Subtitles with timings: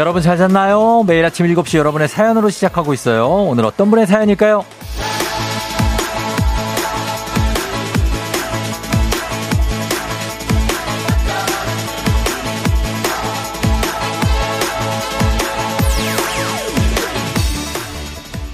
[0.00, 1.04] 여러분 잘 잤나요?
[1.06, 3.28] 매일 아침 7시 여러분의 사연으로 시작하고 있어요.
[3.28, 4.64] 오늘 어떤 분의 사연일까요?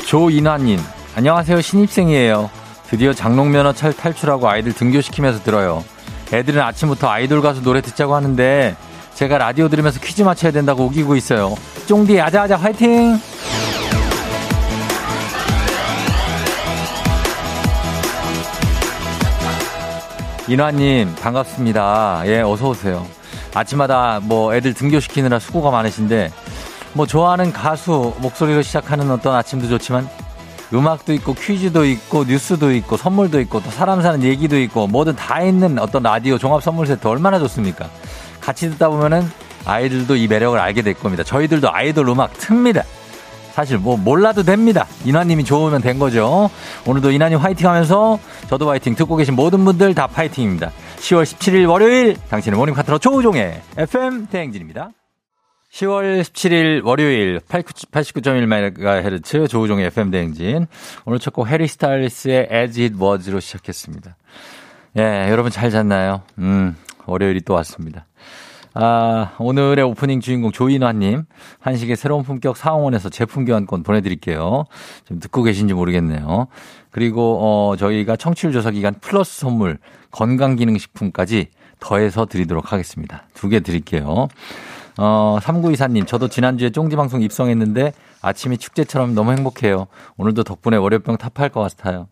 [0.05, 0.81] 조인화님,
[1.15, 1.61] 안녕하세요.
[1.61, 2.51] 신입생이에요.
[2.89, 5.85] 드디어 장롱면허 찰 탈출하고 아이들 등교시키면서 들어요.
[6.33, 8.75] 애들은 아침부터 아이돌 가수 노래 듣자고 하는데
[9.17, 11.55] 제가 라디오 들으면서 퀴즈 맞춰야 된다고 우기고 있어요.
[11.87, 13.19] 쫑디 아자아자 화이팅!
[20.49, 22.25] 인화님 반갑습니다.
[22.27, 23.07] 예 어서 오세요.
[23.55, 26.31] 아침마다 뭐 애들 등교시키느라 수고가 많으신데
[26.93, 30.07] 뭐 좋아하는 가수 목소리로 시작하는 어떤 아침도 좋지만
[30.75, 35.43] 음악도 있고 퀴즈도 있고 뉴스도 있고 선물도 있고 또 사람 사는 얘기도 있고 뭐든 다
[35.43, 37.89] 있는 어떤 라디오 종합 선물 세트 얼마나 좋습니까?
[38.47, 39.23] 같이 듣다 보면은
[39.65, 41.25] 아이들도 이 매력을 알게 될 겁니다.
[41.25, 42.85] 저희들도 아이돌 음악 틉니다.
[43.51, 44.87] 사실 뭐 몰라도 됩니다.
[45.05, 46.49] 인화님이 좋으면 된 거죠.
[46.87, 50.71] 오늘도 인화님 화이팅 하면서 저도 화이팅 듣고 계신 모든 분들 다 파이팅입니다.
[50.99, 54.91] 10월 17일 월요일 당신의 morning 파트너 조우종의 FM 대행진입니다.
[55.73, 60.67] 10월 17일 월요일 89.1MHz 조우종의 FM 대행진.
[61.05, 64.17] 오늘 첫 곡 해리 스타일스의 As It Was로 시작했습니다.
[64.99, 66.23] 예, 여러분 잘 잤나요?
[66.39, 68.07] 음, 월요일이 또 왔습니다.
[68.79, 71.23] 아, 오늘의 오프닝 주인공 조인화님,
[71.61, 74.65] 한식의 새로운 품격 사홍원에서 제품 교환권 보내드릴게요.
[75.07, 76.49] 좀 듣고 계신지 모르겠네요.
[76.91, 79.79] 그리고, 어, 저희가 청취율 조사 기간 플러스 선물,
[80.11, 81.49] 건강기능식품까지
[81.81, 83.23] 더해서 드리도록 하겠습니다.
[83.33, 84.29] 두 개 드릴게요.
[84.99, 89.87] 어, 3924님, 저도 지난주에 쫑디방송 입성했는데 아침이 축제처럼 너무 행복해요.
[90.19, 92.09] 오늘도 덕분에 월요병 타파할 것 같아요.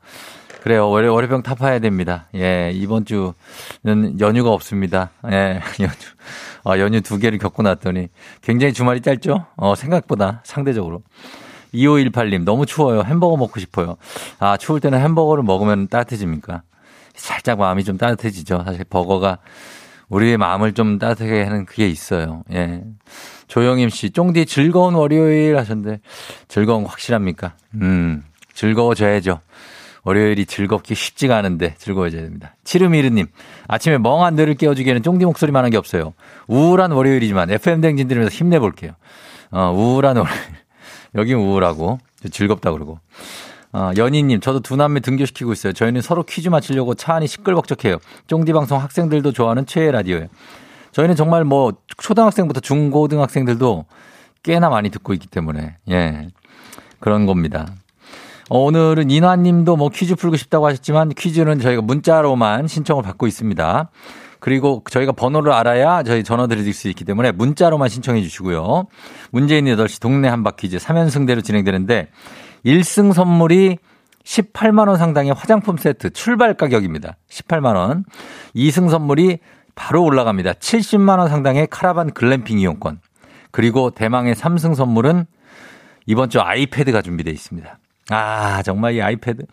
[0.65, 0.89] 그래요.
[0.89, 2.25] 월요, 월요병 타파해야 됩니다.
[2.35, 5.11] 예, 이번 주는 연휴가 없습니다.
[5.31, 5.93] 예, 연휴.
[6.65, 8.09] 아, 연휴 두 개를 겪고 났더니
[8.41, 9.45] 굉장히 주말이 짧죠?
[9.57, 11.03] 어, 생각보다 상대적으로.
[11.75, 13.03] 2518님, 너무 추워요.
[13.03, 13.97] 햄버거 먹고 싶어요.
[14.39, 16.63] 아, 추울 때는 햄버거를 먹으면 따뜻해집니까?
[17.15, 18.63] 살짝 마음이 좀 따뜻해지죠.
[18.65, 19.41] 사실 버거가
[20.09, 22.43] 우리의 마음을 좀 따뜻하게 하는 그게 있어요.
[22.55, 22.83] 예.
[23.49, 26.01] 조영임 씨, 쫑디 즐거운 월요일 하셨는데
[26.49, 27.53] 즐거운 거 확실합니까?
[27.75, 28.25] 음,
[28.55, 29.41] 즐거워져야죠.
[30.05, 32.55] 월요일이 즐겁기 쉽지가 않은데 즐거워져야 됩니다.
[32.65, 33.27] 치르미르님,
[33.69, 36.13] 아침에 멍한 뇌를 깨워주기에는 쫑디 목소리만 한 게 없어요.
[36.47, 38.93] 우울한 월요일이지만 FM 댕진 들으면서 힘내볼게요.
[39.51, 40.39] 어, 우울한 월요일.
[41.17, 41.99] 여긴 우울하고
[42.31, 42.99] 즐겁다 그러고.
[43.73, 45.73] 어, 연희님, 저도 두 남매 등교시키고 있어요.
[45.73, 47.99] 저희는 서로 퀴즈 맞히려고 차 안이 시끌벅적해요.
[48.29, 50.27] 쫑디 방송 학생들도 좋아하는 최애 라디오예요.
[50.93, 53.85] 저희는 정말 뭐 초등학생부터 중고등학생들도
[54.45, 56.29] 꽤나 많이 듣고 있기 때문에 예
[57.01, 57.67] 그런 겁니다.
[58.51, 63.91] 어, 오늘은 인화님도 뭐 퀴즈 풀고 싶다고 하셨지만 퀴즈는 저희가 문자로만 신청을 받고 있습니다.
[64.39, 68.85] 그리고 저희가 번호를 알아야 저희 전화 드릴 수 있기 때문에 문자로만 신청해 주시고요.
[69.31, 72.09] 문재인 8시 동네 한바 퀴즈 3연승대로 진행되는데
[72.67, 73.79] 1승 선물이
[74.23, 77.17] 18만원 상당의 화장품 세트 출발 가격입니다.
[77.31, 78.05] 18만원.
[78.55, 79.39] 2승 선물이
[79.75, 80.55] 바로 올라갑니다.
[80.55, 83.01] 70만원 상당의 카라반 글램핑 이용권.
[83.51, 85.27] 그리고 대망의 3승 선물은
[86.07, 87.79] 이번 주 아이패드가 준비되어 있습니다.
[88.11, 89.45] 아, 정말 이 아이패드.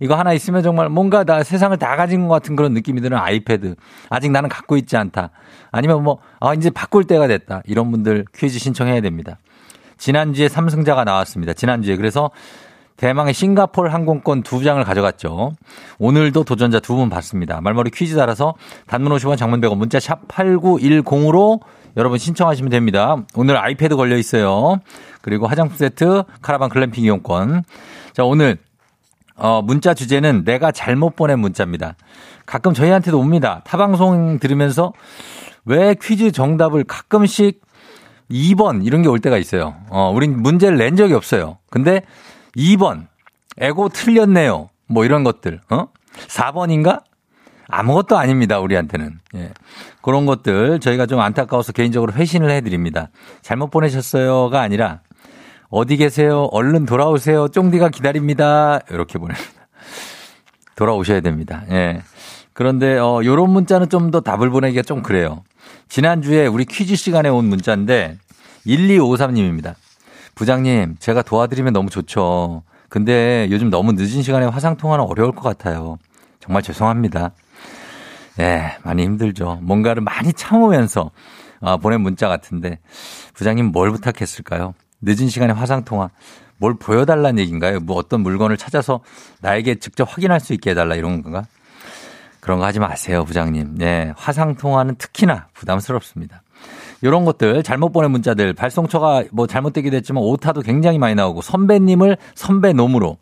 [0.00, 3.74] 이거 하나 있으면 정말 뭔가 나 세상을 다 가진 것 같은 그런 느낌이 드는 아이패드.
[4.08, 5.30] 아직 나는 갖고 있지 않다.
[5.70, 7.62] 아니면 뭐, 아, 이제 바꿀 때가 됐다.
[7.66, 9.38] 이런 분들 퀴즈 신청해야 됩니다.
[9.98, 11.52] 지난주에 삼승자가 나왔습니다.
[11.52, 11.96] 지난주에.
[11.96, 12.30] 그래서
[12.96, 15.52] 대망의 싱가폴 항공권 두 장을 가져갔죠.
[15.98, 17.60] 오늘도 도전자 두분 봤습니다.
[17.60, 18.54] 말머리 퀴즈 달아서
[18.86, 21.60] 단문 50원 장문 100원 문자 샵 8910으로
[21.96, 23.16] 여러분 신청하시면 됩니다.
[23.34, 24.78] 오늘 아이패드 걸려 있어요.
[25.22, 27.62] 그리고 화장품 세트, 카라반 글램핑 이용권.
[28.18, 28.58] 자, 오늘
[29.36, 31.94] 어, 문자 주제는 내가 잘못 보낸 문자입니다.
[32.46, 33.62] 가끔 저희한테도 옵니다.
[33.64, 34.92] 타방송 들으면서
[35.64, 37.62] 왜 퀴즈 정답을 가끔씩
[38.28, 39.76] 2번 이런 게 올 때가 있어요.
[39.88, 41.58] 어, 우린 문제를 낸 적이 없어요.
[41.70, 42.02] 근데
[42.56, 43.06] 2번
[43.56, 44.68] 에고 틀렸네요.
[44.88, 45.60] 뭐 이런 것들.
[45.70, 45.86] 어?
[46.26, 47.04] 4번인가?
[47.68, 48.58] 아무것도 아닙니다.
[48.58, 49.20] 우리한테는.
[49.36, 49.52] 예.
[50.02, 53.10] 그런 것들 저희가 좀 안타까워서 개인적으로 회신을 해드립니다.
[53.42, 55.02] 잘못 보내셨어요가 아니라
[55.70, 56.48] 어디 계세요?
[56.52, 57.48] 얼른 돌아오세요.
[57.48, 58.80] 쫑디가 기다립니다.
[58.90, 59.48] 이렇게 보냅니다.
[60.76, 61.64] 돌아오셔야 됩니다.
[61.70, 62.02] 예.
[62.54, 65.42] 그런데 어 요런 문자는 좀 더 답을 보내기가 좀 그래요.
[65.88, 68.16] 지난주에 우리 퀴즈 시간에 온 문자인데
[68.66, 69.74] 1253님입니다.
[70.34, 72.62] 부장님, 제가 도와드리면 너무 좋죠.
[72.88, 75.98] 근데 요즘 너무 늦은 시간에 화상 통화는 어려울 것 같아요.
[76.40, 77.32] 정말 죄송합니다.
[78.38, 79.58] 네, 많이 힘들죠.
[79.62, 81.10] 뭔가를 많이 참으면서
[81.60, 82.78] 아, 보낸 문자 같은데
[83.34, 84.74] 부장님 뭘 부탁했을까요?
[85.00, 86.10] 늦은 시간에 화상 통화
[86.58, 87.80] 뭘 보여달라는 얘기인가요?
[87.80, 89.00] 뭐 어떤 물건을 찾아서
[89.40, 91.44] 나에게 직접 확인할 수 있게 해달라 이런 건가?
[92.40, 93.74] 그런 거 하지 마세요, 부장님.
[93.76, 96.42] 네, 화상 통화는 특히나 부담스럽습니다.
[97.02, 103.18] 이런 것들 잘못 보낸 문자들 발송처가 뭐 잘못되기도 했지만 오타도 굉장히 많이 나오고 선배님을 선배놈으로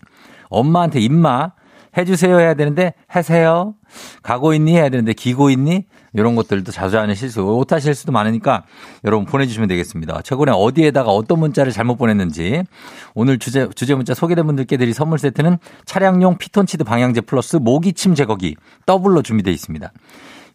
[0.48, 1.52] 엄마한테 임마
[1.96, 3.74] 해주세요 해야 되는데 하세요.
[4.22, 5.86] 가고 있니 해야 되는데 기고 있니?
[6.16, 8.64] 이런 것들도 자주 하는 실수, 오타 실수도 많으니까
[9.04, 10.22] 여러분 보내주시면 되겠습니다.
[10.22, 12.62] 최근에 어디에다가 어떤 문자를 잘못 보냈는지
[13.14, 18.56] 오늘 주제, 주제 문자 소개된 분들께 드릴 선물 세트는 차량용 피톤치드 방향제 플러스 모기침 제거기
[18.86, 19.92] 더블로 준비되어 있습니다.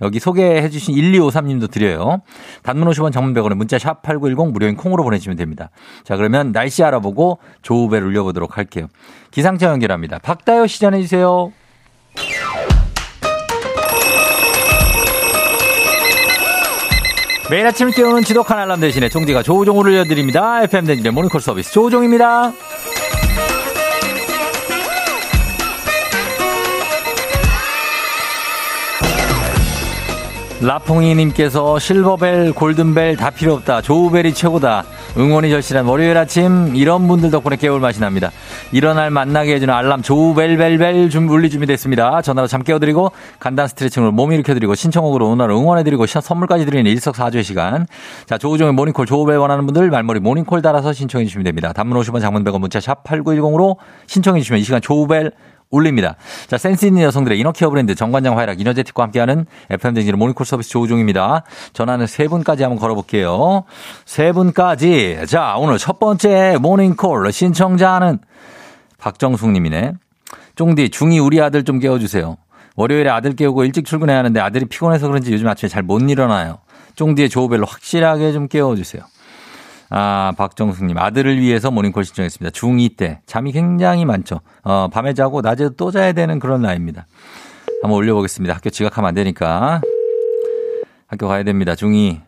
[0.02, 2.22] 여기 소개해 주신 1253님도 드려요.
[2.64, 5.69] 단문 50원 장문 100원에 문자 샵 8910 무료인 콩으로 보내주시면 됩니다.
[6.04, 8.88] 자 그러면 날씨 알아보고 조우벨 울려보도록 할게요.
[9.30, 10.18] 기상청 연결합니다.
[10.18, 11.52] 박다요 시전해 주세요.
[17.51, 20.63] 매일 아침 을 깨우는 지독한 알람 대신에 총지가 조우종을 울려드립니다.
[20.63, 22.53] FM 댕진의 모닝콜 서비스 조우종입니다.
[30.62, 33.81] 라퐁이님께서 실버벨, 골든벨 다 필요 없다.
[33.81, 34.84] 조우벨이 최고다.
[35.18, 38.31] 응원이 절실한 월요일 아침 이런 분들 덕분에 깨울 맛이 납니다.
[38.72, 42.22] 일어날 만나게 해주는 알람 조우벨벨벨 좀 울리 준비됐습니다.
[42.22, 47.88] 전화로 잠 깨워드리고 간단 스트레칭으로 몸 일으켜드리고 신청곡으로 오늘 응원해드리고 선물까지 드리는 일석사조의 시간.
[48.28, 51.74] 자 조우종의 모닝콜 조우벨 원하는 분들 말머리 모닝콜 달아서 신청해 주시면 됩니다.
[51.74, 55.31] 단문 50원 장문 100원 문자 샵 8910으로 신청해 주시면 이 시간 조우벨
[55.71, 56.15] 올립니다.
[56.47, 61.44] 자, 센스 있는 여성들의 inner care 브랜드 정관장 화이락 이너제틱과 함께하는 FM댕진의 모닝콜 서비스 조우종입니다.
[61.73, 63.63] 전화는 세 분까지 한번 걸어볼게요.
[64.06, 65.21] 세 분까지.
[65.27, 68.19] 자, 오늘 첫 번째 모닝콜 신청자는
[68.97, 69.94] 박정숙 님이네.
[70.56, 72.38] 쫑디, 중2 우리 아들 좀 깨워주세요.
[72.75, 76.59] 월요일에 아들 깨우고 일찍 출근해야 하는데 아들이 피곤해서 그런지 요즘 아침에 잘 못 일어나요.
[76.95, 79.01] 쫑디의 조우벨로 확실하게 좀 깨워주세요.
[79.94, 80.98] 아, 박정숙님.
[80.98, 82.58] 아들을 위해서 모닝콜 신청했습니다.
[82.58, 83.22] 중2 때.
[83.26, 84.40] 잠이 굉장히 많죠.
[84.64, 87.08] 어, 밤에 자고 낮에도 또 자야 되는 그런 나이입니다.
[87.82, 88.56] 한번 올려보겠습니다.
[88.56, 89.82] 학교 지각하면 안 되니까.
[91.08, 91.74] 학교 가야 됩니다.
[91.74, 92.22] 중2.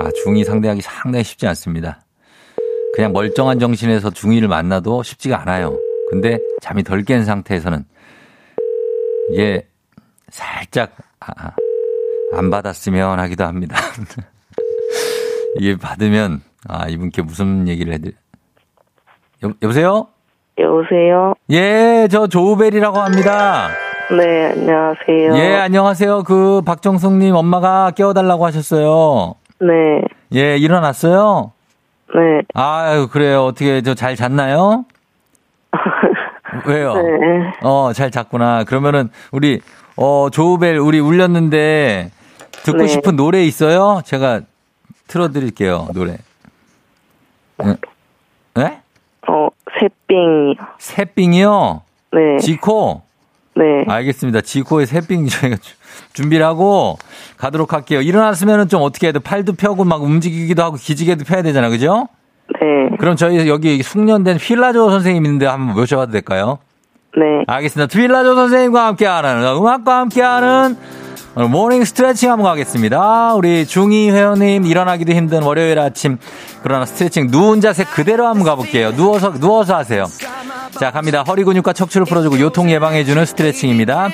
[0.00, 2.00] 아, 중2 상대하기 상당히 쉽지 않습니다.
[2.94, 5.78] 그냥 멀쩡한 정신에서 중2를 만나도 쉽지가 않아요.
[6.10, 7.84] 근데 잠이 덜 깬 상태에서는
[9.30, 9.68] 이게
[10.30, 11.52] 살짝, 아,
[12.32, 13.76] 아안 받았으면 하기도 합니다.
[15.58, 18.12] 이게 받으면 아, 이분께 무슨 얘기를 해드려.
[19.44, 20.06] 여, 여보세요?
[20.58, 21.34] 여보세요?
[21.50, 23.68] 예, 저 조우벨이라고 합니다.
[24.10, 25.36] 네, 안녕하세요.
[25.36, 26.22] 예, 안녕하세요.
[26.24, 29.34] 그 박정숙님 엄마가 깨워달라고 하셨어요.
[29.60, 29.66] 네.
[30.34, 31.52] 예, 일어났어요?
[32.14, 32.42] 네.
[32.54, 33.44] 아유, 그래요.
[33.44, 34.84] 어떻게 저 잘 잤나요?
[36.66, 36.94] 왜요?
[36.94, 37.02] 네.
[37.62, 38.64] 어, 잘 잤구나.
[38.64, 39.60] 그러면은 우리
[39.96, 42.10] 어 조우벨 우리 울렸는데
[42.64, 42.86] 듣고 네.
[42.86, 44.00] 싶은 노래 있어요?
[44.04, 44.40] 제가
[45.08, 46.16] 틀어드릴게요 노래.
[47.58, 47.74] 네?
[48.54, 48.80] 네?
[49.28, 49.48] 어,
[49.80, 50.54] 새삥이요.
[50.78, 51.82] 새삥이요?
[52.12, 52.38] 네.
[52.40, 53.02] 지코?
[53.56, 53.84] 네.
[53.88, 54.42] 알겠습니다.
[54.42, 55.74] 지코의 새삥 저희가 주-
[56.12, 56.98] 준비를 하고
[57.38, 58.00] 가도록 할게요.
[58.02, 59.18] 일어났으면은 좀 어떻게 해야 돼?
[59.18, 61.68] 팔도 펴고 막 움직이기도 하고 기지개도 펴야 되잖아.
[61.70, 62.08] 그죠?
[62.60, 62.96] 네.
[62.98, 66.58] 그럼 저희 여기 숙련된 휠라조 선생님 있는데 한번 모셔봐도 될까요?
[67.16, 67.44] 네.
[67.46, 67.98] 알겠습니다.
[67.98, 70.76] 휠라조 선생님과 함께하는 음악과 함께하는
[71.38, 73.34] 오늘 morning 스트레칭 한번 가겠습니다.
[73.34, 76.16] 우리 중2 회원님 일어나기도 힘든 월요일 아침
[76.62, 78.96] 그러나 스트레칭 누운 자세 그대로 한번 가볼게요.
[78.96, 80.06] 누워서 누워서 하세요.
[80.80, 81.22] 자 갑니다.
[81.28, 84.08] 허리 근육과 척추를 풀어주고 요통 예방해주는 스트레칭입니다.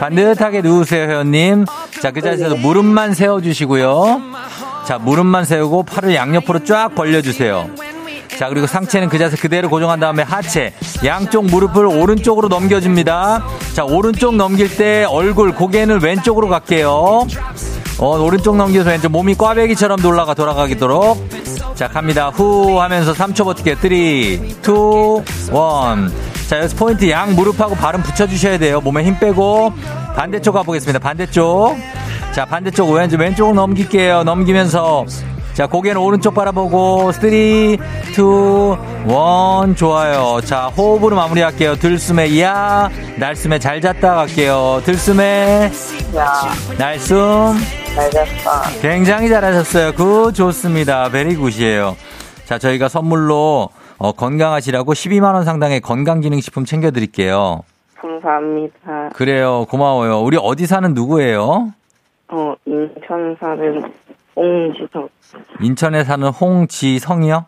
[0.00, 1.66] 반듯하게 누우세요 회원님.
[2.00, 4.22] 자 그 자세에서 무릎만 세워주시고요.
[4.86, 7.68] 자 무릎만 세우고 팔을 양옆으로 쫙 벌려주세요.
[8.42, 13.44] 자, 그리고 상체는 그 자세 그대로 고정한 다음에 하체, 양쪽 무릎을 오른쪽으로 넘겨줍니다.
[13.72, 17.28] 자, 오른쪽 넘길 때 얼굴, 고개는 왼쪽으로 갈게요.
[17.98, 21.24] 어, 오른쪽 넘겨서 왼쪽 몸이 꽈배기처럼 돌아가, 돌아가도록.
[21.76, 22.30] 자, 갑니다.
[22.30, 23.76] 후 하면서 3초 버티게.
[23.76, 24.58] 3, 2, 1.
[26.48, 28.80] 자, 여기서 포인트 양 무릎하고 발은 붙여주셔야 돼요.
[28.80, 29.72] 몸에 힘 빼고.
[30.16, 30.98] 반대쪽 가보겠습니다.
[30.98, 31.76] 반대쪽.
[32.34, 34.24] 자, 반대쪽 왼쪽, 왼쪽으로 넘길게요.
[34.24, 35.06] 넘기면서.
[35.54, 37.78] 자, 고개는 오른쪽 바라보고, 3, 2,
[38.16, 40.40] 1, 좋아요.
[40.44, 41.76] 자, 호흡으로 마무리할게요.
[41.76, 44.80] 들숨에, 야, 날숨에 잘 잤다 갈게요.
[44.84, 45.70] 들숨에,
[46.16, 46.32] 야,
[46.78, 47.54] 날숨.
[47.94, 48.62] 잘 잤다.
[48.80, 49.92] 굉장히 잘하셨어요.
[49.92, 51.10] good, 좋습니다.
[51.10, 51.96] very good이에요.
[52.46, 53.68] 자, 저희가 선물로,
[53.98, 57.60] 어, 건강하시라고 12만원 상당의 건강기능식품 챙겨드릴게요.
[58.00, 59.10] 감사합니다.
[59.14, 59.66] 그래요.
[59.68, 60.22] 고마워요.
[60.22, 61.72] 우리 어디 사는 누구예요?
[62.28, 63.82] 어, 인천 사는
[64.36, 65.08] 홍지성.
[65.60, 67.46] 인천에 사는 홍지성이요?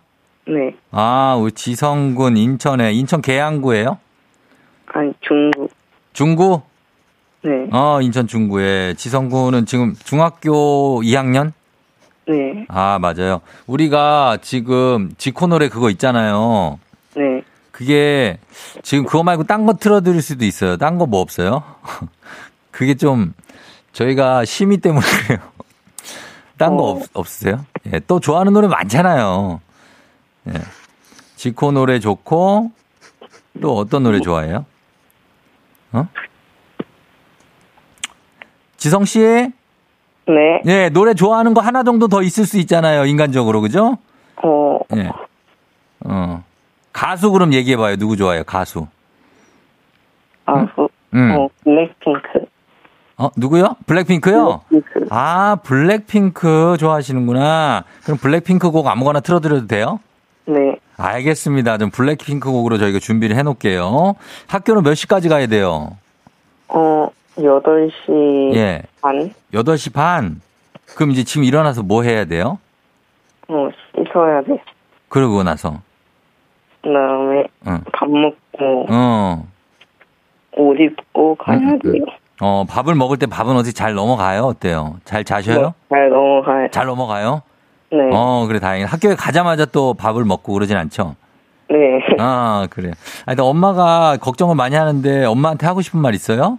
[0.48, 0.76] 네.
[0.90, 3.98] 아, 우리 지성군 인천에, 인천 계양구예요
[4.92, 5.70] 아니, 중국.
[6.12, 6.62] 중구?
[7.42, 7.50] 네.
[7.72, 8.94] 어, 인천 중구에.
[8.94, 11.52] 지성군은 지금 중학교 2학년?
[12.28, 12.64] 네.
[12.68, 13.40] 아, 맞아요.
[13.66, 16.78] 우리가 지금 지코 노래 그거 있잖아요.
[17.16, 17.42] 네.
[17.70, 18.38] 그게
[18.82, 20.76] 지금 그거 말고 딴 거 틀어드릴 수도 있어요.
[20.76, 21.62] 딴 거 뭐 없어요?
[22.70, 23.34] 그게 좀
[23.92, 25.38] 저희가 심의 때문에 그래요.
[26.64, 26.90] 딴거 어.
[26.92, 27.66] 없, 없으세요?
[27.92, 29.61] 예, 또 좋아하는 노래 많잖아요.
[30.49, 30.52] 예.
[31.37, 32.71] 지코 노래 좋고,
[33.61, 34.64] 또 어떤 노래 좋아해요?
[35.92, 36.09] 어?
[38.78, 39.21] 지성 씨?
[40.26, 40.62] 네.
[40.64, 43.99] 예, 노래 좋아하는 거 하나 정도 더 있을 수 있잖아요, 인간적으로, 그죠?
[44.42, 45.11] 어, 예.
[46.06, 46.42] 어.
[46.92, 47.97] 가수 그럼 얘기해 봐요.
[47.97, 48.87] 누구 좋아해요, 가수?
[50.47, 51.30] 가수, 음.
[51.33, 52.47] 어, 블랙핑크.
[53.16, 53.76] 어, 누구요?
[53.87, 54.62] 블랙핑크요?
[54.68, 55.06] 블랙핑크.
[55.11, 57.85] 아, 블랙핑크 좋아하시는구나.
[58.04, 60.00] 그럼 블랙핑크 곡 아무거나 틀어드려도 돼요?
[60.47, 60.76] 네.
[60.97, 61.78] 알겠습니다.
[61.78, 64.14] 좀 블랙핑크 곡으로 저희가 준비를 해놓을게요.
[64.49, 65.97] 학교는 몇 시까지 가야 돼요?
[66.68, 68.83] 어, 8시 예.
[69.00, 69.30] 반?
[69.52, 70.40] 8시 반.
[70.97, 72.59] 그럼 이제 지금 일어나서 뭐 해야 돼요?
[73.49, 74.61] 어, 씻어야 돼.
[75.09, 75.80] 그러고 나서.
[76.83, 77.80] 그 다음에 응.
[77.92, 79.47] 밥 먹고, 어.
[80.56, 82.04] 옷 입고 가야 음, 음, 돼요.
[82.40, 84.42] 어, 밥을 먹을 때 밥은 어디 잘 넘어가요?
[84.42, 84.96] 어때요?
[85.04, 85.66] 잘 자셔요?
[85.66, 86.68] 네, 잘 넘어가요.
[86.70, 87.42] 잘 넘어가요?
[87.92, 87.98] 네.
[88.12, 88.90] 어, 그래, 다행이다.
[88.90, 91.14] 학교에 가자마자 또 밥을 먹고 그러진 않죠?
[91.70, 91.76] 네.
[92.18, 92.90] 아, 그래.
[93.26, 96.58] 아, 일단 엄마가 걱정을 많이 하는데 엄마한테 하고 싶은 말 있어요?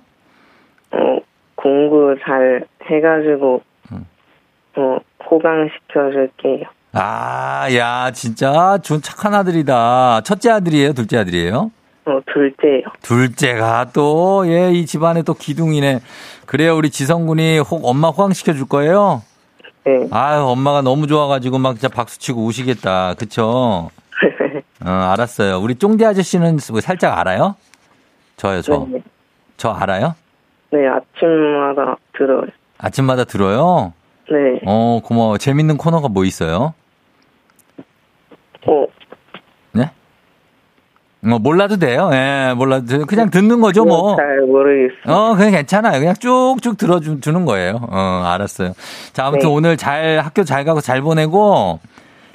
[0.92, 0.98] 어,
[1.56, 4.06] 공부 잘 해가지고, 음.
[4.78, 4.98] 어,
[5.30, 6.64] 호강시켜줄게요.
[6.94, 10.22] 아, 야, 진짜 좋은 착한 아들이다.
[10.22, 10.94] 첫째 아들이에요?
[10.94, 11.72] 둘째 아들이에요?
[12.06, 12.84] 어, 둘째요.
[13.02, 16.02] 둘째가 또, 예, 이 집안에 또 기둥이네.
[16.46, 19.24] 그래요, 우리 지성군이 혹 엄마 호강시켜 줄 거예요?
[19.86, 20.08] 네.
[20.12, 23.16] 아유, 엄마가 너무 좋아가지고 막 진짜 박수 치고 우시겠다.
[23.16, 23.90] 그쵸?
[24.86, 25.60] 어, 알았어요.
[25.60, 27.56] 우리 쫑디 아저씨는 뭐 살짝 알아요?
[28.38, 28.88] 저요, 저.
[28.90, 29.02] 네.
[29.58, 30.16] 저 알아요?
[30.72, 32.46] 네, 아침마다 들어요.
[32.78, 33.94] 아침마다 들어요?
[34.30, 34.60] 네.
[34.66, 35.38] 어, 고마워.
[35.38, 36.74] 재밌는 코너가 뭐 있어요?
[38.68, 38.88] 어, 네?
[41.26, 42.10] 어, 몰라도 돼요.
[42.14, 43.06] 예, 몰라도 돼요.
[43.08, 44.16] 그냥 듣는 거죠, 뭐.
[44.16, 45.02] 잘 모르겠어요.
[45.08, 46.00] 어, 그냥 괜찮아요.
[46.00, 47.80] 그냥 쭉쭉 들어주는 거예요.
[47.90, 48.74] 어, 알았어요.
[49.14, 49.56] 자, 아무튼 네.
[49.56, 51.80] 오늘 잘, 학교 잘 가고 잘 보내고,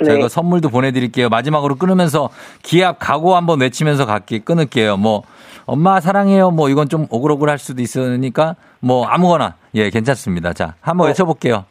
[0.05, 0.29] 저희가 네.
[0.29, 1.29] 선물도 보내드릴게요.
[1.29, 2.31] 마지막으로 끊으면서
[2.63, 4.97] 기합 각오 한번 외치면서 갈게, 끊을게요.
[4.97, 5.23] 뭐,
[5.67, 6.51] 엄마 사랑해요.
[6.51, 9.55] 뭐, 이건 좀 오글오글 할 수도 있으니까, 뭐, 아무거나.
[9.75, 10.53] 예, 괜찮습니다.
[10.53, 11.09] 자, 한번 어.
[11.09, 11.65] 외쳐볼게요.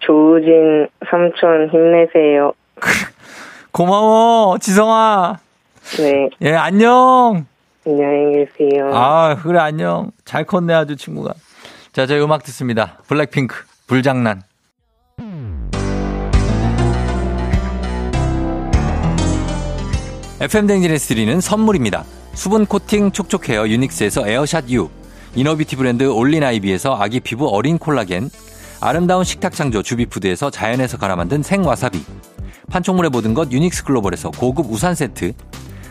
[0.00, 2.52] 조우진 삼촌 힘내세요.
[3.70, 5.36] 고마워, 지성아.
[5.98, 7.46] 네, 예, 안녕.
[7.86, 8.90] 안녕히 계세요.
[8.94, 10.10] 아, 그래, 안녕.
[10.24, 11.34] 잘 컸네, 아주 친구가.
[11.92, 12.98] 자, 저희 음악 듣습니다.
[13.06, 14.42] 블랙핑크, 불장난.
[20.40, 22.04] FM 댕진에서 드리는 선물입니다.
[22.34, 24.88] 수분 코팅 촉촉 헤어 유닉스에서 에어샷 U,
[25.36, 28.30] inner beauty 브랜드 올린 아이비에서 아기 피부 어린 콜라겐,
[28.80, 32.02] 아름다운 식탁 창조 주비푸드에서 자연에서 갈아 만든 생와사비,
[32.70, 35.32] 판촉물의 모든 것 유닉스 글로벌에서 고급 우산 세트,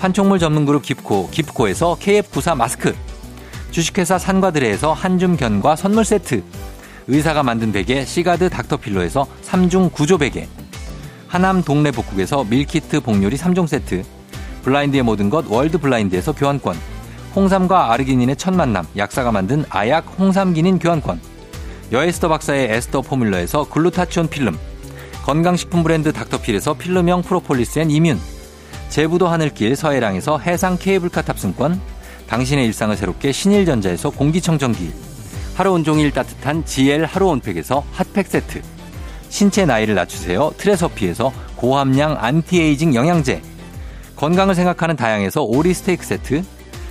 [0.00, 2.94] 판촉물 전문 그룹 깁코 깁코에서 KF94 마스크,
[3.70, 6.42] 주식회사 산과드레에서 한줌 견과 선물 세트,
[7.06, 10.48] 의사가 만든 베개 시가드 닥터필로에서 3중 구조 베개,
[11.28, 14.02] 하남 동네 복국에서 밀키트 복요리 3종 세트,
[14.62, 16.76] 블라인드의 모든 것 월드 블라인드에서 교환권,
[17.34, 21.20] 홍삼과 아르기닌의 첫 만남 약사가 만든 아약 홍삼기닌 교환권,
[21.92, 24.58] 여에스더 박사의 에스더 포뮬러에서 글루타치온 필름,
[25.24, 28.18] 건강식품 브랜드 닥터필에서 필름형 프로폴리스 앤 이뮨,
[28.92, 31.80] 제부도 하늘길 서해랑에서 해상 케이블카 탑승권,
[32.26, 34.92] 당신의 일상을 새롭게 신일전자에서 공기청정기,
[35.54, 38.60] 하루 온종일 따뜻한 GL 하루 온팩에서 핫팩 세트,
[39.30, 43.40] 신체 나이를 낮추세요 트레서피에서 고함량 안티에이징 영양제,
[44.14, 46.42] 건강을 생각하는 다양에서 오리 스테이크 세트,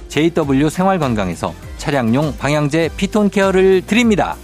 [0.08, 4.38] JW 생활건강에서 차량용 방향제 피톤 케어를 드립니다.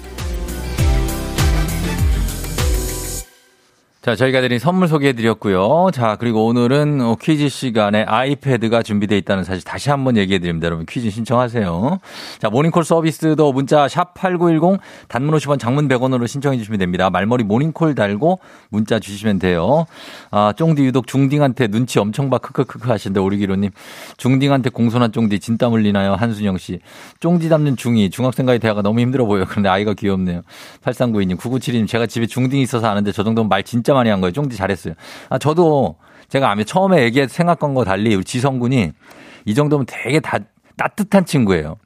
[4.08, 5.90] 자, 저희가 드린 선물 소개해 드렸고요.
[5.92, 10.68] 자, 그리고 오늘은 어, 퀴즈 시간에 아이패드가 준비되어 있다는 사실 다시 한번 얘기해 드립니다.
[10.68, 12.00] 여러분 퀴즈 신청하세요.
[12.40, 17.10] 자, 모닝콜 서비스도 문자 샵 8910 단문 50원 장문 100원으로 신청해 주시면 됩니다.
[17.10, 19.86] 말머리 모닝콜 달고 문자 주시면 돼요.
[20.32, 23.72] 아, 쫑디 유독 중딩한테 눈치 엄청 봐 크크크크 하신데 오리기로님.
[24.16, 26.14] 중딩한테 공손한 쫑디 진땀 흘리나요?
[26.14, 26.80] 한순영 씨.
[27.20, 29.44] 쫑디 담는 중이 중학생과의 대화가 너무 힘들어 보여요.
[29.50, 30.44] 그런데 아이가 귀엽네요.
[30.86, 31.90] 8392님, 9972님.
[31.90, 34.32] 제가 집에 중딩이 있어서 아는데 저 정도면 말 진짜 많이 한 거예요.
[34.32, 34.94] 쫑디 잘했어요.
[35.30, 35.98] 아, 저도
[36.30, 38.92] 제가 아마 처음에 얘기해 생각한 거 달리 우리 지성군이
[39.46, 40.40] 이 정도면 되게 다,
[40.76, 41.78] 따뜻한 친구예요.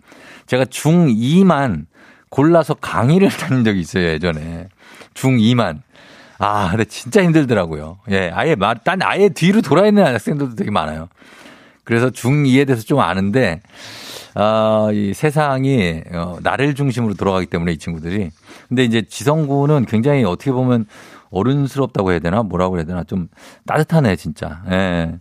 [0.47, 1.85] 제가 중2만
[2.29, 4.67] 골라서 강의를 다닌 적이 있어요, 예전에.
[5.13, 5.81] 중2만.
[6.39, 7.99] 아, 근데 진짜 힘들더라고요.
[8.09, 11.07] 예, 아예 말, 딴 아예 뒤로 돌아 있는 학생들도 되게 많아요.
[11.83, 13.61] 그래서 중2에 대해서 좀 아는데,
[14.33, 18.31] 아, 이 세상이 어, 나를 중심으로 돌아가기 때문에 이 친구들이.
[18.69, 20.85] 근데 이제 지성구는 굉장히 어떻게 보면
[21.31, 22.43] 어른스럽다고 해야 되나?
[22.43, 23.03] 뭐라고 해야 되나?
[23.03, 23.27] 좀
[23.65, 24.61] 따뜻하네, 진짜.
[24.69, 25.15] 예.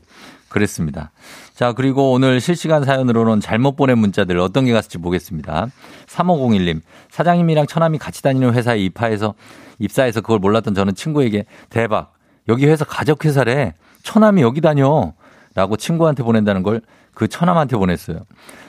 [0.48, 1.12] 그랬습니다.
[1.54, 5.68] 자, 그리고 오늘 실시간 사연으로는 잘못 보낸 문자들 어떤 게 갔을지 보겠습니다.
[6.06, 9.34] 3501님, 사장님이랑 처남이 같이 다니는 회사에 입사해서,
[9.78, 12.14] 입사해서 그걸 몰랐던 저는 친구에게 대박,
[12.48, 13.74] 여기 회사 가족회사래.
[14.02, 15.12] 처남이 여기 다녀.
[15.54, 16.80] 라고 친구한테 보낸다는 걸
[17.14, 18.20] 그 처남한테 보냈어요.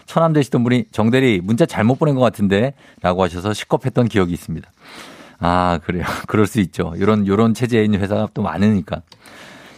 [0.05, 4.69] 처남 되시던 분이 정대리 문자 잘못 보낸 것 같은데 라고 하셔서 시겁했던 기억이 있습니다.
[5.41, 6.05] 아, 그래요.
[6.27, 6.93] 그럴 수 있죠.
[6.97, 9.01] 요런, 요런 체제에 있는 회사가 또 많으니까.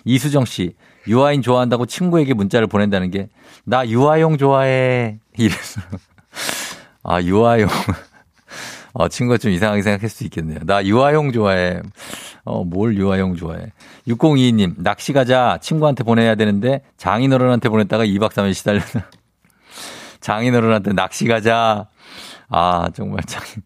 [0.05, 0.75] 이수정 씨,
[1.07, 3.29] 유아인 좋아한다고 친구에게 문자를 보낸다는 게,
[3.63, 5.19] 나 유아용 좋아해.
[5.37, 5.81] 이래서.
[7.01, 7.69] 아, 유아용.
[8.93, 10.59] 어, 친구가 좀 이상하게 생각할 수 있겠네요.
[10.65, 11.81] 나 유아용 좋아해.
[12.43, 13.71] 어, 뭘 유아용 좋아해.
[14.07, 15.57] 6022님, 낚시 가자.
[15.61, 18.99] 친구한테 보내야 되는데, 장인어른한테 보냈다가 2박 3일 시달려서.
[20.19, 21.87] 장인어른한테 낚시 가자.
[22.49, 23.63] 아, 정말 장인.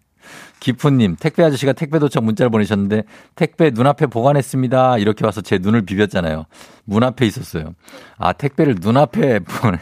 [0.60, 3.04] 기프님, 택배 아저씨가 택배 도착 문자를 보내셨는데
[3.36, 4.98] 택배 눈앞에 보관했습니다.
[4.98, 6.46] 이렇게 와서 제 눈을 비볐잖아요.
[6.86, 7.74] 문 앞에 있었어요.
[8.18, 9.80] 아, 택배를 눈앞에 보내,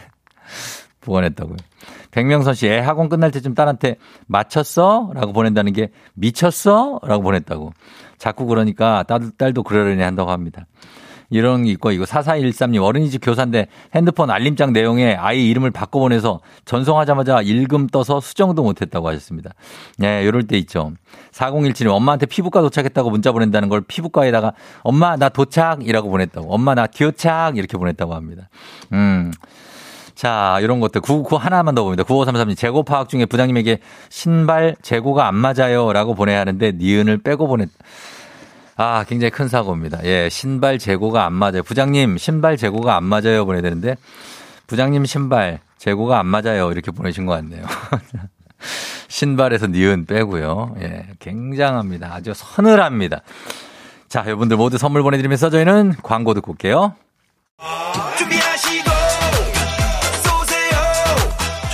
[1.00, 1.56] 보관했다고요.
[2.10, 5.12] 백명선 씨, 애 학원 끝날 때쯤 딸한테 맞췄어?
[5.14, 7.00] 라고 보낸다는 게 미쳤어?
[7.02, 7.72] 라고 보냈다고.
[8.18, 10.66] 자꾸 그러니까 딸, 딸도 그러려니 한다고 합니다.
[11.30, 17.42] 이런 게 있고, 이거 4413님, 어린이집 교사인데 핸드폰 알림장 내용에 아이 이름을 바꿔 보내서 전송하자마자
[17.42, 19.50] 읽음 떠서 수정도 못했다고 하셨습니다.
[20.02, 20.92] 예, 이럴 때 있죠.
[21.32, 26.52] 4017님, 엄마한테 피부과 도착했다고 문자 보낸다는 걸 피부과에다가 엄마, 나 도착이라고 보냈다고.
[26.52, 28.48] 엄마, 나 도착 이렇게 보냈다고 합니다.
[28.92, 29.32] 음.
[30.16, 31.02] 자, 이런 것들.
[31.02, 32.02] 999 하나만 더 봅니다.
[32.02, 35.92] 9533님, 재고 파악 중에 부장님에게 신발 재고가 안 맞아요.
[35.92, 37.68] 라고 보내야 하는데, 니은을 빼고 보냈,
[38.76, 40.04] 아, 굉장히 큰 사고입니다.
[40.04, 41.62] 예, 신발 재고가 안 맞아요.
[41.62, 43.46] 부장님, 신발 재고가 안 맞아요.
[43.46, 43.96] 보내야 되는데,
[44.66, 46.70] 부장님 신발 재고가 안 맞아요.
[46.70, 47.64] 이렇게 보내신 것 같네요.
[49.08, 50.76] 신발에서 니은 빼고요.
[50.80, 52.12] 예, 굉장합니다.
[52.12, 53.22] 아주 서늘합니다.
[54.08, 56.94] 자, 여러분들 모두 선물 보내드리면서 저희는 광고 듣고 올게요.
[57.94, 58.05] 준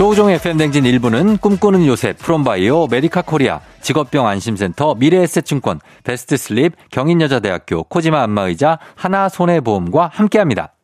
[0.03, 7.85] 조우종 FM 대행진 1부는 꿈꾸는 요새 프롬바이오 메디카 코리아 직업병 안심센터 미래에셋증권 베스트 슬립 경인여자대학교
[7.85, 10.75] 코지마 안마의자 하나손해보험과 함께합니다.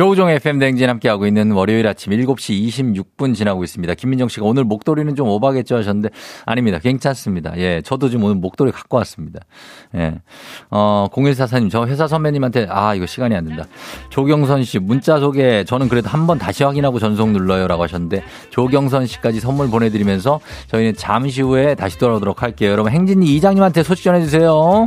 [0.00, 2.66] 조우종 FM 대행진 함께하고 있는 월요일 아침 7시
[3.18, 3.92] 26분 지나고 있습니다.
[3.92, 6.08] 김민정 씨가 오늘 목도리는 좀 오바겠죠 하셨는데
[6.46, 6.78] 아닙니다.
[6.78, 7.52] 괜찮습니다.
[7.58, 9.40] 예, 저도 지금 오늘 목도리 갖고 왔습니다.
[9.96, 10.14] 예.
[10.70, 13.66] 어, 0144님, 저 회사 선배님한테 아, 이거 시간이 안 된다.
[14.08, 19.04] 조경선 씨, 문자 속에 저는 그래도 한 번 다시 확인하고 전송 눌러요 라고 하셨는데 조경선
[19.06, 22.70] 씨까지 선물 보내드리면서 저희는 잠시 후에 다시 돌아오도록 할게요.
[22.70, 24.86] 여러분 행진이 이장님한테 소식 전해주세요.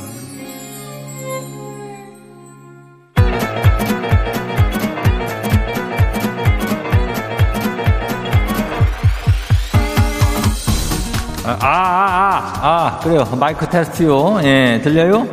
[11.59, 13.27] 아, 아, 아, 아, 아, 그래요.
[13.39, 14.39] 마이크 테스트요.
[14.43, 15.27] 예, 들려요?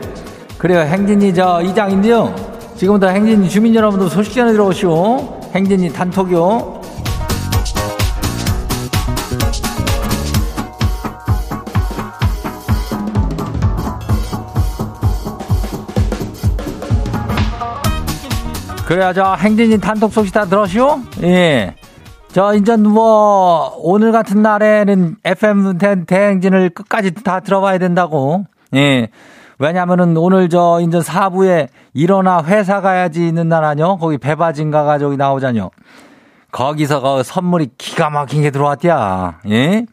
[0.58, 0.80] 그래요.
[0.80, 2.34] 행진이 저 이장인데요.
[2.76, 5.40] 지금부터 행진이 주민 여러분들 소식 전해 들어오시오.
[5.54, 6.78] 행진이 단톡요.
[18.86, 21.00] 그래야 저 행진이 단톡 소식 다 들었시오?
[21.22, 21.74] 예.
[22.32, 28.44] 저 이제 뭐 오늘 같은 날에는 FM 대, 대행진을 끝까지 다 들어봐야 된다고.
[28.74, 29.08] 예.
[29.58, 33.96] 왜냐면은 오늘 저 인제 사부에 일어나 회사 가야지 있는 날 아뇨?
[33.96, 35.70] 거기 배바진가가 저기 나오자뇨.
[36.52, 39.40] 거기서 그 선물이 기가 막힌 게 들어왔디야.
[39.50, 39.86] 예?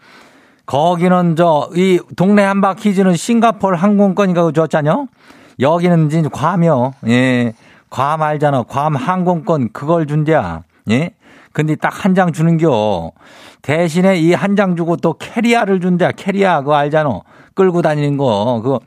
[0.66, 5.08] 거기는 저 이 동네 한바퀴즈는 싱가포르 항공권인가 줬잖요.
[5.60, 6.94] 여기는 이제 괌이요.
[7.08, 7.54] 예.
[7.90, 8.64] 괌 알잖아.
[8.64, 10.62] 괌 항공권 그걸 준디야.
[10.92, 11.12] 예?
[11.56, 13.12] 근데 딱 한 장 주는겨.
[13.62, 16.12] 대신에 이 한 장 주고 또 캐리아를 준대.
[16.18, 17.22] 캐리아 그거 알잖아.
[17.56, 18.60] 끌고 다니는 거.
[18.62, 18.80] 그거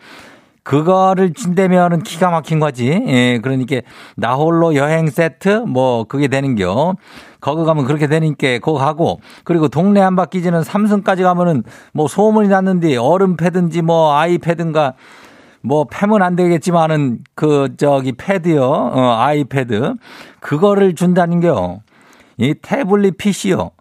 [0.62, 2.88] 그거를 준다면은 기가 막힌 거지.
[3.07, 3.81] 예, 그러니까
[4.16, 6.94] 나 홀로 여행 세트 뭐 그게 되는겨.
[7.40, 11.62] 거기 가면 그렇게 되니까 거기 가고 그리고 동네 한바 퀴즈는 삼승까지 가면은
[11.94, 14.92] 뭐 소문이 났는데 아이패든지 뭐 아이패드인가
[15.62, 19.94] 뭐 패면 안 되겠지만은 그 저기 패드요 어 아이패드
[20.40, 21.81] 그거를 준다는겨
[22.38, 23.72] 이 태블릿 PC요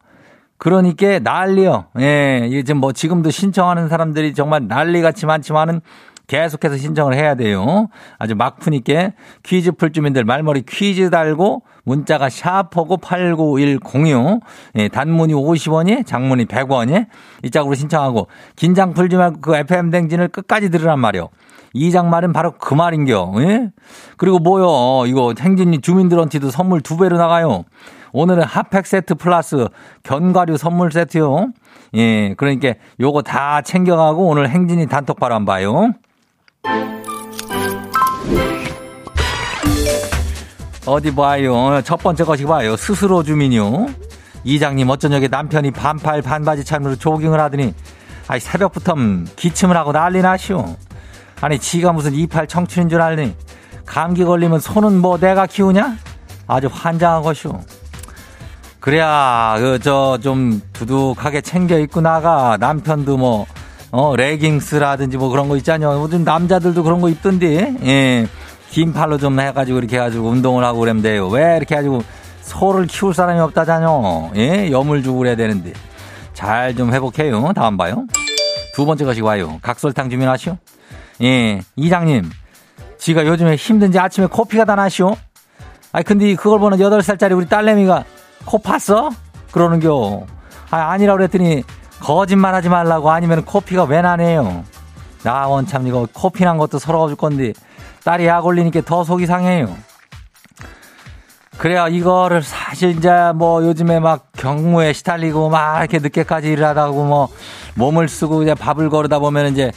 [0.58, 1.86] 그러니까 난리요.
[2.00, 5.82] 예, 이게 지금 뭐 지금도 신청하는 사람들이 정말 난리 같이 많지만은
[6.26, 7.88] 계속해서 신청을 해야 돼요.
[8.20, 9.12] 아주 막 푸니까
[9.44, 14.42] 퀴즈 풀 주민들 말머리 퀴즈 달고 문자가 샤퍼고 89106
[14.76, 17.06] 예, 단문이 50원이 장문이 100원이
[17.44, 21.30] 이 짝으로 신청하고 긴장 풀지 말고 그 FM 댕진을 끝까지 들으란 말이요.
[21.74, 23.34] 이장 말은 바로 그 말인겨.
[23.40, 23.72] 예?
[24.18, 25.06] 그리고 뭐요?
[25.06, 27.64] 이거 행진이 주민들한테도 선물 두 배로 나가요.
[28.18, 29.68] 오늘은 핫팩 세트 플러스
[30.02, 31.52] 견과류 선물 세트요.
[31.94, 35.94] 예, 그러니까 요거 다 챙겨가고 오늘 행진이 단톡바로 한번 봐요.
[40.88, 41.80] 어디 봐요.
[41.84, 42.76] 첫 번째 것이 봐요.
[42.76, 43.86] 스스로 주민요.
[44.44, 47.76] 이장님 어쩌냐게 남편이 반팔 반바지 차림으로 조깅을 하더니
[48.28, 48.96] 아이 새벽부터
[49.36, 50.76] 기침을 하고 난리 나시오.
[51.40, 53.36] 아니 지가 무슨 이팔 청춘인 줄 알니
[53.86, 55.98] 감기 걸리면 손은 뭐 내가 키우냐?
[56.48, 57.62] 아주 환장한 것이오.
[58.80, 63.46] 그래야 그 저 좀 두둑하게 챙겨 입고 나가 남편도 뭐
[63.92, 66.02] 어, 레깅스라든지 뭐 그런 거 있잖아요.
[66.02, 68.28] 요즘 남자들도 그런 거 입던데, 예.
[68.70, 71.28] 긴 팔로 좀 해가지고 이렇게 해가지고 운동을 하고 돼요.
[71.30, 72.04] 왜 이렇게 해가지고
[72.42, 74.32] 소를 키울 사람이 없다잖요.
[74.36, 74.72] 예.
[74.72, 75.72] 염을 주고 그래야 되는데.
[76.34, 77.54] 잘 좀 회복해요.
[77.56, 78.06] 다음 봐요.
[78.76, 79.58] 두 번째 것이 와요.
[79.62, 80.58] 각설탕 주민하시오.
[81.24, 81.62] 예.
[81.78, 82.30] 이장님.
[83.00, 85.16] 지가 요즘에 힘든지 아침에 코피가 다 나시오.
[85.94, 88.04] 아니, 근데 그걸 보는 8살짜리 우리 딸내미가
[88.48, 89.14] 코 팠어?
[89.52, 90.26] 그러는겨.
[90.72, 91.64] 아, 아니라 그랬더니
[92.00, 94.64] 거짓말 하지 말라고 아니면 코피가 왜 나네요.
[95.24, 97.52] 나 원참 이거 코피 난 것도 서러워 줄 건데
[98.06, 99.76] 딸이 약 올리니까 더 속이 상해요.
[101.58, 107.28] 그래야 이거를 사실 이제 뭐 요즘에 막 경무에 시달리고 막 이렇게 늦게까지 일을 하다고 뭐
[107.76, 109.72] 몸을 쓰고 이제 밥을 거르다 보면 이제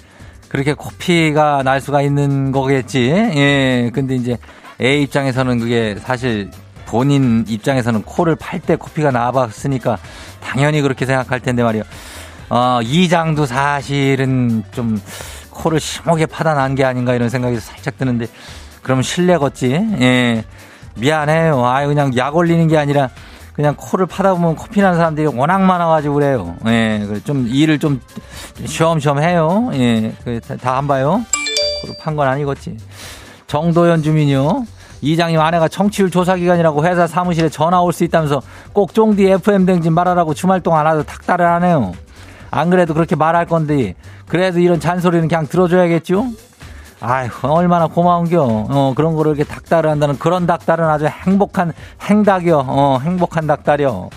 [0.49, 3.09] 그렇게 코피가 날 수가 있는 거겠지.
[3.11, 3.91] 예.
[3.93, 4.37] 근데 이제
[4.81, 6.51] A 입장에서는 그게 사실
[6.91, 9.97] 본인 입장에서는 코를 팔 때 코피가 나와봤으니까
[10.43, 11.85] 당연히 그렇게 생각할 텐데 말이요.
[12.49, 15.01] 어, 이장도 사실은 좀
[15.51, 18.27] 코를 심하게 파다 난 게 아닌가 이런 생각이 살짝 드는데
[18.83, 19.73] 그러면 실례겠지.
[20.01, 20.45] 예.
[20.97, 21.65] 미안해요.
[21.65, 23.09] 아유, 그냥 약 올리는 게 아니라
[23.53, 26.57] 그냥 코를 파다 보면 코피 나는 사람들이 워낙 많아가지고 그래요.
[26.67, 27.07] 예.
[27.25, 28.01] 좀 일을 좀
[28.67, 29.71] 쉬엄쉬엄 해요.
[29.75, 30.13] 예.
[30.61, 31.25] 다안 봐요.
[31.83, 32.77] 코를 판 건 아니겠지.
[33.47, 34.65] 정도현 주민요.
[35.03, 39.93] 이장님 아내가 청취율 조사 기간이라고 회사 사무실에 전화 올 수 있다면서 꼭 쫑디 FM 댕진
[39.93, 41.93] 말하라고 주말 동안 아주 탁달을 하네요.
[42.51, 43.95] 안 그래도 그렇게 말할 건데
[44.29, 46.27] 그래도 이런 잔소리는 그냥 들어줘야겠죠?
[47.01, 48.43] 아휴 얼마나 고마운겨.
[48.43, 52.65] 어 그런 거를 이렇게 닭달을 한다는 그런 닭달은 아주 행복한 행닭이요.
[52.69, 54.11] 어 행복한 닭달이요.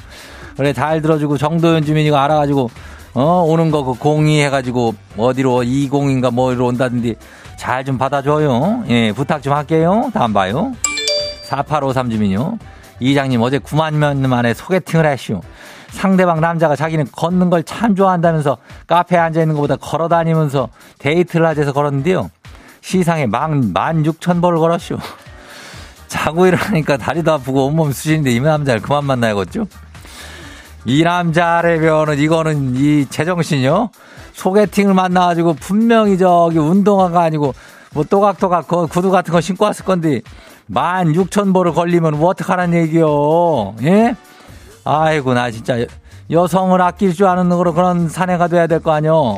[0.57, 2.69] 그래 잘 들어주고 정도현 주민이 가 알아가지고
[3.15, 7.15] 어 오는 거 그 공의해가지고 어디로 20인가 뭐로 온다든지
[7.57, 8.83] 잘 좀 받아줘요.
[8.89, 10.11] 예 부탁 좀 할게요.
[10.13, 10.73] 다음 봐요.
[11.45, 12.57] 4853 주민요.
[12.99, 15.41] 이장님 어제 9만 명 만에 소개팅을 했슈.
[15.91, 21.71] 상대방 남자가 자기는 걷는 걸 참 좋아한다면서 카페에 앉아 있는 것보다 걸어 다니면서 데이트를 하자서
[21.73, 22.29] 걸었는데요.
[22.81, 24.97] 시상에 만, 만 육천 벌을 걸었쇼.
[26.07, 29.65] 자고 일어나니까 다리도 아프고 온몸 수신인데 이 남자를 그만 만나야겠죠?
[30.85, 33.89] 이 남자라면은 이거는 이 제정신이요?
[34.33, 37.53] 소개팅을 만나가지고 분명히 저기 운동화가 아니고
[37.93, 40.21] 뭐 또각또각 그 구두 같은 거 신고 왔을 건데
[40.65, 43.75] 만 육천 벌을 걸리면 뭐 어떡하란 얘기요?
[43.83, 44.15] 예?
[44.83, 45.75] 아이고 나 진짜
[46.31, 49.37] 여성을 아낄 줄 아는 거로 그런 사내가 돼야 될 거 아니요.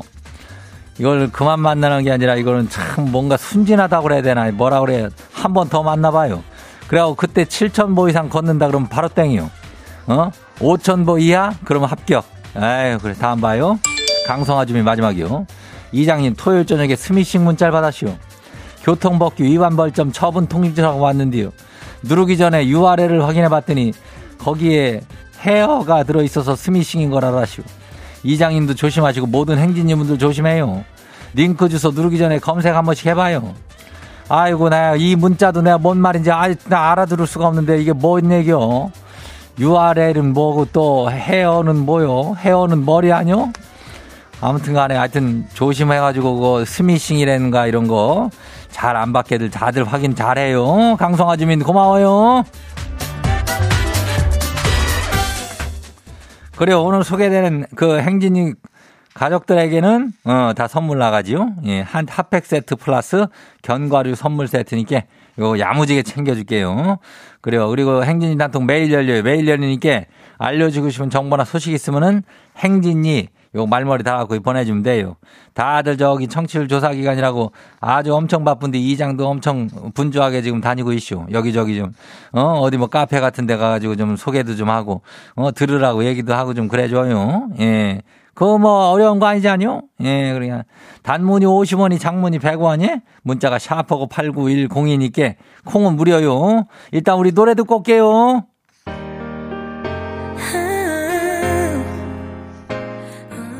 [0.97, 5.84] 이걸 그만 만나는 게 아니라 이거는 참 뭔가 순진하다고 그래야 되나 뭐라 그래야 한번 더
[5.84, 6.41] 만나봐요.
[6.88, 9.49] 그래갖고 그때 7천 보 이상 걷는다 그러면 바로 땡이요.
[10.08, 10.31] 어?
[10.60, 11.51] 5천 보 이하?
[11.65, 12.23] 그러면 합격.
[12.55, 13.77] 아유 그래 다음 봐요.
[14.25, 15.45] 강성아 주민 마지막이요.
[15.91, 18.15] 이장님 토요일 저녁에 스미싱 문자를 받았시오.
[18.83, 21.51] 교통법규 위반 벌점 처분 통지서가 왔는데요.
[22.03, 23.93] 누르기 전에 URL을 확인해 봤더니
[24.38, 25.01] 거기에
[25.41, 27.63] 헤어가 들어있어서 스미싱인 걸 알아시오.
[28.23, 30.83] 이장님도 조심하시고 모든 행진님분들 조심해요.
[31.33, 33.53] 링크 주소 누르기 전에 검색 한 번씩 해봐요.
[34.27, 38.91] 아이고 나이 문자도 내가 뭔 말인지 아, 나 알아들을 수가 없는데 이게 뭔 얘기요?
[39.59, 42.35] URL은 뭐고 또 헤어는 뭐요?
[42.39, 43.51] 헤어는 머리 아니요?
[44.47, 48.29] 아무튼 간에 하여튼 조심해가지고 그 스미싱이라는가 이런 거
[48.75, 50.97] 잘 안 받게들 다들 확인 잘해요.
[50.97, 52.43] 강성아 주민 고마워요.
[56.58, 56.84] 그래요.
[56.84, 58.53] 오늘 소개되는 그 행진이
[59.13, 61.53] 가족들에게는 어, 다 선물 나가지요.
[61.67, 63.27] 예, 한 핫팩 세트 플러스
[63.62, 65.03] 견과류 선물 세트니까
[65.38, 66.97] 이거 야무지게 챙겨줄게요.
[67.39, 67.69] 그래요.
[67.69, 69.23] 그리고 행진이 단통 매일 열려요.
[69.23, 70.01] 매일 열리니까
[70.38, 72.23] 알려주고 싶은 정보나 소식 있으면은
[72.58, 75.15] 행진이 요 말머리 달아갖고 보내주면 돼요.
[75.53, 81.27] 다들 저기 청취율 조사 기간이라고 아주 엄청 바쁜데 이장도 엄청 분주하게 지금 다니고 있쇼.
[81.31, 81.93] 여기저기 좀,
[82.33, 85.01] 어, 어디 뭐 카페 같은 데 가가지고 좀 소개도 좀 하고,
[85.35, 87.49] 어, 들으라고 얘기도 하고 좀 그래줘요.
[87.59, 88.01] 예.
[88.35, 89.83] 그거 뭐 어려운 거 아니지 않요?
[90.01, 90.65] 예, 그러니까
[91.03, 96.65] 단문이 50원이 장문이 100원이 문자가 샤프고 89102니까 콩은 무료요.
[96.91, 98.43] 일단 우리 노래 듣고 올게요.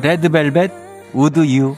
[0.06, 0.70] 레드벨벳
[1.14, 1.74] 우드 유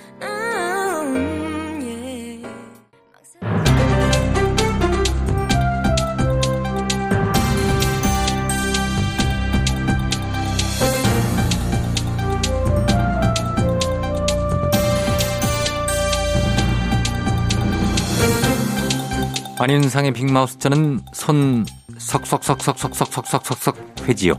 [19.58, 21.64] 안윤상의 빅마우스 저는 손
[21.96, 24.34] 석석석석석석석석석 회지요.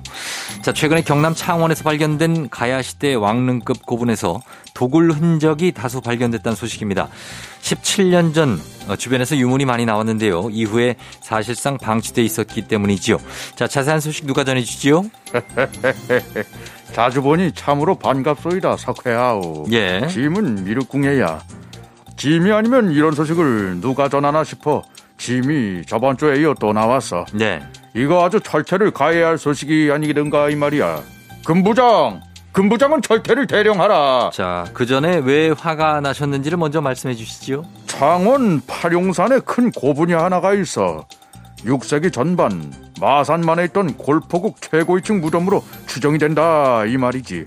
[0.61, 4.41] 자, 최근에 경남 창원에서 발견된 가야시대 왕릉급 고분에서
[4.73, 7.09] 도굴 흔적이 다수 발견됐다는 소식입니다.
[7.61, 10.49] 17년 전 어, 주변에서 유물이 많이 나왔는데요.
[10.51, 13.17] 이후에 사실상 방치돼 있었기 때문이지요.
[13.55, 15.05] 자, 자세한 소식 누가 전해주지요?
[16.91, 20.07] 자주 보니 참으로 반갑소이다 석회아우 예.
[20.07, 21.39] 짐은 미륵궁예야
[22.17, 24.81] 짐이 아니면 이런 소식을 누가 전하나 싶어
[25.17, 27.61] 짐이 저번 주에 이어 또 나왔어 네.
[27.95, 31.01] 이거 아주 철퇴를 가해야 할 소식이 아니던가 이 말이야.
[31.45, 32.21] 금부장
[32.51, 34.31] 금부장은 철퇴를 대령하라.
[34.33, 37.63] 자, 그 전에 왜 화가 나셨는지를 먼저 말씀해 주시지요.
[37.85, 41.05] 창원 팔용산에 큰 고분이 하나가 있어.
[41.59, 47.45] 6세기 전반 마산만에 있던 골포국 최고위층 무덤으로 추정이 된다 이 말이지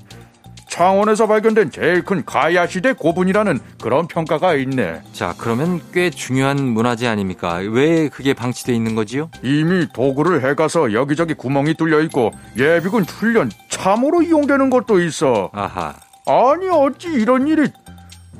[0.72, 7.56] 창원에서 발견된 제일 큰 가야시대 고분이라는 그런 평가가 있네 자, 그러면 꽤 중요한 문화재 아닙니까?
[7.56, 9.28] 왜 그게 방치돼 있는 거지요?
[9.42, 15.94] 이미 도구를 해가서 여기저기 구멍이 뚫려 있고 예비군 훈련 참으로 이용되는 것도 있어 아하.
[16.24, 17.68] 아니 어찌 이런 일이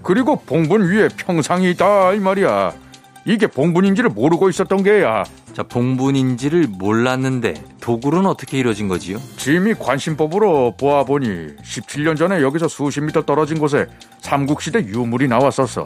[0.03, 2.73] 그리고 봉분 위에 평상이 있다 이 말이야
[3.27, 9.19] 이게 봉분인지를 모르고 있었던 게야 자, 봉분인지를 몰랐는데 도굴은 어떻게 이루어진 거지요?
[9.37, 13.87] 짐이 관심법으로 보아보니 17년 전에 여기서 수십 미터 떨어진 곳에
[14.21, 15.85] 삼국시대 유물이 나왔었어.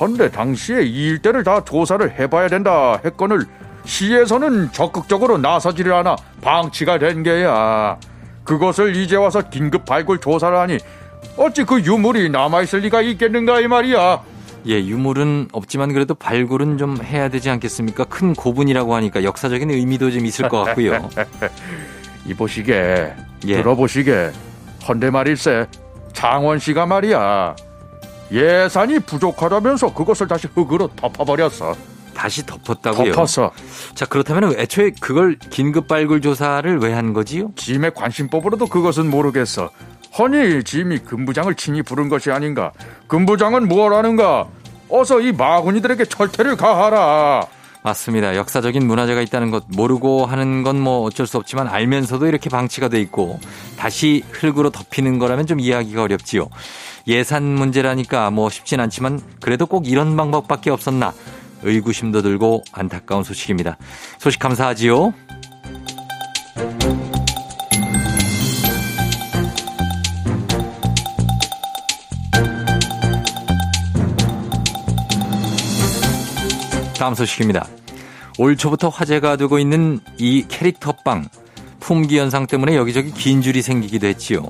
[0.00, 3.44] 헌데 당시에 이 일대를 다 조사를 해봐야 된다 했건을
[3.84, 7.98] 시에서는 적극적으로 나서지를 않아 방치가 된 게야.
[8.44, 10.78] 그것을 이제 와서 긴급 발굴 조사를 하니
[11.36, 14.22] 어찌 그 유물이 남아있을 리가 있겠는가 이 말이야.
[14.68, 18.04] 예, 유물은 없지만 그래도 발굴은 좀 해야 되지 않겠습니까?
[18.04, 21.08] 큰 고분이라고 하니까 역사적인 의미도 좀 있을 것 같고요.
[22.26, 23.12] 이보시게
[23.46, 23.56] 예.
[23.56, 24.30] 들어보시게
[24.86, 25.66] 헌데 말일세
[26.12, 27.56] 장원 씨가 말이야
[28.30, 31.74] 예산이 부족하다면서 그것을 다시 흙으로 덮어버렸어
[32.14, 33.12] 다시 덮었다고요.
[33.12, 33.52] 덮었어
[33.94, 37.52] 자, 그렇다면 애초에 그걸 긴급 발굴 조사를 왜 한 거지요?
[37.56, 39.70] 짐의 관심법으로도 그것은 모르겠어
[40.18, 42.72] 허니 짐이 금부장을 친히 부른 것이 아닌가
[43.06, 44.48] 금부장은 뭘 하는가
[44.88, 47.46] 어서 이 마구니들에게 철퇴를 가하라
[47.82, 48.34] 맞습니다.
[48.36, 53.00] 역사적인 문화재가 있다는 것 모르고 하는 건 뭐 어쩔 수 없지만 알면서도 이렇게 방치가 돼
[53.00, 53.38] 있고
[53.78, 56.48] 다시 흙으로 덮이는 거라면 좀 이해하기가 어렵지요.
[57.06, 61.12] 예산 문제라니까 뭐 쉽진 않지만 그래도 꼭 이런 방법밖에 없었나
[61.62, 63.76] 의구심도 들고 안타까운 소식입니다.
[64.18, 65.14] 소식 감사하지요.
[76.98, 77.66] 다음 소식입니다.
[78.38, 81.26] 올 초부터 화제가 되고 있는 이 캐릭터 빵
[81.80, 84.42] 품귀 현상 때문에 여기저기 긴 줄이 생기기도 했지요.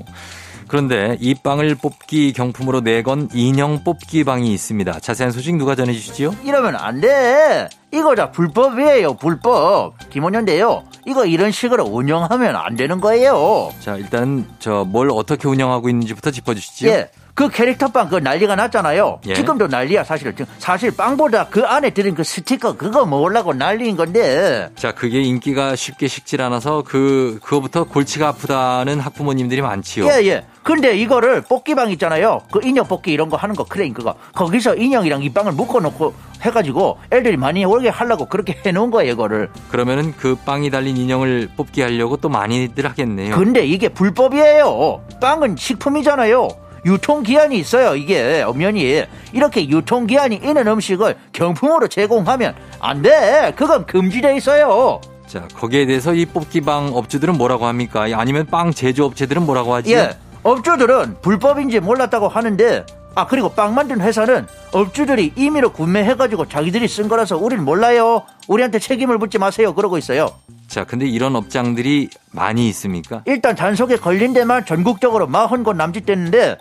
[0.67, 4.99] 그런데 이 빵을 뽑기 경품으로 내건 인형 뽑기 방이 있습니다.
[4.99, 6.35] 자세한 소식 누가 전해주시지요?
[6.43, 7.67] 이러면 안 돼.
[7.91, 9.93] 이거 다 불법이에요, 불법.
[10.11, 10.83] 김원현인데요.
[11.07, 13.71] 이거 이런 식으로 운영하면 안 되는 거예요.
[13.79, 16.91] 자, 일단 저 뭘 어떻게 운영하고 있는지부터 짚어주시지요.
[16.91, 17.09] 예.
[17.39, 19.21] 그 캐릭터빵 그 난리가 났잖아요.
[19.27, 19.33] 예.
[19.33, 20.35] 지금도 난리야, 사실.
[20.57, 24.67] 사실 빵보다 그 안에 들은 그 스티커 그거 먹으려고 난리인 건데.
[24.75, 30.05] 자, 그게 인기가 쉽게 식질 않아서 그 그거부터 골치가 아프다는 학부모님들이 많지요.
[30.07, 30.45] 예, 예.
[30.63, 32.41] 근데 이거를 뽑기방 있잖아요.
[32.51, 34.15] 그 인형 뽑기 이런 거 하는 거 크레인 그거.
[34.35, 39.49] 거기서 인형이랑 이 빵을 묶어놓고 해가지고 애들이 많이 오게 하려고 그렇게 해놓은 거예요, 이거를.
[39.71, 43.33] 그러면은 그 빵이 달린 인형을 뽑기 하려고 또 많이들 하겠네요.
[43.37, 45.05] 근데 이게 불법이에요.
[45.21, 46.67] 빵은 식품이잖아요.
[46.85, 49.03] 유통기한이 있어요, 이게, 엄연히.
[49.33, 53.53] 이렇게 유통기한이 있는 음식을 경품으로 제공하면 안 돼.
[53.55, 55.01] 그건 금지돼 있어요.
[55.27, 58.07] 자, 거기에 대해서 이 뽑기방 업주들은 뭐라고 합니까?
[58.13, 59.93] 아니면 빵 제조업체들은 뭐라고 하지?
[59.93, 60.17] 예.
[60.41, 67.37] 업주들은 불법인지 몰랐다고 하는데 아 그리고 빵 만든 회사는 업주들이 임의로 구매해가지고 자기들이 쓴 거라서
[67.37, 68.23] 우린 몰라요.
[68.47, 69.73] 우리한테 책임을 묻지 마세요.
[69.75, 70.29] 그러고 있어요.
[70.69, 73.23] 자, 근데 이런 업장들이 많이 있습니까?
[73.25, 76.57] 일단 단속에 걸린 데만 전국적으로 40곳 남짓됐는데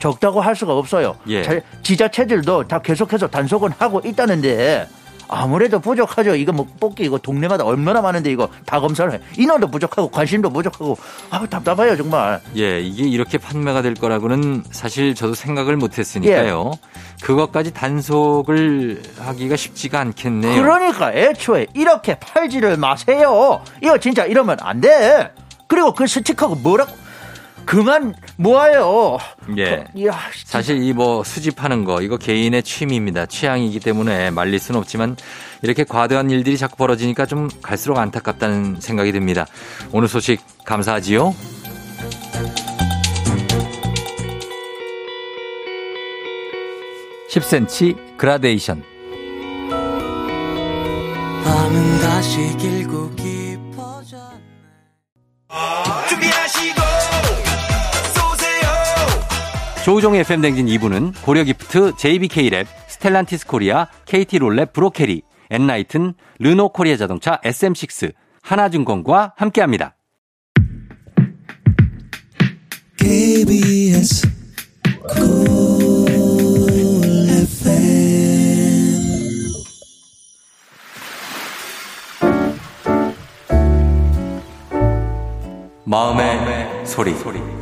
[0.00, 1.16] 적다고 할 수가 없어요.
[1.28, 1.44] 예.
[1.44, 4.88] 자- 지자체들도 다 계속해서 단속은 하고 있다는데
[5.32, 6.34] 아무래도 부족하죠.
[6.36, 9.20] 이거 뭐 뽑기 이거 동네마다 얼마나 많은데 이거 다 검사를 해.
[9.38, 10.98] 인원도 부족하고 관심도 부족하고
[11.30, 12.40] 아 답답해요 정말.
[12.56, 16.72] 예, 이게 이렇게 판매가 될 거라고는 사실 저도 생각을 못 했으니까요.
[17.22, 20.60] 그것까지 단속을 하기가 쉽지가 않겠네요.
[20.60, 23.62] 그러니까 애초에 이렇게 팔지를 마세요.
[23.82, 25.32] 이거 진짜 이러면 안 돼.
[25.66, 26.92] 그리고 그 스티커가 뭐라고
[27.64, 29.18] 그만 모아요.
[29.56, 29.64] 예.
[29.92, 33.26] 그, 이야, 사실 이 뭐 수집하는 거 이거 개인의 취미입니다.
[33.26, 35.16] 취향이기 때문에 말릴 수는 없지만
[35.62, 39.46] 이렇게 과도한 일들이 자꾸 벌어지니까 좀 갈수록 안타깝다는 생각이 듭니다.
[39.92, 41.34] 오늘 소식 감사하지요.
[47.30, 48.82] (10cm) 그라데이션
[51.44, 54.16] 밤은 다시 길고 깊어져
[56.08, 56.20] 준
[59.84, 68.12] 조우종의 FM 대행진 2부는 고려기프트, JBK랩, 스텔란티스 코리아, KT롤랩 브로케리, 엔라이튼, 르노 코리아 자동차, SM6,
[68.42, 69.96] 하나증권과 함께합니다.
[72.96, 74.28] KBS
[85.84, 87.61] 마음의, 소리.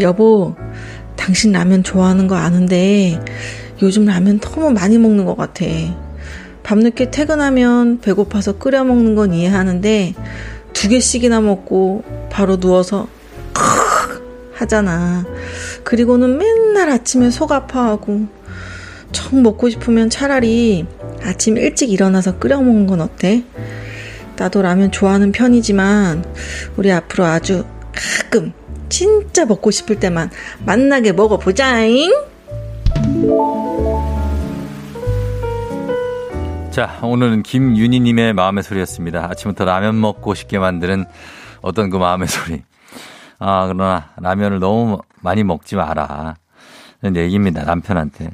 [0.00, 0.54] 여보,
[1.16, 3.20] 당신 라면 좋아하는 거 아는데
[3.82, 5.64] 요즘 라면 너무 많이 먹는 것 같아.
[6.62, 10.14] 밤늦게 퇴근하면 배고파서 끓여 먹는 건 이해하는데
[10.72, 13.08] 두 개씩이나 먹고 바로 누워서
[13.52, 15.24] 크 하잖아.
[15.84, 18.26] 그리고는 맨날 아침에 속 아파하고
[19.12, 20.86] 정 먹고 싶으면 차라리
[21.22, 23.44] 아침 일찍 일어나서 끓여 먹는 건 어때?
[24.36, 26.24] 나도 라면 좋아하는 편이지만
[26.76, 28.52] 우리 앞으로 아주 가끔
[28.88, 30.30] 진짜 먹고 싶을 때만
[30.64, 32.12] 만나게 먹어보자잉.
[36.70, 39.28] 자, 오늘은 김윤희님의 마음의 소리였습니다.
[39.30, 41.06] 아침부터 라면 먹고 싶게 만드는
[41.60, 42.62] 어떤 그 마음의 소리.
[43.40, 46.36] 아, 그러나 라면을 너무 많이 먹지 마라.
[47.02, 47.64] 이런 얘기입니다.
[47.64, 48.30] 남편한테.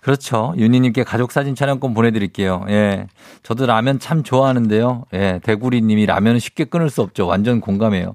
[0.00, 0.52] 그렇죠.
[0.56, 2.64] 윤희님께 가족 사진 촬영권 보내드릴게요.
[2.68, 3.06] 예.
[3.42, 5.04] 저도 라면 참 좋아하는데요.
[5.14, 5.40] 예.
[5.44, 7.26] 대구리님이 라면은 쉽게 끊을 수 없죠.
[7.26, 8.14] 완전 공감해요.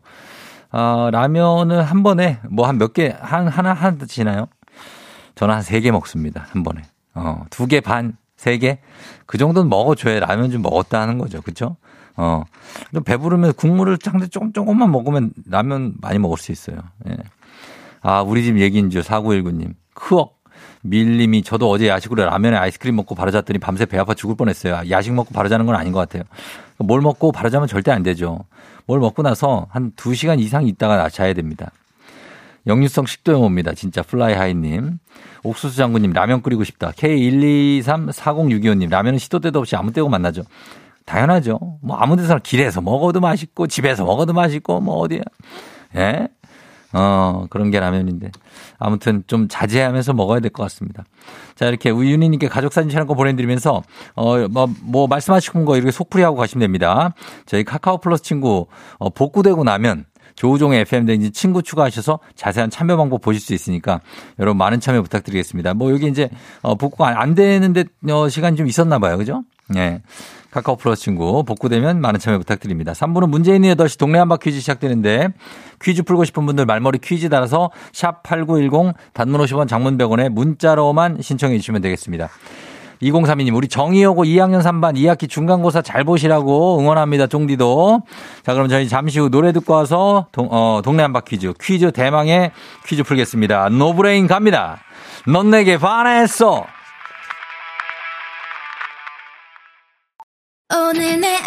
[0.72, 4.48] 아, 라면을 한 번에 뭐 한 몇 개, 한, 하나, 하나 드시나요?
[5.36, 6.46] 저는 한 세 개 먹습니다.
[6.50, 6.82] 한 번에.
[7.14, 8.80] 어, 두 개 반, 세 개?
[9.26, 11.42] 그 정도는 먹어줘야 라면 좀 먹었다 하는 거죠.
[11.42, 11.78] 그쵸?
[12.16, 12.44] 어,
[12.94, 16.78] 좀 배부르면 국물을 상대 조금, 조금만 먹으면 라면 많이 먹을 수 있어요.
[17.10, 17.16] 예.
[18.02, 19.74] 아, 우리 집 얘기인 줄 4919님.
[19.94, 20.37] 크억.
[20.90, 24.90] 밀림이 저도 어제 야식으로 라면에 아이스크림 먹고 바로 잤더니 밤새 배 아파 죽을 뻔했어요.
[24.90, 26.24] 야식 먹고 바로 자는 건 아닌 것 같아요.
[26.78, 28.46] 뭘 먹고 바로 자면 절대 안 되죠.
[28.86, 31.72] 뭘 먹고 나서 한 2시간 이상 있다가 자야 됩니다.
[32.68, 33.74] 역류성 식도염 옵니다.
[33.74, 35.00] 진짜 플라이 하이님.
[35.44, 36.92] 옥수수 장군님 라면 끓이고 싶다.
[36.92, 40.44] K1234062호님 라면은 시도 때도 없이 아무 때고 맛나죠.
[41.06, 41.60] 당연하죠.
[41.82, 45.22] 뭐 아무 데서나 길에서 먹어도 맛있고 집에서 먹어도 맛있고 뭐 어디야.
[45.96, 46.28] 예?
[46.98, 48.32] 어, 그런 게 라면인데.
[48.80, 51.04] 아무튼 좀 자제하면서 먹어야 될 것 같습니다.
[51.56, 53.84] 자, 이렇게 우윤희님께 가족 사진 촬영 거 보내드리면서,
[54.16, 57.14] 어, 뭐, 뭐, 말씀하시고 거 이렇게 속풀이 하고 가시면 됩니다.
[57.46, 60.06] 저희 카카오 플러스 친구, 어, 복구되고 나면
[60.36, 64.02] 조우종의 FM댕진 친구 추가하셔서 자세한 참여 방법 보실 수 있으니까
[64.40, 65.74] 여러분 많은 참여 부탁드리겠습니다.
[65.74, 66.30] 뭐 여기 이제,
[66.62, 69.18] 어, 복구가 안- 안 되는데, 어, 시간이 좀 있었나 봐요.
[69.18, 69.44] 그죠?
[69.76, 70.02] 예.
[70.52, 72.94] 카카오 플러스 친구 복구되면 많은 참여 부탁드립니다.
[72.94, 75.30] 3부는 문재인의 8시 동네 한바 퀴즈 시작되는데
[75.82, 81.58] 퀴즈 풀고 싶은 분들 말머리 퀴즈 달아서 샵 8910 단문 50원 장문 100원에 문자로만 신청해
[81.58, 82.30] 주시면 되겠습니다.
[83.02, 88.02] 2032님, 우리 정희여고 2학년 3반 2학기 중간고사 잘 보시라고 응원합니다, 쫑디도.
[88.44, 92.52] 자, 그럼 저희 잠시 후 노래 듣고 와서 동, 어, 동네 한바 퀴즈, 퀴즈 대망의
[92.88, 93.70] 퀴즈 풀겠습니다.
[93.70, 94.80] 노브레인 갑니다.
[95.28, 96.66] 넌 내게 반했어.
[100.70, 101.47] 오늘 내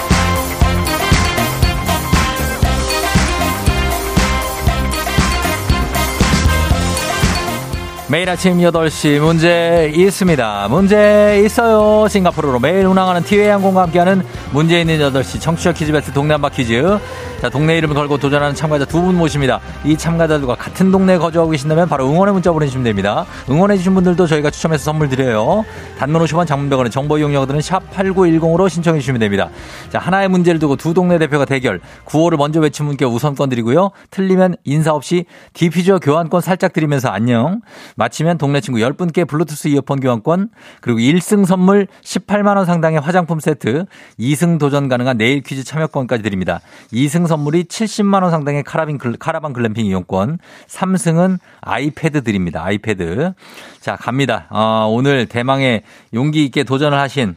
[8.11, 10.67] 매일 아침 8시 문제 있습니다.
[10.69, 12.09] 문제 있어요.
[12.09, 16.99] 싱가포르로 매일 운항하는 티웨이 항공과 함께하는 문제 있는 8시 청취자 퀴즈 배틀 동네 한바 퀴즈.
[17.39, 19.61] 자, 동네 이름을 걸고 도전하는 참가자 두 분 모십니다.
[19.85, 23.25] 이 참가자들과 같은 동네에 거주하고 계신다면 바로 응원의 문자 보내주시면 됩니다.
[23.49, 25.63] 응원해주신 분들도 저희가 추첨해서 선물 드려요.
[25.97, 29.49] 단문 50원 장문백원의 정보 이용료들은 샵 8910으로 신청해주시면 됩니다.
[29.89, 31.79] 자, 하나의 문제를 두고 두 동네 대표가 대결.
[32.03, 33.91] 구호를 먼저 외친 분께 우선권 드리고요.
[34.11, 37.61] 틀리면 인사 없이 디퓨저 교환권 살짝 드리면서 안녕.
[38.01, 40.49] 마치면 동네 친구 10분께 블루투스 이어폰 교환권,
[40.81, 43.85] 그리고 1승 선물 18만원 상당의 화장품 세트,
[44.19, 46.61] 2승 도전 가능한 내일 퀴즈 참여권까지 드립니다.
[46.91, 52.63] 2승 선물이 70만원 상당의 카라빈, 글- 카라반 글램핑 이용권, 3승은 아이패드 드립니다.
[52.65, 53.33] 아이패드.
[53.79, 54.47] 자, 갑니다.
[54.49, 55.83] 어, 오늘 대망의
[56.15, 57.35] 용기 있게 도전을 하신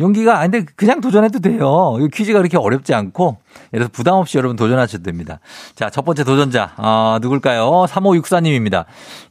[0.00, 1.96] 용기가, 아, 근데 그냥 도전해도 돼요.
[2.00, 3.38] 이 퀴즈가 그렇게 어렵지 않고,
[3.70, 5.40] 그래서 부담 없이 여러분 도전하셔도 됩니다.
[5.74, 7.86] 자, 첫 번째 도전자, 어, 누굴까요?
[7.88, 8.84] 3564님입니다.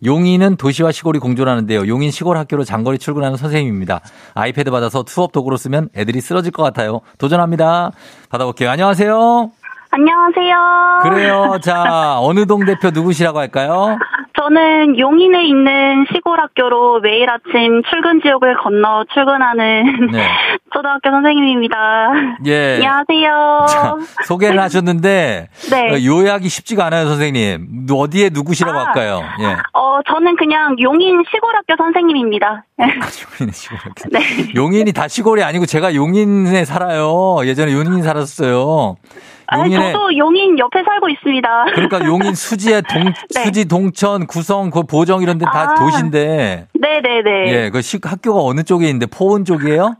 [0.05, 1.87] 용인은 도시와 시골이 공존하는데요.
[1.87, 4.01] 용인 시골 학교로 장거리 출근하는 선생님입니다.
[4.33, 7.01] 아이패드 받아서 수업 도구로 쓰면 애들이 쓰러질 것 같아요.
[7.17, 7.91] 도전합니다.
[8.29, 8.69] 받아볼게요.
[8.69, 9.62] 안녕하세요.
[9.95, 10.99] 안녕하세요.
[11.03, 11.59] 그래요.
[11.61, 13.99] 자, 어느 동 대표 누구시라고 할까요?
[14.39, 20.27] 저는 용인에 있는 시골 학교로 매일 아침 출근 지역을 건너 출근하는 네.
[20.73, 21.77] 초등학교 선생님입니다.
[22.47, 22.73] 예.
[22.77, 23.65] 안녕하세요.
[23.69, 25.91] 자, 소개를 하셨는데, 네.
[25.91, 27.85] 어, 요약이 쉽지가 않아요, 선생님.
[27.91, 28.85] 어디에 누구시라고 아.
[28.85, 29.21] 할까요?
[29.41, 29.57] 예.
[29.73, 32.65] 어, 저는 그냥 용인 시골 학교 선생님입니다.
[32.79, 34.09] 용인의 시골 학교.
[34.11, 34.19] 네.
[34.55, 37.45] 용인이 다 시골이 아니고 제가 용인에 살아요.
[37.45, 38.95] 예전에 용인 살았어요.
[39.53, 41.65] 아니, 용인에 저도 용인 옆에 살고 있습니다.
[41.73, 43.43] 그러니까 용인 수지에 동 네.
[43.43, 45.75] 수지 동천 구성 그 보정 이런 데다 아.
[45.75, 47.53] 도시인데 네 네 네.
[47.53, 49.95] 예, 그 시, 학교가 어느 쪽에 있는데 포원 쪽이에요?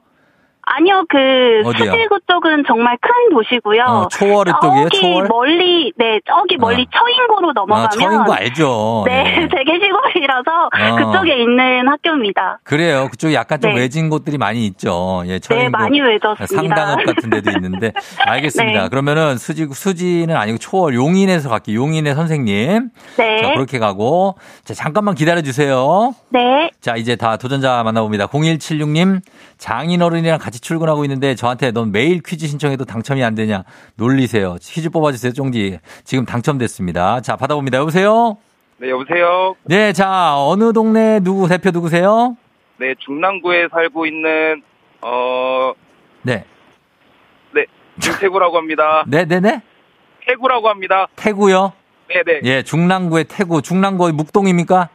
[0.66, 1.62] 아니요, 그?
[1.66, 3.84] 수지구 쪽은 정말 큰 도시고요.
[3.84, 4.90] 어, 초월의 쪽이에요?
[4.90, 5.28] 저기 초월?
[5.28, 6.86] 멀리, 네, 저기 멀리 어.
[6.92, 7.86] 처인고로 넘어가면.
[7.86, 9.04] 아, 처인구 알죠.
[9.06, 9.48] 네, 예.
[9.52, 10.96] 되게 시골이라서 어.
[10.96, 12.60] 그쪽에 있는 학교입니다.
[12.64, 13.08] 그래요.
[13.12, 13.82] 그쪽에 약간 좀 네.
[13.82, 15.24] 외진 곳들이 많이 있죠.
[15.28, 15.64] 예, 처인구.
[15.66, 16.46] 네, 많이 외졌습니다.
[16.48, 17.92] 상당읍 같은 데도 있는데.
[18.26, 18.84] 알겠습니다.
[18.84, 18.90] 네.
[18.90, 21.78] 그러면은 수지, 수지는 아니고 초월, 용인에서 갈게요.
[21.78, 22.90] 용인의 선생님.
[23.18, 23.42] 네.
[23.42, 24.36] 자, 그렇게 가고.
[24.64, 26.16] 자, 잠깐만 기다려 주세요.
[26.30, 26.72] 네.
[26.80, 28.28] 자, 이제 다 도전자 만나봅니다.
[28.28, 29.22] 0176님,
[29.58, 33.64] 장인어른이랑 같이 출근하고 있는데 저한테 넌 매일 퀴즈 신청해도 당첨이 안 되냐
[33.96, 34.56] 놀리세요.
[34.62, 35.80] 퀴즈 뽑아주세요, 쫑디.
[36.04, 37.22] 지금 당첨됐습니다.
[37.22, 37.78] 자, 받아봅니다.
[37.80, 38.38] 여보세요?
[38.78, 39.56] 네, 여보세요.
[39.64, 42.36] 네, 자, 어느 동네 누구, 대표 누구세요?
[42.78, 44.62] 네, 중랑구에 살고 있는
[45.02, 45.74] 어,
[46.22, 46.46] 네.
[47.54, 47.66] 네,
[48.02, 49.04] 김태구라고 합니다.
[49.08, 49.62] 네네네?
[50.28, 51.08] 태구라고 합니다.
[51.16, 51.74] 태구요?
[52.10, 52.40] 네, 네.
[52.44, 53.62] 예, 중랑구의 태구.
[53.62, 54.90] 중랑구 묵동입니까?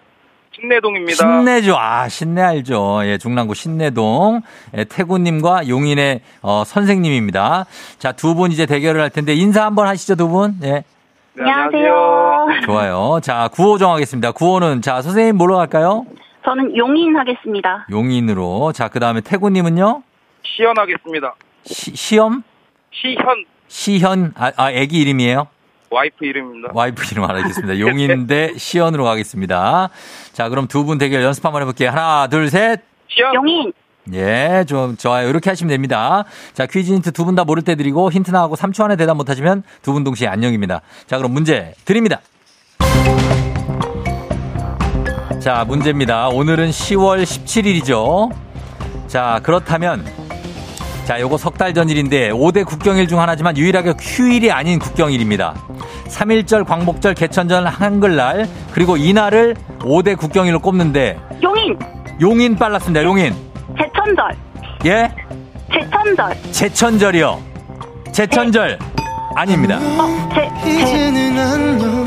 [0.61, 1.14] 신내동입니다.
[1.14, 1.76] 신내죠.
[1.78, 3.00] 아, 신내 알죠.
[3.04, 4.42] 예, 중랑구 신내동.
[4.76, 7.66] 예, 태구님과 용인의 어, 선생님입니다.
[7.98, 10.54] 자, 두 분 이제 대결을 할 텐데 인사 한번 하시죠, 두 분.
[10.62, 10.84] 예.
[11.34, 12.46] 네, 안녕하세요.
[12.64, 13.20] 좋아요.
[13.22, 14.32] 자, 구호 정하겠습니다.
[14.32, 16.04] 구호는 자, 선생님 뭐로 갈까요?
[16.44, 17.86] 저는 용인 하겠습니다.
[17.90, 18.72] 용인으로.
[18.72, 20.02] 자, 그다음에 태구님은요?
[20.42, 21.34] 시연 하겠습니다.
[21.64, 22.42] 시, 시험?
[22.90, 25.46] 시현 시현 아, 아 애기 이름이에요?
[25.91, 26.70] 와이프 이름입니다.
[26.74, 27.78] 와이프 이름 알겠습니다.
[27.80, 29.89] 용인 대 시연으로 가겠습니다.
[30.32, 31.91] 자, 그럼 두 분 대결 연습 한번 해볼게요.
[31.91, 32.80] 하나, 둘, 셋.
[33.09, 33.34] 시연.
[33.34, 33.72] 용인.
[34.14, 35.28] 예, 좀 좋아요.
[35.28, 36.24] 이렇게 하시면 됩니다.
[36.55, 39.62] 자, 퀴즈 힌트 두 분 다 모를 때 드리고 힌트 나하고 3초 안에 대답 못하시면
[39.82, 40.80] 두 분 동시에 안녕입니다.
[41.07, 42.20] 자, 그럼 문제 드립니다.
[45.41, 46.28] 자, 문제입니다.
[46.28, 48.30] 오늘은 10월 17일이죠.
[49.09, 50.05] 자, 그렇다면
[51.09, 55.54] 자, 요거 석 달 전 일인데 5대 국경일 중 하나지만 유일하게 휴일이 아닌 국경일입니다.
[56.06, 61.78] 3일절, 광복절, 개천절, 한글날 그리고 이날을 5대 국경일로 꼽는데 용인.
[62.20, 63.02] 용인 빨랐습니다.
[63.04, 63.34] 용인.
[63.78, 64.36] 제천절.
[64.84, 65.11] 예?
[65.72, 66.36] 제천절.
[66.52, 67.40] 제천절이요.
[68.12, 68.78] 제천절
[69.35, 69.79] 아닙니다.
[69.81, 70.29] 어,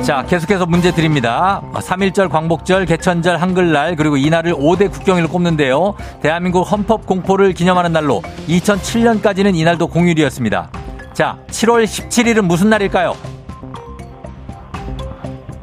[0.03, 1.61] 자, 계속해서 문제 드립니다.
[1.73, 5.95] 3일절, 광복절, 개천절, 한글날, 그리고 이날을 5대 국경일로 꼽는데요.
[6.21, 10.69] 대한민국 헌법 공포를 기념하는 날로 2007년까지는 이날도 공휴일이었습니다.
[11.13, 13.15] 자, 7월 17일은 무슨 날일까요?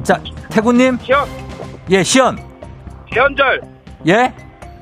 [0.03, 0.97] 자, 태구님?
[1.03, 1.27] 시연.
[1.91, 2.37] 예, 시연.
[3.11, 3.61] 개연절.
[4.07, 4.33] 예?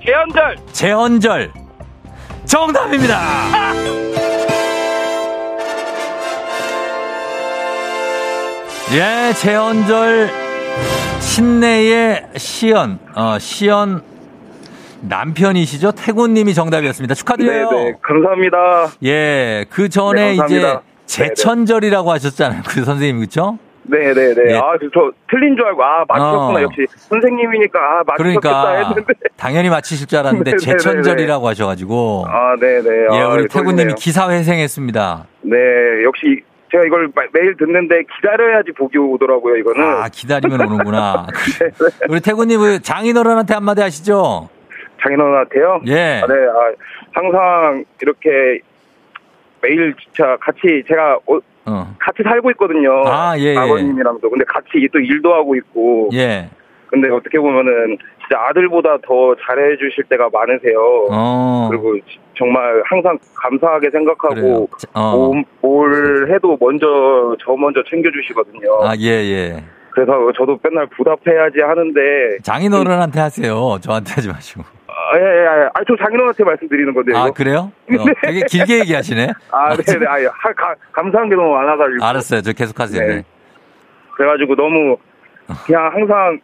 [0.01, 0.57] 개연절.
[0.71, 1.51] 재헌절.
[2.45, 3.19] 정답입니다!
[8.93, 10.29] 예, 재헌절
[11.19, 14.01] 신내의 시연, 어, 시연,
[15.01, 15.91] 남편이시죠?
[15.91, 17.13] 태군님이 정답이었습니다.
[17.13, 17.69] 축하드려요.
[17.69, 17.93] 네네.
[18.01, 18.57] 감사합니다.
[19.03, 20.77] 예, 그 전에 네, 이제.
[21.05, 22.61] 제천절이라고 하셨잖아요.
[22.67, 23.57] 그 선생님, 그쵸?
[23.83, 24.33] 네네네.
[24.33, 24.57] 네.
[24.57, 26.59] 아, 저, 저 틀린 줄 알고, 아, 맞췄구나.
[26.59, 26.61] 어.
[26.63, 29.13] 역시 선생님이니까, 아, 맞췄겠다 그러니까 했는데.
[29.37, 30.77] 당연히 맞히실 줄 알았는데 네네네네.
[30.77, 32.89] 제천절이라고 하셔가지고 아, 네네.
[33.13, 33.95] 예, 아, 우리 태구님이 떨리네요.
[33.95, 35.25] 기사회생했습니다.
[35.43, 35.57] 네,
[36.03, 39.81] 역시 제가 이걸 마- 매일 듣는데 기다려야지 복이 오더라고요, 이거는.
[39.83, 41.27] 아, 기다리면 오는구나.
[41.59, 41.71] 그래.
[42.09, 44.49] 우리 태구님 그 장인어른한테 한마디 하시죠?
[45.01, 45.81] 장인어른한테요?
[45.87, 46.21] 예.
[46.23, 46.71] 아, 네, 아,
[47.13, 48.59] 항상 이렇게
[49.61, 51.95] 매일 진짜 같이 제가 어, 어.
[51.99, 53.03] 같이 살고 있거든요.
[53.05, 53.57] 아, 예, 예.
[53.57, 54.29] 아버님이랑도.
[54.29, 56.09] 근데 같이 또 일도 하고 있고.
[56.13, 56.49] 예.
[56.87, 61.07] 근데 어떻게 보면은 진짜 아들보다 더 잘해 주실 때가 많으세요.
[61.11, 61.67] 어.
[61.69, 63.89] 그리고 지- 정말 항상 감사하게.
[63.91, 65.15] 생각하고 자, 어.
[65.15, 68.83] 뭐, 뭘 해도 먼저 저 먼저 챙겨 주시거든요.
[68.83, 69.63] 아, 예, 예.
[69.91, 72.01] 그래서 저도 맨날 부답해야지 하는데
[72.43, 73.77] 장인어른한테 하세요.
[73.81, 74.63] 저한테 하지 마시고.
[74.87, 75.69] 아, 예, 예, 예.
[75.73, 77.17] 아, 저 장인어른한테 말씀드리는 건데요.
[77.17, 77.71] 아, 그래요?
[77.97, 79.27] 어, 되게 길게 얘기하시네.
[79.51, 80.05] 아, 네, 네.
[80.05, 82.03] 아, 하- 가- 감사한 게 너무 많아가지고.
[82.05, 82.41] 알았어요.
[82.41, 83.01] 저 계속 하세요.
[83.01, 83.15] 네.
[83.17, 83.23] 네.
[84.15, 84.97] 그래가지고 너무
[85.65, 86.39] 그냥 항상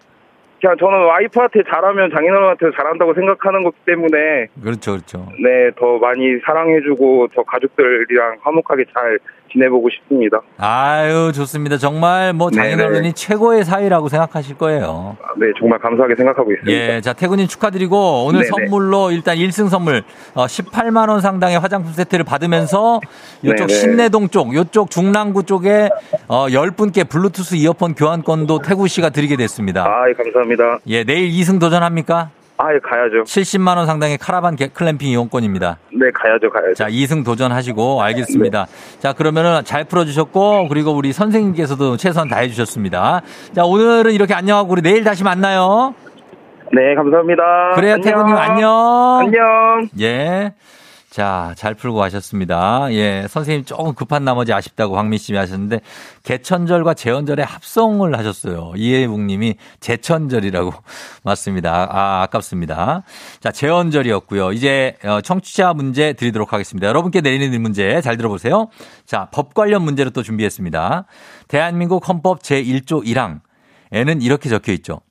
[0.64, 5.28] 그냥 저는 와이프한테 잘하면 장인어른한테 잘한다고 생각하는 거기 때문에 그렇죠, 그렇죠.
[5.38, 9.20] 네, 더 많이 사랑해주고 더 가족들이랑 화목하게 잘
[9.54, 10.42] 지내보고 싶습니다.
[10.58, 11.78] 아유, 좋습니다.
[11.78, 13.12] 정말 뭐 장인어른이 네네.
[13.14, 15.16] 최고의 사이라고 생각하실 거예요.
[15.22, 16.72] 아, 네, 정말 감사하게 생각하고 있습니다.
[16.72, 18.50] 예, 자, 태구님 축하드리고 오늘 네네.
[18.50, 23.00] 선물로 일단 1승 선물 어, 18만원 상당의 화장품 세트를 받으면서
[23.44, 23.74] 이쪽 네네.
[23.74, 25.90] 신내동 쪽, 요쪽 중랑구 쪽에
[26.28, 29.86] 어, 10분께 블루투스 이어폰 교환권도 태구 씨가 드리게 됐습니다.
[29.86, 30.80] 아, 예, 감사합니다.
[30.88, 32.30] 예, 내일 2승 도전합니까?
[32.58, 33.24] 아, 예, 가야죠.
[33.24, 35.80] 70만 원 상당의 카라반 개- 클램핑 이용권입니다.
[35.92, 36.76] 네, 가야죠, 가야죠.
[36.76, 38.68] 자, 2승 도전하시고 알겠습니다.
[39.00, 43.22] 자, 그러면은 잘 풀어주셨고 그리고 우리 선생님께서도 최선 다해 주셨습니다.
[43.54, 45.96] 자, 오늘은 이렇게 안녕하고 우리 내일 다시 만나요.
[46.72, 47.44] 네, 감사합니다.
[47.76, 48.02] 그래요, 안녕.
[48.02, 49.20] 태구님 안녕.
[49.22, 49.88] 안녕.
[50.00, 50.54] 예.
[51.14, 52.92] 자, 잘 풀고 가셨습니다.
[52.92, 55.82] 예, 선생님 조금 급한 나머지 아쉽다고 황미 씨이 하셨는데,
[56.24, 58.74] 개천절과 제헌절의 합성을 하셨어요.
[58.76, 60.74] 이혜묵 님이 제천절이라고.
[61.24, 61.88] 맞습니다.
[61.92, 63.04] 아, 아깝습니다.
[63.42, 64.54] 자, 제헌절이었고요.
[64.54, 66.88] 이제 어, 청취자 문제 드리도록 하겠습니다.
[66.88, 68.70] 여러분께 내리는 문제 잘 들어보세요.
[69.06, 71.06] 자, 법 관련 문제로 또 준비했습니다.
[71.48, 73.42] 대한민국 헌법 제1조 1항
[73.92, 75.02] 에는 이렇게 적혀 있죠.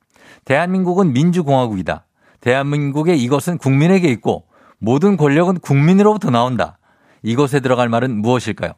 [0.46, 2.06] 대한민국은 민주공화국이다.
[2.40, 4.46] 대한민국의 이것은 국민에게 있고
[4.82, 6.76] 모든 권력은 국민으로부터 나온다.
[7.22, 8.72] 이것에 들어갈 말은 무엇일까요?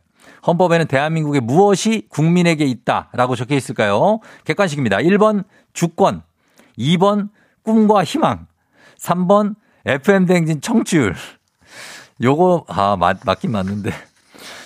[0.47, 4.21] 헌법에는 대한민국의 무엇이 국민에게 있다 라고 적혀 있을까요?
[4.45, 4.99] 객관식입니다.
[4.99, 6.23] 1번 주권,
[6.79, 7.31] 2번
[7.63, 8.47] 꿈과 희망,
[8.99, 9.55] 3번
[9.87, 11.15] FM 대행진 청취율.
[12.23, 13.91] 요거 아 맞, 맞긴 맞는데.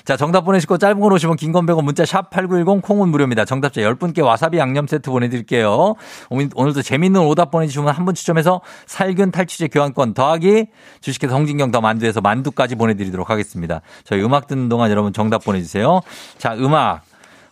[0.08, 3.44] 자, 정답 보내시고 짧은 건 50원 긴 건 100원 문자 샵 8910 콩은 무료입니다.
[3.44, 5.96] 정답자 10분께 와사비 양념 세트 보내드릴게요.
[6.30, 10.68] 오늘- 오늘도 재밌는 오답 보내주시면 한 분 추첨해서 살균 탈취제 교환권 더하기
[11.02, 13.82] 주식회사 홍진경 더 만두에서 만두까지 보내드리도록 하겠습니다.
[14.04, 16.00] 저희 음악 듣는 동안 여러분 정답 보내주세요.
[16.38, 17.02] 자, 음악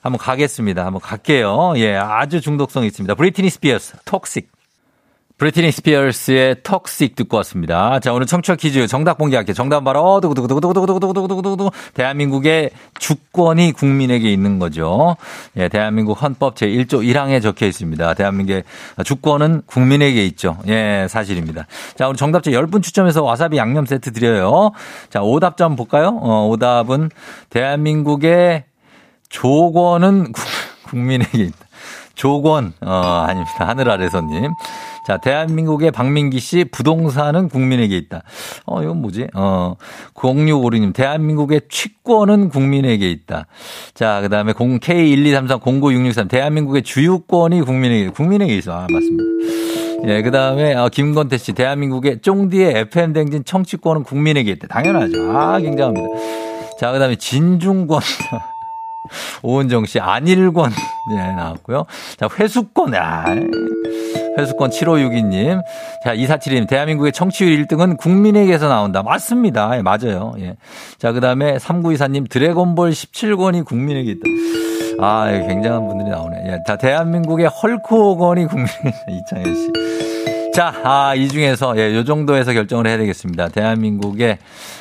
[0.01, 0.87] 한번 가겠습니다.
[0.87, 1.75] 한번 갈게요.
[1.77, 3.17] 예, 아주 중독성 있습니다.
[3.17, 4.56] 브리티니 스피어스, Toxic.
[5.39, 8.01] 브리티니 스피어스의 턱식 듣고 왔습니다.
[8.01, 9.53] 자, 오늘 청취자 퀴즈 정답 공개할게요.
[9.53, 15.17] 정답 바로 두구두구두구두구두구두구두구두구 대한민국의 주권이 국민에게 있는 거죠.
[15.59, 18.15] 예, 대한민국 헌법 제1조 1항에 적혀 있습니다.
[18.15, 18.65] 대한민국의
[19.05, 20.57] 주권은 국민에게 있죠.
[20.69, 21.67] 예, 사실입니다.
[21.97, 24.71] 자, 오늘 정답자 10분 추첨해서 와사비 양념 세트 드려요.
[25.11, 26.19] 자, 오답 좀 볼까요?
[26.23, 27.11] 어, 오답은
[27.51, 28.65] 대한민국의
[29.29, 30.45] 조권은 국-
[30.85, 31.66] 국민에게 있다.
[32.17, 32.91] 조권, 어,
[33.29, 33.69] 아닙니다.
[33.69, 34.53] 하늘 아래서님.
[35.07, 38.23] 자, 대한민국의 박민기 씨, 부동산은 국민에게 있다.
[38.65, 39.29] 어, 이건 뭐지?
[39.35, 39.77] 어,
[40.15, 43.47] 0656님, 대한민국의 취권은 국민에게 있다.
[43.95, 48.73] 자, 그 다음에 K123309663, 대한민국의 주유권이 국민에게, 국민에게 있어.
[48.73, 49.25] 아, 맞습니다.
[50.09, 54.67] 예, 그 다음에, 어, 김건태 씨, 대한민국의 쫑디의 FM댕진 청취권은 국민에게 있다.
[54.69, 55.31] 당연하죠.
[55.37, 56.09] 아, 굉장합니다.
[56.81, 58.01] 자, 그 다음에 진중권.
[59.43, 60.73] 오은정 씨, 안일권.
[61.13, 61.85] 예, 나왔고요.
[62.17, 62.95] 자, 회수권.
[62.95, 63.25] 아,
[64.39, 65.63] 회수권 7562님.
[66.05, 66.69] 자, 247님.
[66.69, 69.03] 대한민국의 청취율 1등은 국민에게서 나온다.
[69.03, 69.77] 맞습니다.
[69.77, 70.35] 예, 맞아요.
[70.39, 70.57] 예.
[70.99, 72.29] 자, 그 다음에 3924님.
[72.29, 74.23] 드래곤볼 17권이 국민에게 있다.
[74.99, 76.37] 아, 예, 굉장한 분들이 나오네.
[76.47, 76.59] 예.
[76.67, 79.73] 자, 대한민국의 헐크 호건이 국민에게 이창현 씨.
[80.55, 83.49] 자, 아, 이 중에서, 예, 요 정도에서 결정을 해야 되겠습니다.
[83.49, 84.39] 대한민국의,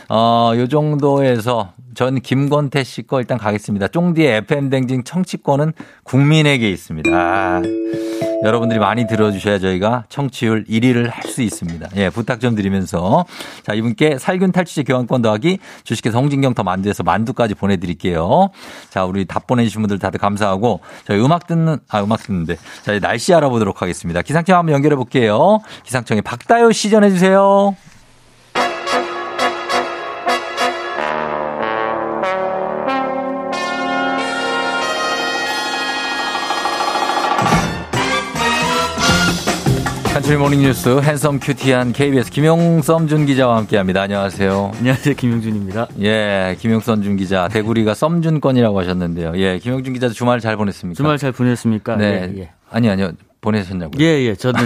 [0.10, 3.88] 어, 요 정도에서, 전 김건태 씨 거 일단 가겠습니다.
[3.88, 5.72] 쫑디의 FM 댕진 청취권은
[6.04, 7.10] 국민에게 있습니다.
[7.14, 7.62] 아,
[8.44, 11.90] 여러분들이 많이 들어주셔야 저희가 청취율 1위를 할 수 있습니다.
[11.96, 13.26] 예, 부탁 좀 드리면서.
[13.64, 18.50] 자, 이분께 살균 탈취제 교환권 더하기 주식회사 홍진경 더 만두에서 만두까지 보내드릴게요.
[18.90, 22.58] 자, 우리 답 보내주신 분들 다들 감사하고 저희 음악 듣는, 아, 음악 듣는데.
[22.84, 24.22] 자, 날씨 알아보도록 하겠습니다.
[24.22, 25.60] 기상청 한번 연결해 볼게요.
[25.84, 27.76] 기상청에 박다요 씨 전해주세요.
[40.26, 44.02] 간추리 모닝뉴스 핸섬 큐티한 KBS 김용썸준 기자와 함께합니다.
[44.02, 44.72] 안녕하세요.
[44.76, 45.14] 안녕하세요.
[45.14, 45.88] 김용준입니다.
[46.02, 47.48] 예, 김용썸준 기자.
[47.48, 49.34] 대구리가 썸준권이라고 하셨는데요.
[49.36, 50.98] 예, 김용준 기자도 주말 잘 보냈습니까?
[50.98, 51.98] 주말 잘 보냈습니까?
[51.98, 52.34] 네.
[52.36, 52.50] 예, 예.
[52.72, 53.12] 아니, 아니요.
[53.42, 54.04] 보내셨냐고요?
[54.04, 54.34] 예, 예.
[54.34, 54.62] 저는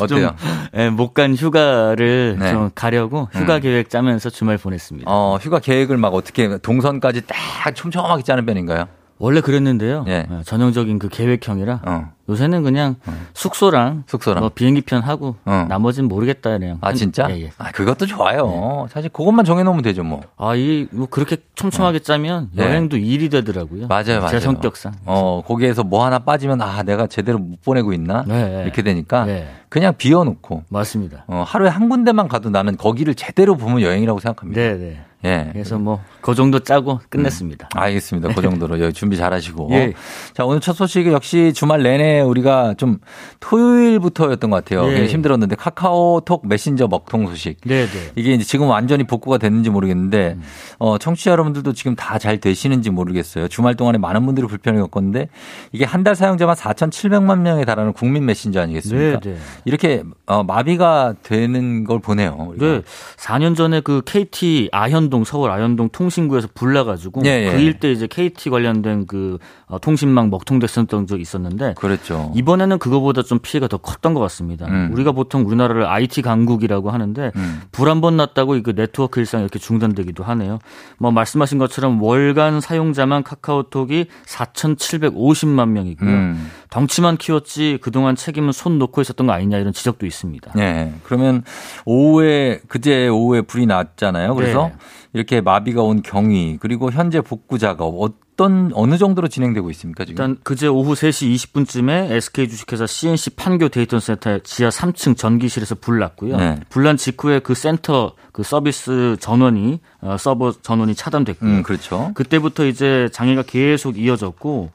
[0.00, 0.34] 어때요?
[0.74, 2.52] 예, 못간 휴가를 네.
[2.52, 3.60] 좀 가려고 휴가 음.
[3.60, 5.04] 계획 짜면서 주말 보냈습니다.
[5.12, 8.88] 어, 휴가 계획을 막 어떻게 동선까지 딱 촘촘하게 짜는 편인가요?
[9.20, 10.06] 원래 그랬는데요.
[10.08, 10.26] 예.
[10.30, 12.10] 어, 전형적인 그 계획형이라 어.
[12.30, 12.96] 요새는 그냥
[13.34, 14.40] 숙소랑, 숙소랑.
[14.40, 15.66] 뭐 비행기편 하고 어.
[15.68, 16.78] 나머지는 모르겠다 그냥.
[16.80, 17.28] 아, 진짜?
[17.30, 17.50] 예, 예.
[17.58, 18.86] 아, 그것도 좋아요.
[18.90, 20.22] 사실 그것만 정해놓으면 되죠, 뭐.
[20.38, 22.64] 아, 이, 뭐 그렇게 촘촘하게 짜면 네.
[22.64, 23.88] 여행도 일이 되더라고요.
[23.88, 24.28] 맞아요, 맞아요.
[24.30, 24.94] 제 성격상.
[25.04, 28.24] 어, 거기에서 뭐 하나 빠지면, 아, 내가 제대로 못 보내고 있나?
[28.26, 28.62] 네.
[28.64, 29.48] 이렇게 되니까, 네.
[29.68, 31.24] 그냥 비워놓고, 맞습니다.
[31.26, 34.60] 어, 하루에 한 군데만 가도 나는 거기를 제대로 보면 여행이라고 생각합니다.
[34.60, 35.04] 네, 네.
[35.24, 35.48] 예.
[35.52, 37.70] 그래서 뭐 그 정도 짜고 끝냈습니다.
[37.74, 38.34] 알겠습니다.
[38.34, 39.68] 그 정도로 여기 준비 잘 하시고.
[39.72, 39.94] 예.
[40.34, 42.98] 자, 오늘 첫 소식 역시 주말 내내 우리가 좀
[43.40, 44.90] 토요일부터였던 것 같아요.
[44.92, 45.06] 예.
[45.06, 47.56] 힘들었는데 카카오톡 메신저 먹통 소식.
[47.64, 48.12] 네, 네.
[48.16, 50.42] 이게 이제 지금 완전히 복구가 됐는지 모르겠는데, 음.
[50.78, 53.48] 어, 청취자 여러분들도 지금 다 잘 되시는지 모르겠어요.
[53.48, 55.28] 주말 동안에 많은 분들이 불편을 겪었는데,
[55.72, 59.20] 이게 한 달 사용자만 4,700만 명에 달하는 국민 메신저 아니겠습니까?
[59.20, 59.36] 네, 네.
[59.66, 62.36] 이렇게 어, 마비가 되는 걸 보네요.
[62.50, 62.66] 우리가.
[62.66, 62.82] 네,
[63.18, 67.52] 4년 전에 그 KT 아현 동 서울 아현동 통신구에서 불나가지고 예, 예.
[67.52, 72.32] 그 일대 이제 KT 관련된 그 어, 통신망 먹통됐었던 적이 있었는데 그랬죠.
[72.34, 74.66] 이번에는 그거보다 좀 피해가 더 컸던 것 같습니다.
[74.66, 74.90] 음.
[74.92, 77.60] 우리가 보통 우리나라를 IT 강국이라고 하는데 음.
[77.72, 80.58] 불한 번 났다고 이그 네트워크 일상 이렇게 중단되기도 하네요.
[80.98, 86.10] 뭐 말씀하신 것처럼 월간 사용자만 카카오톡이 4,750만 명이고요.
[86.10, 86.50] 음.
[86.70, 90.52] 덩치만 키웠지 그동안 책임은 손 놓고 있었던 거 아니냐 이런 지적도 있습니다.
[90.54, 90.94] 네.
[91.02, 91.42] 그러면
[91.84, 94.34] 오후에 그제 오후에 불이 났잖아요.
[94.34, 94.74] 그래서 네.
[95.12, 100.12] 이렇게 마비가 온 경위 그리고 현재 복구 작업 어떤 어느 정도로 진행되고 있습니까 지금?
[100.12, 105.98] 일단 그제 오후 3시 20분쯤에 SK 주식회사 C&C 판교 데이터 센터 지하 3층 전기실에서 불
[105.98, 106.36] 났고요.
[106.36, 106.60] 네.
[106.68, 111.50] 불난 직후에 그 센터 그 서비스 전원이 어, 서버 전원이 차단됐고요.
[111.50, 112.12] 음 그렇죠.
[112.14, 114.70] 그때부터 이제 장애가 계속 이어졌고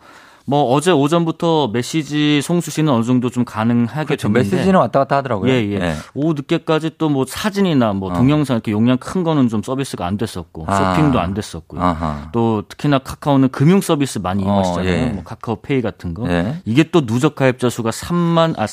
[0.47, 4.27] 뭐 어제 오전부터 메시지 송수신은 어느 정도 좀 가능하게 그렇죠.
[4.27, 5.51] 됐는데 메시지는 왔다 갔다 하더라고요.
[5.51, 5.79] 예, 예.
[5.79, 5.95] 네.
[6.13, 8.13] 오후 늦게까지 또 뭐 사진이나 뭐 어.
[8.13, 10.93] 동영상 이렇게 용량 큰 거는 좀 서비스가 안 됐었고 아.
[10.95, 11.81] 쇼핑도 안 됐었고요.
[11.81, 12.29] 아하.
[12.33, 14.89] 또 특히나 카카오는 금융 서비스 많이 어, 이용하시잖아요.
[14.89, 15.05] 예.
[15.07, 16.27] 뭐 카카오페이 같은 거.
[16.27, 16.61] 네.
[16.65, 18.65] 이게 또 누적 가입자 수가 3만 아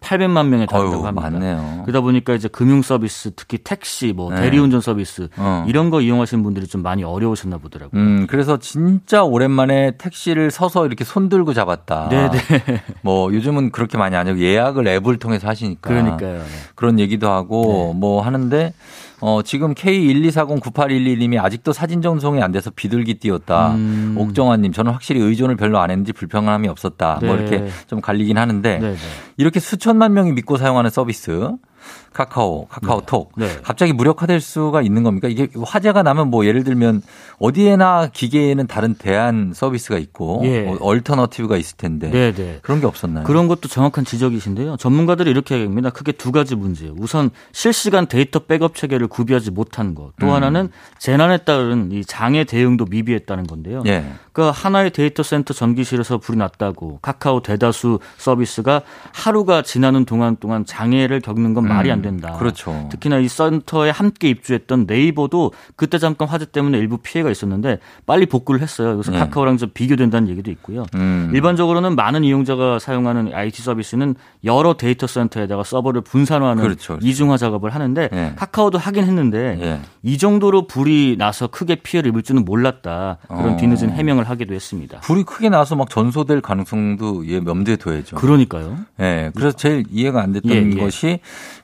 [0.00, 1.30] 3,800만 명에 달한다고 합니다.
[1.30, 1.82] 많네요.
[1.84, 4.40] 그러다 보니까 이제 금융 서비스, 특히 택시, 뭐 네.
[4.42, 5.64] 대리운전 서비스 어.
[5.68, 8.00] 이런 거 이용하시는 분들이 좀 많이 어려우셨나 보더라고요.
[8.00, 12.08] 음, 그래서 진짜 오랜만에 택시를 서서 이렇게 손 들고 잡았다.
[12.08, 12.30] 네네.
[13.02, 15.88] 뭐 요즘은 그렇게 많이 안 하고 예약을 앱을 통해서 하시니까.
[15.88, 16.38] 그러니까요.
[16.38, 16.44] 네.
[16.74, 18.72] 그런 얘기도 하고 뭐 하는데
[19.20, 23.74] 어, 지금 K124098111님이 아직도 사진 전송이 안 돼서 비둘기 띄웠다.
[23.74, 24.14] 음.
[24.18, 27.20] 옥정환님, 저는 확실히 의존을 별로 안 했는지 불편함이 없었다.
[27.22, 27.42] 뭐 네.
[27.42, 28.96] 이렇게 좀 갈리긴 하는데 네네.
[29.36, 31.52] 이렇게 수천만 명이 믿고 사용하는 서비스
[32.12, 33.46] 카카오, 카카오톡 네.
[33.46, 33.56] 네.
[33.62, 35.28] 갑자기 무력화될 수가 있는 겁니까?
[35.28, 37.02] 이게 화재가 나면 뭐 예를 들면
[37.38, 40.66] 어디에나 기계에는 다른 대안 서비스가 있고 예.
[40.66, 42.58] 어, alternative가 있을 텐데 네네.
[42.62, 43.24] 그런 게 없었나요?
[43.24, 44.76] 그런 것도 정확한 지적이신데요.
[44.76, 45.90] 전문가들이 이렇게 얘기합니다.
[45.90, 46.94] 크게 두 가지 문제예요.
[46.98, 50.12] 우선 실시간 데이터 백업 체계를 구비하지 못한 것.
[50.18, 50.32] 또 음.
[50.32, 53.82] 하나는 재난에 따른 이 장애 대응도 미비했다는 건데요.
[53.86, 54.04] 예.
[54.32, 58.82] 그 하나의 데이터 센터 전기실에서 불이 났다고 카카오 대다수 서비스가
[59.12, 62.36] 하루가 지나는 동안 동안 장애를 겪는 건 말이 안 된다.
[62.38, 62.88] 그렇죠.
[62.90, 68.60] 특히나 이 센터에 함께 입주했던 네이버도 그때 잠깐 화재 때문에 일부 피해가 있었는데 빨리 복구를
[68.60, 68.92] 했어요.
[68.92, 69.18] 그래서 네.
[69.18, 70.84] 카카오랑 좀 비교된다는 얘기도 있고요.
[70.94, 71.30] 음.
[71.34, 77.06] 일반적으로는 많은 이용자가 사용하는 IT 서비스는 여러 데이터 센터에다가 서버를 분산화하는 그렇죠, 그렇죠.
[77.06, 78.32] 이중화 작업을 하는데 예.
[78.36, 79.80] 카카오도 하긴 했는데 예.
[80.02, 83.18] 이 정도로 불이 나서 크게 피해를 입을 줄은 몰랐다.
[83.28, 83.56] 그런 어.
[83.56, 85.00] 뒤늦은 해명을 하기도 했습니다.
[85.00, 88.16] 불이 크게 나서 막 전소될 가능성도 예, 염두에 둬야죠.
[88.16, 88.50] 그러니까.
[88.50, 88.78] 그러니까요.
[89.00, 89.30] 예.
[89.34, 90.74] 그래서 제일 이해가 안 됐던 예, 예.
[90.74, 91.20] 것이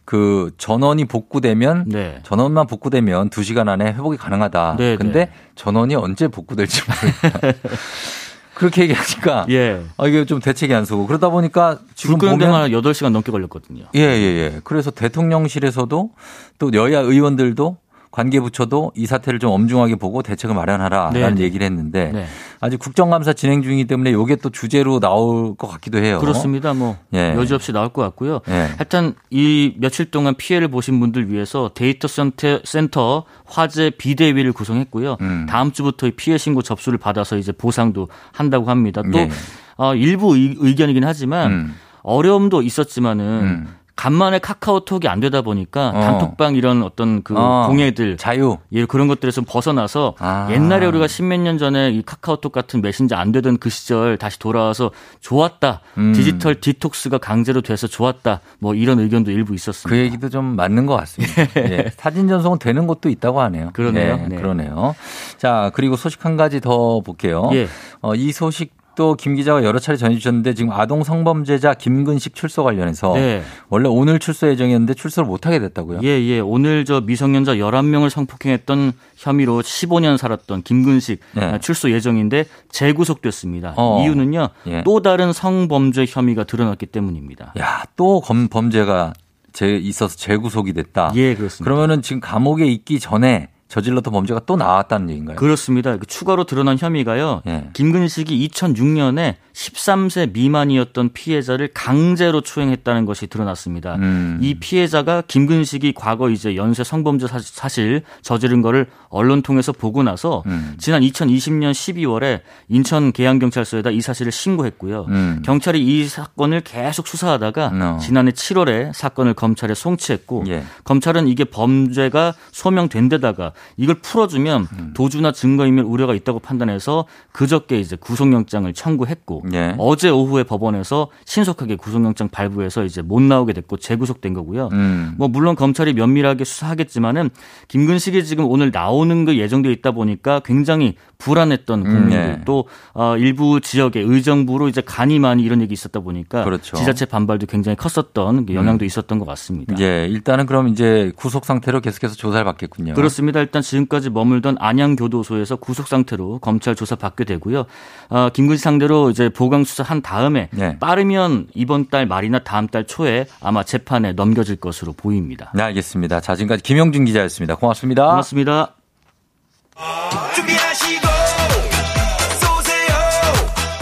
[0.06, 2.20] 그 전원이 복구되면 네.
[2.22, 4.76] 전원만 복구되면 2시간 안에 회복이 가능하다.
[4.78, 5.32] 네, 근데 네.
[5.56, 7.58] 전원이 언제 복구될지 모르겠다.
[8.54, 9.82] 그렇게 얘기하니까 예.
[9.98, 13.84] 아, 이게 좀 대책이 안 서고 그러다 보니까 지금 보면 데만 8시간 넘게 걸렸거든요.
[13.94, 14.60] 예, 예, 예.
[14.64, 16.10] 그래서 대통령실에서도
[16.58, 17.76] 또 여야 의원들도
[18.16, 21.42] 관계부처도 이 사태를 좀 엄중하게 보고 대책을 마련하라라는 네.
[21.42, 22.26] 얘기를 했는데 네.
[22.60, 26.18] 아직 국정감사 진행 중이기 때문에 이게 또 주제로 나올 것 같기도 해요.
[26.18, 26.72] 그렇습니다.
[26.72, 27.34] 뭐 예.
[27.34, 28.40] 여지없이 나올 것 같고요.
[28.48, 28.52] 예.
[28.78, 35.18] 하여튼 이 며칠 동안 피해를 보신 분들 위해서 데이터 센터, 센터 화재 비대위를 구성했고요.
[35.20, 35.46] 음.
[35.46, 39.02] 다음 주부터 이 피해 신고 접수를 받아서 이제 보상도 한다고 합니다.
[39.12, 39.28] 또 예.
[39.76, 41.74] 어, 일부 의, 의견이긴 하지만 음.
[42.02, 43.66] 어려움도 있었지만은 음.
[43.96, 46.00] 간만에 카카오톡이 안 되다 보니까 어.
[46.00, 47.66] 단톡방 이런 어떤 그 어.
[47.66, 48.58] 공예들 자유.
[48.72, 50.48] 예, 그런 것들에서 좀 벗어나서 아.
[50.50, 54.90] 옛날에 우리가 십몇 년 전에 이 카카오톡 같은 메신저 안 되던 그 시절 다시 돌아와서
[55.20, 55.80] 좋았다.
[55.96, 56.12] 음.
[56.12, 58.40] 디지털 디톡스가 강제로 돼서 좋았다.
[58.58, 59.88] 뭐 이런 의견도 일부 있었습니다.
[59.88, 61.42] 그 얘기도 좀 맞는 것 같습니다.
[61.56, 61.90] 예.
[61.96, 63.70] 사진 전송은 되는 곳도 있다고 하네요.
[63.72, 64.20] 그러네요.
[64.22, 64.36] 예, 네.
[64.36, 64.94] 그러네요.
[65.38, 67.48] 자, 그리고 소식 한 가지 더 볼게요.
[67.54, 67.66] 예.
[68.02, 73.12] 어, 이 소식 도 김 기자가 여러 차례 전해주셨는데 지금 아동 성범죄자 김근식 출소 관련해서
[73.14, 73.42] 네.
[73.68, 76.00] 원래 오늘 출소 예정이었는데 출소를 못하게 됐다고요?
[76.02, 76.40] 예, 예.
[76.40, 81.44] 오늘 저 미성년자 11명을 성폭행했던 혐의로 15년 살았던 김근식 네.
[81.44, 83.74] 아, 출소 예정인데 재구속됐습니다.
[83.76, 84.02] 어.
[84.02, 84.48] 이유는요.
[84.68, 84.82] 예.
[84.84, 87.52] 또 다른 성범죄 혐의가 드러났기 때문입니다.
[87.58, 89.12] 야, 또 검, 범죄가
[89.52, 91.12] 제, 있어서 재구속이 됐다.
[91.14, 91.64] 예, 그렇습니다.
[91.64, 95.36] 그러면은 지금 감옥에 있기 전에 저질렀던 범죄가 또 나왔다는 얘기인가요?
[95.36, 95.96] 그렇습니다.
[95.96, 97.42] 그 추가로 드러난 혐의가요.
[97.48, 97.68] 예.
[97.72, 103.96] 김근식이 2006년에 13세 미만이었던 피해자를 강제로 추행했다는 것이 드러났습니다.
[103.96, 104.38] 음.
[104.42, 110.42] 이 피해자가 김근식이 과거 이제 연쇄 성범죄 사- 사실 저지른 거를 언론 통해서 보고 나서
[110.46, 110.74] 음.
[110.78, 115.06] 지난 2020년 12월에 인천 계양경찰서에다 이 사실을 신고했고요.
[115.08, 115.42] 음.
[115.44, 117.98] 경찰이 이 사건을 계속 수사하다가 어.
[118.00, 120.64] 지난해 7월에 사건을 검찰에 송치했고 예.
[120.84, 124.92] 검찰은 이게 범죄가 소명된 데다가 이걸 풀어주면 음.
[124.94, 129.74] 도주나 증거인멸 우려가 있다고 판단해서 그저께 이제 구속영장을 청구했고 예.
[129.78, 134.68] 어제 오후에 법원에서 신속하게 구속영장 발부해서 이제 못 나오게 됐고 재구속된 거고요.
[134.72, 135.14] 음.
[135.18, 137.30] 뭐 물론 검찰이 면밀하게 수사하겠지만은
[137.68, 142.40] 김근식이 지금 오늘 나오는 그 예정돼 있다 보니까 굉장히 불안했던 국민들 네.
[142.44, 146.76] 또 어, 일부 지역의 의정부로 이제 간이 많이 이런 얘기 있었다 보니까 그렇죠.
[146.76, 149.74] 지자체 반발도 굉장히 컸었던 그 영향도 있었던 것 같습니다.
[149.80, 152.94] 예, 일단은 그럼 이제 구속 상태로 계속해서 조사를 받겠군요.
[152.94, 153.40] 그렇습니다.
[153.40, 157.66] 일단 지금까지 머물던 안양 교도소에서 구속 상태로 검찰 조사 받게 되고요.
[158.10, 160.78] 어, 김근식 상대로 이제 보강 수사한 다음에 네.
[160.78, 165.50] 빠르면 이번 달 말이나 다음 달 초에 아마 재판에 넘겨질 것으로 보입니다.
[165.54, 166.20] 네, 알겠습니다.
[166.20, 167.56] 자, 지금까지 김영준 기자였습니다.
[167.56, 168.06] 고맙습니다.
[168.08, 168.85] 고맙습니다.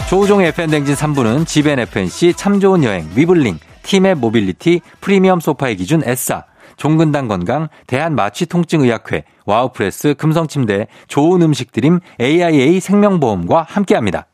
[0.09, 6.45] 조우종의 FM대행진 3부는 지벤 FNC 참 좋은 여행, 위블링, 티맵 모빌리티, 프리미엄 소파의 기준 에싸,
[6.77, 14.27] 종근당 건강, 대한마취통증의학회, 와우프레스, 금성침대, 좋은 음식 드림, AIA 생명보험과 함께합니다.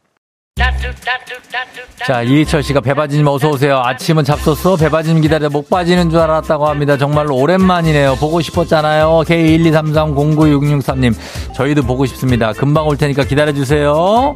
[2.06, 3.78] 자, 이희철 씨가 배바지님 어서오세요.
[3.84, 4.76] 아침은 잡섰어?
[4.76, 6.98] 배바지님 기다려 목 빠지는 줄 알았다고 합니다.
[6.98, 8.16] 정말로 오랜만이네요.
[8.16, 9.24] 보고 싶었잖아요.
[9.28, 11.14] K123096663님.
[11.56, 12.54] 저희도 보고 싶습니다.
[12.54, 14.36] 금방 올 테니까 기다려주세요.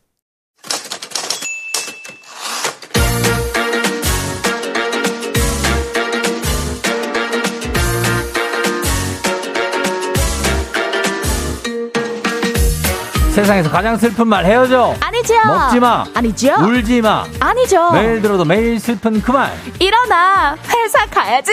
[13.31, 14.93] 세상에서 가장 슬픈 말 헤어져.
[14.99, 15.33] 아니죠.
[15.47, 16.03] 먹지 마.
[16.13, 16.53] 아니죠.
[16.61, 17.23] 울지 마.
[17.39, 17.91] 아니죠.
[17.91, 19.51] 매일 들어도 매일 슬픈 그 말.
[19.79, 20.55] 일어나.
[20.67, 21.51] 회사 가야지.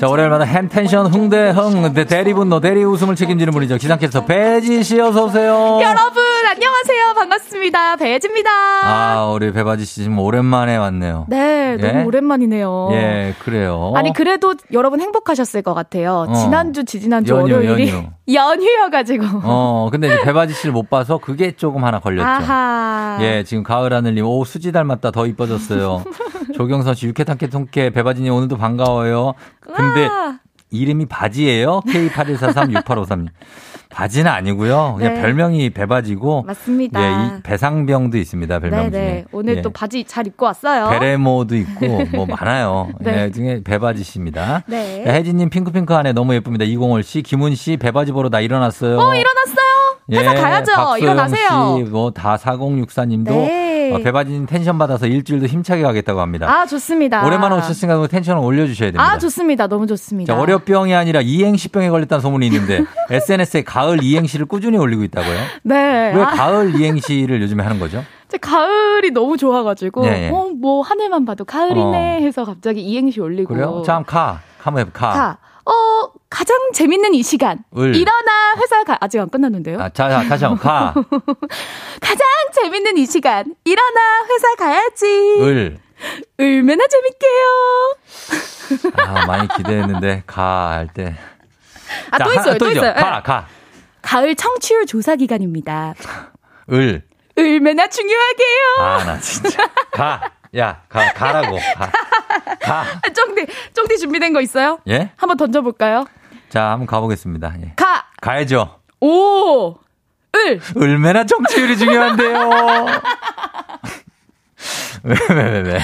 [0.00, 3.76] 자, 월요일마다 햄텐션 흥대 흥 대- 대리분노 대리 웃음을 책임지는 분이죠.
[3.76, 5.78] 기상캐스터 배지 씨 어서 오세요.
[5.82, 6.22] 여러분
[6.52, 7.14] 안녕하세요.
[7.14, 7.96] 반갑습니다.
[7.96, 8.50] 배지입니다.
[8.84, 11.24] 아, 우리 배바지 씨 지금 오랜만에 왔네요.
[11.30, 12.04] 네, 너무 예?
[12.04, 12.90] 오랜만이네요.
[12.92, 13.94] 예, 그래요.
[13.96, 16.26] 아니 그래도 여러분 행복하셨을 것 같아요.
[16.28, 16.34] 어.
[16.34, 18.06] 지난주 지지난주 연휴, 월요일이 연휴.
[18.34, 19.24] 연휴 여가지고.
[19.44, 22.28] 어, 근데 배바지 씨를 못 봐서 그게 조금 하나 걸렸죠.
[22.28, 23.16] 아하.
[23.22, 25.10] 예, 지금 가을 하늘님, 오, 수지 닮았다.
[25.10, 26.04] 더 이뻐졌어요.
[26.54, 29.32] 조경선 씨, 육회 탕케 통케, 배바지님 오늘도 반가워요.
[29.60, 30.38] 근데 우와.
[30.70, 31.80] 이름이 바지예요?
[31.86, 33.28] K81436853님.
[33.92, 34.94] 바지는 아니고요.
[34.98, 35.20] 그냥 네.
[35.20, 36.44] 별명이 배바지고.
[36.46, 37.00] 맞습니다.
[37.02, 38.58] 예, 이 배상병도 있습니다.
[38.58, 38.90] 별명 네네.
[38.90, 39.24] 중에.
[39.32, 39.62] 오늘 예.
[39.62, 40.88] 또 바지 잘 입고 왔어요.
[40.90, 42.90] 베레모도 있고 뭐 많아요.
[43.00, 43.24] 네.
[43.24, 44.64] 예, 중에 배바지 씨입니다.
[44.66, 45.04] 네.
[45.06, 46.64] 혜진님 핑크핑크 안에 너무 예쁩니다.
[46.64, 48.98] 이공월 씨, 김훈 씨 배바지 보러 나 일어났어요.
[48.98, 49.62] 어 일어났어요.
[50.10, 50.72] 회사 가야죠.
[50.72, 51.48] 박소영 일어나세요.
[51.76, 53.61] 씨, 뭐다 4064님도 네.
[53.90, 53.94] 네.
[53.94, 56.48] 어, 배바지님 텐션 받아서 일주일도 힘차게 가겠다고 합니다.
[56.48, 57.24] 아, 좋습니다.
[57.26, 59.02] 오랜만에 오셨으니까 텐션을 올려주셔야 됩니다.
[59.04, 59.66] 아, 좋습니다.
[59.66, 60.32] 너무 좋습니다.
[60.32, 65.38] 자, 월요병이 아니라 이행시병에 걸렸다는 소문이 있는데 SNS에 가을 이행시를 꾸준히 올리고 있다고요?
[65.62, 66.12] 네.
[66.14, 68.04] 왜 아, 가을 이행시를 요즘에 하는 거죠?
[68.28, 70.30] 제 가을이 너무 좋아가지고, 예, 예.
[70.30, 72.20] 어, 뭐, 하늘만 봐도 가을이네 어.
[72.22, 73.52] 해서 갑자기 이행시 올리고.
[73.52, 73.82] 그래요?
[73.84, 74.40] 자, 한번 가.
[74.58, 74.90] 한번 해봐.
[74.92, 75.12] 가.
[75.12, 75.38] 가.
[75.64, 75.72] 어,
[76.28, 77.58] 가장 재밌는 이 시간.
[77.76, 77.94] 을.
[77.94, 79.78] 일어나 회사 가, 아직 안 끝났는데요?
[79.80, 80.92] 아, 자, 자, 다시 한번 가.
[82.00, 83.54] 가장 재밌는 이 시간.
[83.64, 85.06] 일어나 회사 가야지.
[85.40, 85.78] 을.
[86.38, 87.96] 얼마나 재밌게요.
[89.06, 91.14] 아, 많이 기대했는데, 가, 할 때.
[92.10, 92.78] 아, 자, 또 있어요, 또 있죠.
[92.80, 92.94] 있어요.
[92.94, 93.22] 가, 예.
[93.22, 93.46] 가.
[94.02, 95.94] 가을 청취율 조사 기간입니다.
[96.72, 97.02] 을.
[97.38, 98.64] 얼마나 중요하게요.
[98.80, 99.70] 아, 나 진짜.
[99.92, 100.30] 가.
[100.56, 101.56] 야, 가, 가라고.
[101.76, 101.90] 가.
[102.60, 102.80] 가.
[102.82, 104.78] 아, 쫑디, 쫑디 준비된 거 있어요?
[104.88, 105.10] 예?
[105.16, 106.04] 한번 던져볼까요?
[106.50, 107.54] 자, 한번 가보겠습니다.
[107.62, 107.72] 예.
[107.76, 108.78] 가, 가야죠.
[109.00, 109.70] 오,
[110.36, 110.60] 을.
[110.76, 112.50] 얼마나 정치율이 중요한데요.
[115.04, 115.78] 왜, 왜, 왜, 왜.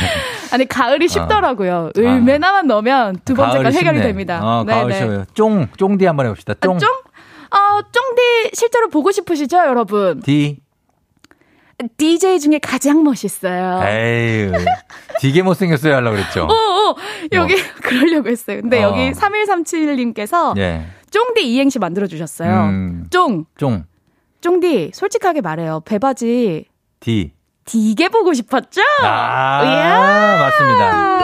[0.53, 1.91] 아니, 가을이 쉽더라고요.
[1.97, 3.71] 얼마나만 넣으면 두 번째가 아.
[3.71, 4.03] 해결이 쉽네.
[4.03, 4.41] 됩니다.
[4.43, 5.25] 어, 가을 쉬워요.
[5.35, 6.55] 쫑, 쫑디 한번 해봅시다.
[6.61, 6.77] 쫑.
[6.77, 6.89] 아, 쫑?
[6.89, 10.21] 어, 쫑디 실제로 보고 싶으시죠, 여러분?
[10.21, 10.61] 디.
[11.97, 13.83] DJ 중에 가장 멋있어요.
[13.87, 14.51] 에이,
[15.21, 16.45] 되게 못생겼어요 하려고 그랬죠.
[16.45, 16.97] 어, 어,
[17.33, 18.61] 여기, 그러려고 했어요.
[18.61, 18.89] 근데 어.
[18.89, 20.87] 여기 3137님께서 예.
[21.11, 22.65] 쫑디 이행시 만들어 주셨어요.
[22.65, 23.07] 음.
[23.11, 23.85] 쫑, 쫑,
[24.41, 25.81] 쫑디, 솔직하게 말해요.
[25.85, 26.65] 배바지
[27.01, 27.33] 디.
[27.65, 28.81] 되게 보고 싶었죠?
[29.03, 30.39] 아, 이야.
[30.39, 31.19] 맞습니다.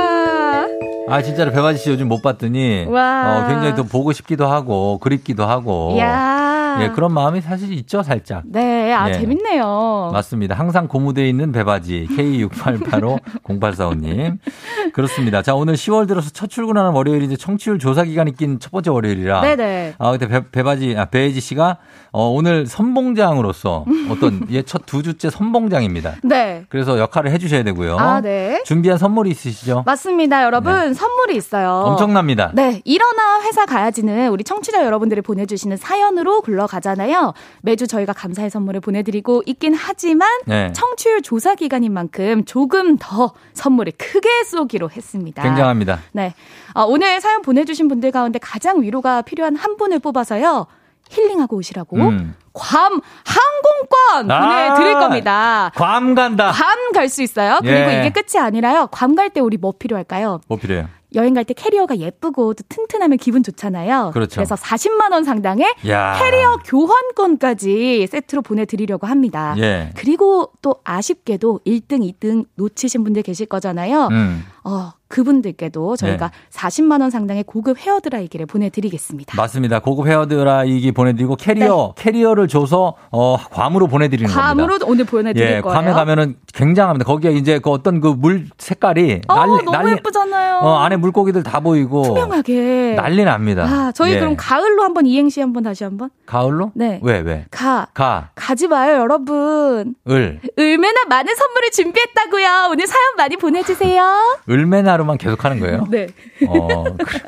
[1.09, 3.45] 아, 진짜로 배바지 씨 요즘 못 봤더니, 와.
[3.45, 5.95] 어, 굉장히 또 보고 싶기도 하고, 그립기도 하고.
[5.97, 6.44] 이야.
[6.83, 8.43] 예, 그런 마음이 사실 있죠, 살짝.
[8.47, 9.15] 네, 아, 예.
[9.15, 10.11] 재밌네요.
[10.13, 10.55] 맞습니다.
[10.55, 14.39] 항상 고무되어 있는 배바지 K68850845님.
[14.93, 15.43] 그렇습니다.
[15.43, 19.41] 자, 오늘 10월 들어서 첫 출근하는 월요일이 이제 청취율 조사 기간이 낀 첫 번째 월요일이라.
[19.41, 19.95] 네네.
[19.99, 21.79] 아, 근데 배, 배바지, 아, 배혜지 씨가
[22.13, 26.17] 어, 오늘 선봉장으로서 어떤 예, 첫 두 주째 선봉장입니다.
[26.23, 26.65] 네.
[26.69, 27.97] 그래서 역할을 해주셔야 되고요.
[27.99, 28.63] 아, 네.
[28.65, 29.83] 준비한 선물이 있으시죠?
[29.87, 30.95] 맞습니다, 여러분.
[30.95, 31.83] 선물이 있어요.
[31.85, 31.91] 네.
[31.91, 32.51] 엄청납니다.
[32.55, 37.35] 네, 일어나 회사 가야지는 우리 청취자 여러분들이 보내주시는 사연으로 굴러 가잖아요.
[37.63, 40.73] 매주 저희가 감사의 선물을 보내드리고 있긴 하지만 네.
[40.73, 45.43] 청취율 조사 기간인 만큼 조금 더 선물을 크게 쏘기로 했습니다.
[45.43, 46.01] 굉장합니다.
[46.13, 46.35] 네,
[46.75, 50.67] 어, 오늘 사연 보내주신 분들 가운데 가장 위로가 필요한 한 분을 뽑아서요.
[51.11, 52.35] 힐링하고 오시라고 음.
[52.55, 55.71] 괌 항공권 보내드릴 아, 겁니다.
[55.75, 56.51] 괌 간다.
[56.53, 57.59] 괌 갈 수 있어요.
[57.61, 58.01] 그리고 예.
[58.07, 58.87] 이게 끝이 아니라요.
[58.91, 60.41] 괌 갈 때 우리 뭐 필요할까요?
[60.49, 60.89] 뭐 필요해요?
[61.15, 64.11] 여행 갈 때 캐리어가 예쁘고 또 튼튼하면 기분 좋잖아요.
[64.15, 64.41] 그렇죠.
[64.41, 66.15] 그래서 40만 원 상당의 야.
[66.19, 69.55] 캐리어 교환권까지 세트로 보내드리려고 합니다.
[69.59, 69.91] 예.
[69.95, 74.09] 그리고 또 아쉽게도 1등, 2등 놓치신 분들 계실 거잖아요.
[74.11, 74.45] 음.
[74.65, 76.59] 어, 그분들께도 저희가 네.
[76.59, 79.37] 40만 원 상당의 고급 헤어드라이기를 보내드리겠습니다.
[79.37, 79.79] 맞습니다.
[79.81, 84.55] 고급 헤어드라이기 보내드리고 캐리어, 캐리어를 줘서, 어, 괌으로 보내드리는 겁니다.
[84.55, 84.63] 네.
[84.63, 85.79] 괌으로 오늘 보내드릴 예, 거예요.
[85.79, 87.05] 괌에 가면은 굉장합니다.
[87.05, 90.59] 거기에 이제 그 어떤 그 물 색깔이 어, 난리, 너무 난리, 예쁘잖아요.
[90.59, 92.03] 어, 안에 물고기들 다 보이고.
[92.05, 92.95] 투명하게.
[92.97, 93.65] 난리 납니다.
[93.65, 94.21] 아, 저희 예.
[94.21, 96.11] 그럼 가을로 한번 이행시 한번 다시 한번.
[96.27, 96.71] 가을로?
[96.75, 97.01] 네.
[97.03, 97.47] 왜, 왜?
[97.51, 97.89] 가.
[97.93, 99.95] 가, 가지 마요, 여러분.
[100.09, 100.41] 을.
[100.57, 102.69] 얼마나 많은 선물을 준비했다고요.
[102.71, 104.05] 오늘 사연 많이 보내 주세요.
[104.49, 105.87] 을메나로만 계속 하는 거예요?
[105.91, 106.07] 네.
[106.49, 107.21] 어, 그래.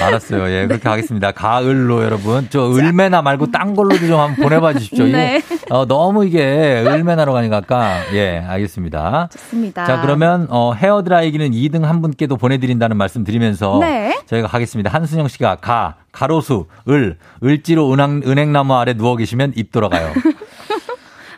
[0.00, 0.48] 알았어요.
[0.50, 1.32] 예, 그렇게 하겠습니다.
[1.32, 2.46] 가을로 여러분.
[2.50, 5.06] 저 을메나 말고 딴 걸로도 좀 한번 보내봐 주십시오.
[5.06, 5.40] 네.
[5.70, 8.02] 어, 너무 이게 을메나로 가니까.
[8.14, 9.28] 예, 알겠습니다.
[9.32, 9.84] 좋습니다.
[9.86, 13.78] 자, 그러면, 어, 헤어 드라이기는 2등 한 분께도 보내드린다는 말씀 드리면서.
[13.80, 14.18] 네.
[14.26, 14.90] 저희가 가겠습니다.
[14.90, 20.12] 한순영 씨가 가, 가로수, 을, 을지로 은행, 은행나무 아래 누워 계시면 입 돌아가요.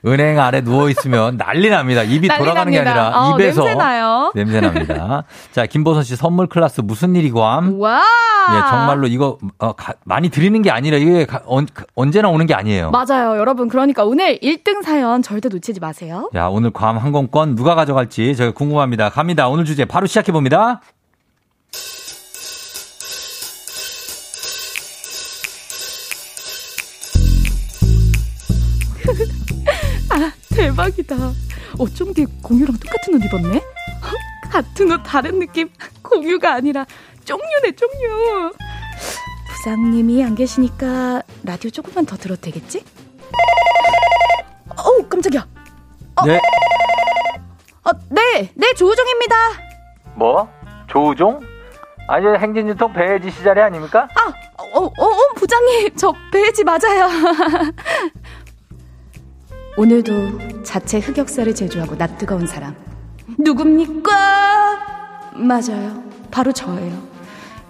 [0.07, 2.03] 은행 아래 누워 있으면 난리 납니다.
[2.03, 3.07] 입이 난리 돌아가는 게 납니다.
[3.07, 4.33] 아니라 어, 입에서 냄새 나요.
[4.35, 5.25] 냄새 납니다.
[5.53, 7.79] 자, 김보선 씨 선물 클래스 무슨 일이고함?
[7.81, 8.01] 와.
[8.57, 12.55] 예, 정말로 이거 어, 가- 많이 드리는 게 아니라 이게 가- 언, 언제나 오는 게
[12.55, 12.91] 아니에요.
[12.91, 13.69] 맞아요, 여러분.
[13.69, 16.31] 그러니까 오늘 1등 사연 절대 놓치지 마세요.
[16.35, 19.11] 야, 오늘 괌 항공권 누가 가져갈지 저희가 궁금합니다.
[19.11, 19.49] 갑니다.
[19.49, 20.81] 오늘 주제 바로 시작해 봅니다.
[30.61, 31.17] 아, 대박이다.
[31.79, 33.63] 어쩜 게 공유랑 똑같은 옷 입었네?
[34.51, 35.71] 같은 옷 다른 느낌?
[36.03, 36.85] 공유가 아니라
[37.25, 38.53] 쫑유네, 쫑유.
[39.49, 42.85] 부장님이 안 계시니까 라디오 조금만 더 들어도 되겠지?
[44.77, 45.47] 어우, 깜짝이야.
[46.27, 46.37] 네.
[47.85, 49.37] 어, 네, 네, 조우종입니다.
[50.15, 50.49] 뭐?
[50.89, 51.41] 조우종?
[52.07, 54.09] 아니, 행진유통 배혜지 씨 자리 아닙니까?
[54.15, 54.33] 아,
[54.75, 57.09] 어, 어, 어, 부장님, 저 배지 맞아요.
[59.77, 62.75] 오늘도 자체 흑역사를 제조하고 낯 뜨거운 사람.
[63.39, 64.11] 누굽니까?
[65.37, 66.03] 맞아요.
[66.31, 66.93] 바로 저예요.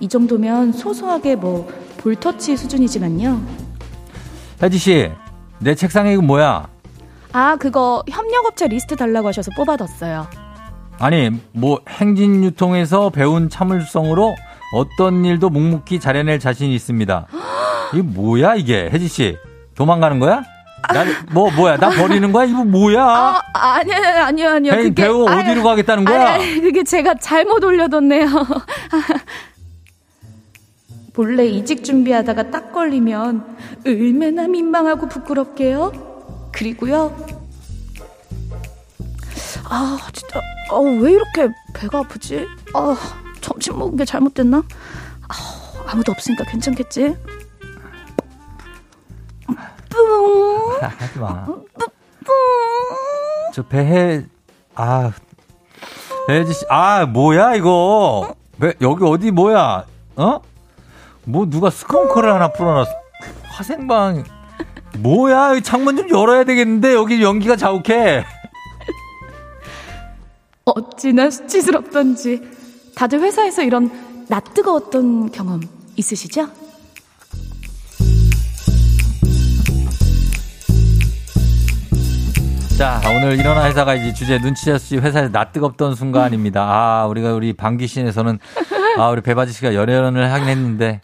[0.01, 3.41] 이 정도면 소소하게 뭐 볼터치 수준이지만요.
[4.63, 5.11] 혜지 씨,
[5.59, 6.69] 내 책상에 이거 뭐야?
[7.33, 10.27] 아, 그거 협력업체 리스트 달라고 하셔서 뽑아뒀어요.
[10.99, 14.35] 아니, 뭐 행진 유통에서 배운 참을성으로
[14.75, 17.27] 어떤 일도 묵묵히 잘해낼 자신이 있습니다.
[17.93, 19.37] 이게 뭐야 이게 혜지 씨
[19.75, 20.43] 도망가는 거야?
[20.93, 23.03] 나뭐 뭐야 나 버리는 거야 이거 뭐야?
[23.03, 24.73] 아, 아니요, 아니요, 아니요.
[24.75, 26.35] 에이, 배우 아니, 어디로 가겠다는 거야?
[26.35, 28.27] 아니, 아니, 그게 제가 잘못 올려뒀네요.
[31.13, 33.57] 본래 이직 준비하다가 딱 걸리면
[33.87, 36.51] 얼마나 민망하고 부끄럽게요.
[36.53, 37.17] 그리고요.
[39.69, 42.47] 아, 진짜, 아, 왜 이렇게 배가 아프지?
[42.75, 42.97] 아,
[43.41, 44.59] 점심 먹은 게 잘못됐나?
[45.29, 45.35] 아,
[45.87, 47.17] 아무도 없으니까 괜찮겠지?
[49.91, 50.79] 뿡.
[50.81, 51.47] 하지 마.
[53.53, 54.25] 저 배해
[54.75, 55.13] 아
[56.27, 58.35] 배지 씨, 아 뭐야 이거?
[58.61, 59.85] 배, 여기 어디 뭐야?
[60.17, 60.41] 어?
[61.25, 62.91] 뭐 누가 스컹크를 하나 풀어놨어?
[63.45, 64.25] 화생방
[64.99, 65.55] 뭐야?
[65.55, 68.25] 이 창문 좀 열어야 되겠는데 여기 연기가 자욱해.
[70.65, 72.43] 어찌나 수치스럽던지
[72.95, 75.61] 다들 회사에서 이런 낯 뜨거웠던 경험
[75.97, 76.49] 있으시죠?
[82.81, 86.63] 자, 오늘 일어나 회사가 이제 주제 눈치채시 회사에서 낯 뜨겁던 순간입니다.
[86.63, 88.39] 아, 우리가 우리 방귀신에서는
[88.97, 90.99] 아, 우리 배바지 씨가 열연을 하긴 했는데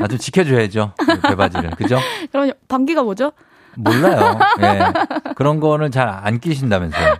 [0.00, 0.94] 아, 좀 지켜줘야죠.
[1.28, 1.72] 배바지를.
[1.72, 1.98] 그죠?
[2.32, 3.32] 그럼 방귀가 뭐죠?
[3.76, 4.38] 몰라요.
[4.62, 4.92] 예.
[5.34, 7.16] 그런 거는 잘 안 끼신다면서요.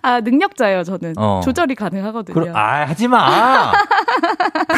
[0.00, 1.40] 아 능력자예요 저는 어.
[1.44, 2.32] 조절이 가능하거든요.
[2.32, 3.70] 그럼, 아, 하지 마!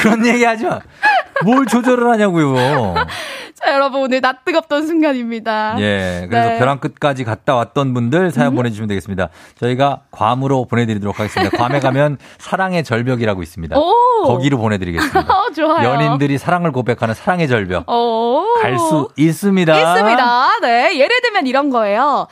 [0.01, 0.81] 그런 얘기 하지 마!
[1.45, 2.95] 뭘 조절을 하냐고요.
[3.63, 5.77] 자 여러분 오늘 낯 뜨겁던 순간입니다.
[5.81, 6.27] 예.
[6.29, 6.59] 그래서 네.
[6.59, 9.29] 벼랑 끝까지 갔다 왔던 분들 사연 보내주시면 되겠습니다.
[9.59, 11.57] 저희가 괌으로 보내드리도록 하겠습니다.
[11.57, 13.79] 괌에 가면 사랑의 절벽이라고 있습니다.
[13.79, 14.25] 오.
[14.25, 15.21] 거기로 보내드리겠습니다.
[15.33, 15.89] 어, 좋아요.
[15.89, 17.85] 연인들이 사랑을 고백하는 사랑의 절벽.
[17.87, 18.45] 어.
[18.63, 19.79] 갈수 있습니다.
[19.79, 20.61] 있습니다.
[20.63, 20.99] 네.
[20.99, 22.27] 예를 들면 이런 거예요.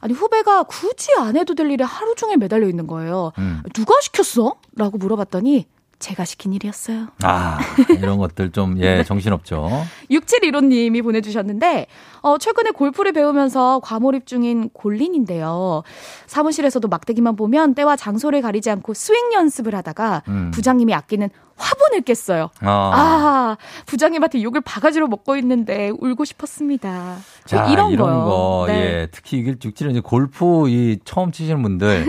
[0.00, 3.32] 아니 후배가 굳이 안 해도 될 일에 하루 종일 매달려 있는 거예요.
[3.38, 3.62] 음.
[3.72, 4.56] 누가 시켰어?
[4.76, 5.66] 라고 물어봤더니
[5.98, 7.08] 제가 시킨 일이었어요.
[7.22, 7.58] 아,
[7.90, 9.68] 이런 것들 좀, 예, 정신없죠.
[10.10, 11.86] 6715님이 보내주셨는데,
[12.22, 15.82] 어, 최근에 골프를 배우면서 과몰입 중인 골린인데요.
[16.26, 20.50] 사무실에서도 막대기만 보면 때와 장소를 가리지 않고 스윙 연습을 하다가 음.
[20.52, 22.50] 부장님이 아끼는 화분을 깼어요.
[22.60, 22.66] 아.
[22.68, 27.16] 아, 부장님한테 욕을 바가지로 먹고 있는데 울고 싶었습니다.
[27.44, 28.24] 자, 뭐 이런, 거요.
[28.24, 28.74] 거, 네.
[28.74, 29.08] 예.
[29.10, 32.06] 특히 이게 육지는 이제 골프 이 처음 치시는 분들.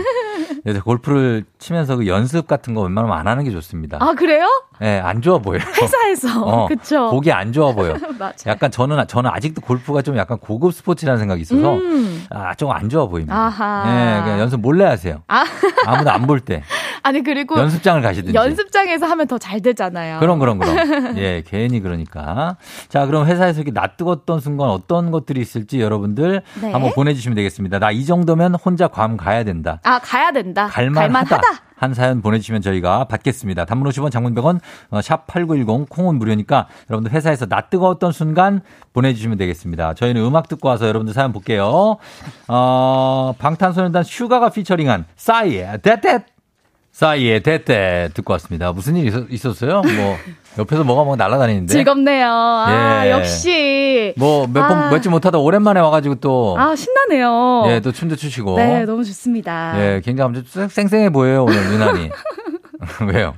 [0.65, 3.99] 그래서 골프를 치면서 그 연습 같은 거 웬만하면 안 하는 게 좋습니다.
[4.01, 4.47] 아, 그래요?
[4.81, 5.61] 예, 안 좋아 보여요.
[5.79, 6.41] 회사에서.
[6.43, 7.11] 어, 그쵸.
[7.11, 7.93] 보기 안 좋아 보여.
[8.17, 8.33] 맞아요.
[8.47, 12.25] 약간 저는 저는 아직도 골프가 좀 약간 고급 스포츠라는 생각이 있어서 음.
[12.31, 13.35] 아, 좀 안 좋아 보입니다.
[13.37, 13.83] 아하.
[14.17, 15.21] 예, 그냥 연습 몰래 하세요.
[15.27, 15.45] 아,
[15.85, 16.63] 아무도 안 볼 때.
[17.03, 18.33] 아니, 그리고 연습장을 가시든지.
[18.35, 20.19] 연습장에서 하면 더 잘 되잖아요.
[20.19, 20.75] 그럼 그럼 그럼.
[21.19, 22.57] 예, 괜히 그러니까.
[22.89, 26.71] 자, 그럼 회사에서 이렇게 낯뜨겁던 순간 어떤 것들이 있을지 여러분들 네.
[26.71, 27.77] 한번 보내주시면 되겠습니다.
[27.79, 29.79] 나 이 정도면 혼자 괌 가야 된다.
[29.83, 30.54] 아, 가야 된다.
[30.67, 31.41] 갈만하다.
[31.77, 33.65] 한 사연 보내주시면 저희가 받겠습니다.
[33.65, 38.61] 단문 50원, 장문 100원, 어, 샵8910, 콩은 무료니까 여러분들 회사에서 낯 뜨거웠던 순간
[38.93, 39.93] 보내주시면 되겠습니다.
[39.93, 41.97] 저희는 음악 듣고 와서 여러분들 사연 볼게요.
[42.47, 46.34] 어, 방탄소년단 슈가가 피처링한 싸이의 데댓!
[46.95, 48.71] 싸이의 데댓 듣고 왔습니다.
[48.71, 50.17] 무슨 일 있었, 어요 뭐,
[50.57, 51.73] 옆에서 뭐가 뭐 날아다니는데.
[51.73, 52.25] 즐겁네요.
[52.25, 53.11] 아, 예.
[53.11, 54.13] 역시.
[54.15, 54.91] 뭐, 몇 번, 아.
[54.91, 56.55] 맺지 못하다 오랜만에 와가지고 또.
[56.57, 57.65] 아, 신나네요.
[57.67, 58.55] 예, 또 춤도 추시고.
[58.55, 59.73] 네, 너무 좋습니다.
[59.77, 62.09] 예, 굉장히 아무튼 쌩쌩해 보여요, 오늘 유난히.
[63.11, 63.35] 왜요?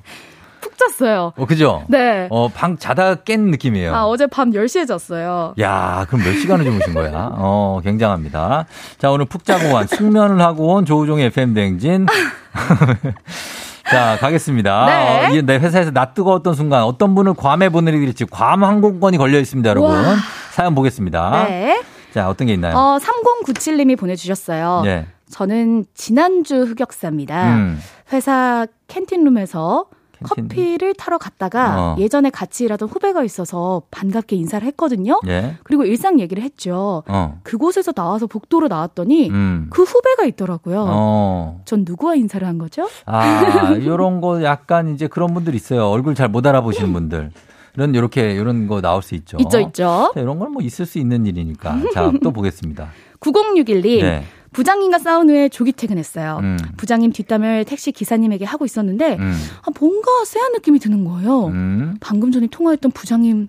[0.77, 1.33] 푹 잤어요.
[1.35, 1.83] 어, 그죠?
[1.89, 2.27] 네.
[2.29, 3.93] 어, 방 자다 깬 느낌이에요.
[3.93, 5.55] 아, 어제 밤 10시에 잤어요.
[5.59, 7.31] 야, 그럼 몇 시간을 주무신 거야?
[7.33, 8.65] 어, 굉장합니다.
[8.97, 12.05] 자, 오늘 푹 자고 온, 숙면을 하고 온 조우종의 FM대행진.
[13.89, 14.85] 자, 가겠습니다.
[14.85, 15.25] 네.
[15.25, 19.69] 어, 이게 내 회사에서 낯 뜨거웠던 순간 어떤 분을 괌에 보내드릴지 괌 항공권이 걸려 있습니다,
[19.69, 19.91] 여러분.
[19.91, 20.15] 우와.
[20.51, 21.45] 사연 보겠습니다.
[21.47, 21.81] 네.
[22.13, 22.75] 자, 어떤 게 있나요?
[22.75, 24.81] 어, 3097님이 보내주셨어요.
[24.83, 25.07] 네.
[25.29, 27.55] 저는 지난주 흑역사입니다.
[27.55, 27.81] 음.
[28.11, 29.96] 회사 캔틴룸에서 캔틴.
[30.23, 31.95] 커피를 타러 갔다가 어.
[31.99, 35.19] 예전에 같이 일하던 후배가 있어서 반갑게 인사를 했거든요.
[35.27, 35.55] 예.
[35.63, 37.03] 그리고 일상 얘기를 했죠.
[37.07, 37.39] 어.
[37.43, 39.67] 그곳에서 나와서 복도로 나왔더니 음.
[39.69, 40.85] 그 후배가 있더라고요.
[40.89, 41.61] 어.
[41.65, 42.87] 전 누구와 인사를 한 거죠?
[43.05, 45.87] 아, 요런 거 약간 이제 그런 분들 있어요.
[45.89, 47.31] 얼굴 잘 못 알아보시는 분들.
[47.75, 49.37] 이런, 요렇게, 요런 거 나올 수 있죠.
[49.39, 50.11] 있죠, 있죠.
[50.15, 51.77] 자, 이런 건 뭐 있을 수 있는 일이니까.
[51.93, 52.89] 자, 또 보겠습니다.
[53.21, 54.01] 9061님.
[54.01, 54.23] 네.
[54.51, 56.39] 부장님과 싸운 후에 조기 퇴근했어요.
[56.41, 56.57] 음.
[56.77, 59.33] 부장님 뒷담을 택시 기사님에게 하고 있었는데 음.
[59.61, 61.47] 아, 뭔가 쎄한 느낌이 드는 거예요.
[61.47, 61.97] 음.
[61.99, 63.47] 방금 전에 통화했던 부장님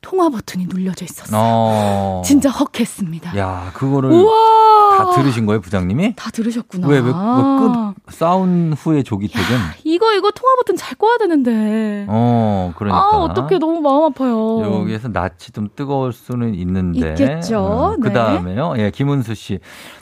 [0.00, 1.40] 통화 버튼이 눌려져 있었어요.
[1.40, 2.22] 어.
[2.24, 3.36] 진짜 헉했습니다.
[3.36, 4.96] 야, 그거를 우와.
[4.98, 6.14] 다 들으신 거예요, 부장님이?
[6.16, 6.86] 다 들으셨구나.
[6.86, 9.56] 왜, 왜, 왜 끝, 싸운 후에 조기 퇴근?
[9.84, 12.06] 이거 이거 통화 버튼 잘 꺼야 되는데.
[12.08, 12.98] 어, 그러니까.
[12.98, 13.58] 아, 어떡해.
[13.58, 14.62] 너무 마음 아파요.
[14.80, 17.10] 여기에서 낯이 좀 뜨거울 수는 있는데.
[17.10, 17.96] 있겠죠.
[18.00, 18.14] 그 네.
[18.14, 18.74] 다음에요.
[18.78, 19.58] 예, 김은수 씨.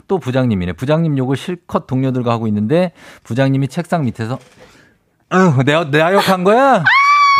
[0.07, 0.73] 또 부장님이네.
[0.73, 2.93] 부장님 욕을 실컷 동료들과 하고 있는데,
[3.23, 4.35] 부장님이 책상 밑에서,
[5.31, 6.83] 어, 내가, 내가 욕한 거야?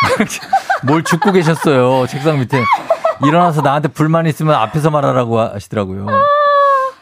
[0.84, 2.06] 뭘 죽고 계셨어요.
[2.08, 2.64] 책상 밑에.
[3.26, 6.06] 일어나서 나한테 불만 있으면 앞에서 말하라고 하시더라고요.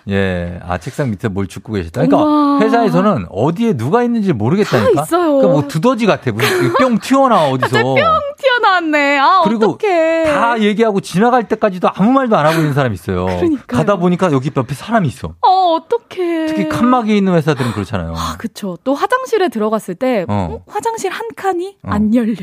[0.09, 0.59] 예.
[0.65, 2.01] 아, 책상 밑에 뭘 죽고 계셨다.
[2.01, 2.59] 그러니까 우와.
[2.59, 5.03] 회사에서는 어디에 누가 있는지 모르겠다니까.
[5.03, 6.31] 그러니까 뭐 두더지 같아.
[6.31, 7.77] 무슨 뿅 튀어나와, 어디서.
[7.83, 7.95] 뿅
[8.37, 9.17] 튀어나왔네.
[9.19, 10.23] 아, 그리고 어떡해.
[10.25, 13.25] 다 얘기하고 지나갈 때까지도 아무 말도 안 하고 있는 사람이 있어요.
[13.25, 13.65] 그러니까요.
[13.67, 15.35] 가다 보니까 여기 옆에 사람이 있어.
[15.41, 16.45] 어, 어떡해.
[16.47, 18.13] 특히 칸막이 있는 회사들은 그렇잖아요.
[18.15, 18.77] 아, 그쵸.
[18.83, 20.49] 또 화장실에 들어갔을 때, 어.
[20.51, 21.89] 어, 화장실 한 칸이 어.
[21.91, 22.35] 안 열려.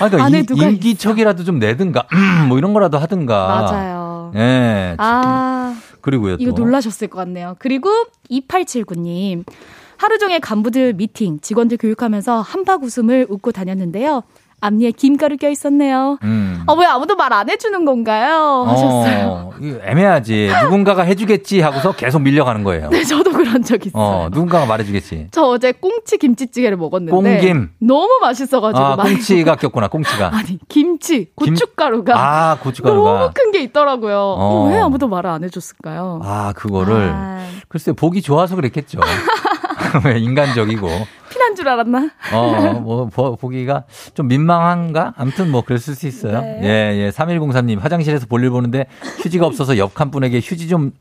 [0.00, 3.46] 아, 그러니까 안에 이- 누가 인기척이라도 좀 내든가, 음, 뭐 이런 거라도 하든가.
[3.46, 4.32] 맞아요.
[4.34, 4.94] 예.
[4.98, 6.36] 아, 그리고요.
[6.38, 6.62] 이거 또.
[6.64, 7.54] 놀라셨을 것 같네요.
[7.58, 7.90] 그리고
[8.30, 9.44] 2879님.
[9.96, 14.22] 하루 종일 간부들 미팅, 직원들 교육하면서 한박 웃음을 웃고 다녔는데요.
[14.60, 16.18] 앞니에 김가루 껴 있었네요.
[16.24, 16.62] 음.
[16.66, 18.64] 아, 왜 아무도 말 안 해주는 건가요?
[18.66, 19.28] 하셨어요.
[19.28, 19.52] 어,
[19.84, 20.50] 애매하지.
[20.64, 22.88] 누군가가 해주겠지 하고서 계속 밀려가는 거예요.
[22.90, 24.02] 네, 저도 그런 적 있어요.
[24.02, 25.28] 어, 누군가가 말해주겠지.
[25.30, 27.70] 저 어제 꽁치 김치찌개를 먹었는데 꽁김.
[27.80, 30.30] 너무 맛있어가지고 아, 꽁치가 꼈구나, 꽁치가.
[30.34, 33.10] 아니 김치 김- 고춧가루가 아, 고춧가루가.
[33.12, 34.18] 너무 큰 게 있더라고요.
[34.38, 34.68] 어.
[34.70, 36.20] 왜 아무도 말을 안 해줬을까요?
[36.22, 37.10] 아, 그거를.
[37.14, 38.98] 아, 글쎄, 보기 좋아서 그랬겠죠.
[40.04, 40.88] 왜 인간적이고.
[41.30, 42.10] 피난 줄 알았나?
[42.32, 43.84] 어, 뭐, 보, 보기가
[44.14, 45.12] 좀 민망한가?
[45.16, 46.40] 아무튼 뭐, 그랬을 수 있어요.
[46.40, 46.60] 네.
[46.62, 46.68] 예,
[47.06, 47.10] 예.
[47.10, 48.86] 3103님, 화장실에서 볼일 보는데
[49.22, 50.92] 휴지가 없어서 옆 한 분에게 휴지 좀,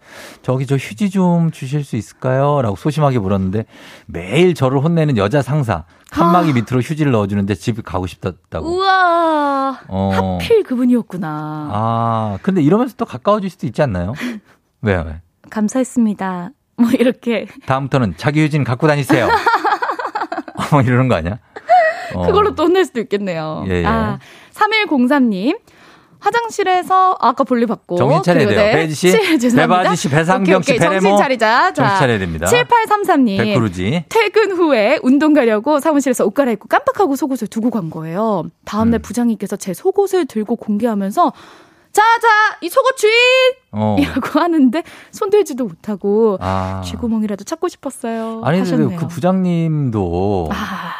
[0.41, 2.61] 저기 저 휴지 좀 주실 수 있을까요?
[2.61, 3.65] 라고 소심하게 물었는데
[4.07, 5.85] 매일 저를 혼내는 여자 상사.
[6.11, 8.65] 칸막이 밑으로 휴지를 넣어주는데 집에 가고 싶다고.
[8.65, 9.79] 우와.
[9.87, 10.37] 어.
[10.39, 11.69] 하필 그분이었구나.
[11.71, 14.13] 아, 근데 이러면서 또 가까워질 수도 있지 않나요?
[14.81, 15.21] 왜요, 왜?
[15.49, 16.49] 감사했습니다.
[16.77, 19.27] 뭐 이렇게 다음부터는 자기 휴지는 갖고 다니세요.
[20.73, 21.39] 어, 이러는 거 아니야?
[22.13, 22.25] 어.
[22.25, 23.65] 그걸로 또 혼낼 수도 있겠네요.
[23.67, 23.85] 예, 예.
[23.85, 24.19] 아,
[24.53, 25.57] 3103님.
[26.19, 28.59] 화장실에서 아까 볼일 받고 정신 차려야 돼요.
[28.59, 28.71] 네.
[28.71, 29.81] 배지 씨, 치- 죄송합니다.
[29.83, 30.89] 배바지 씨, 배상경 씨, 오케이, 오케이.
[30.89, 31.01] 배레모.
[31.09, 31.47] 정신 차리자.
[31.67, 32.47] 자, 정신 차려야 됩니다.
[32.47, 33.37] 7833님.
[33.37, 34.05] 백구루지.
[34.09, 38.41] 퇴근 후에 운동 가려고 사무실에서 옷 갈아입고 깜빡하고 속옷을 두고 간 거예요.
[38.45, 38.49] 음.
[38.65, 41.33] 다음날 부장님께서 제 속옷을 들고 공개하면서
[41.91, 42.27] 자자
[42.61, 43.13] 이 속옷 주인
[43.71, 43.95] 어.
[43.99, 46.81] 이라고 하는데 손들지도 못하고 아.
[46.85, 48.41] 쥐구멍이라도 찾고 싶었어요.
[48.43, 48.95] 아니, 근데.
[48.95, 50.93] 그 부장님도 아,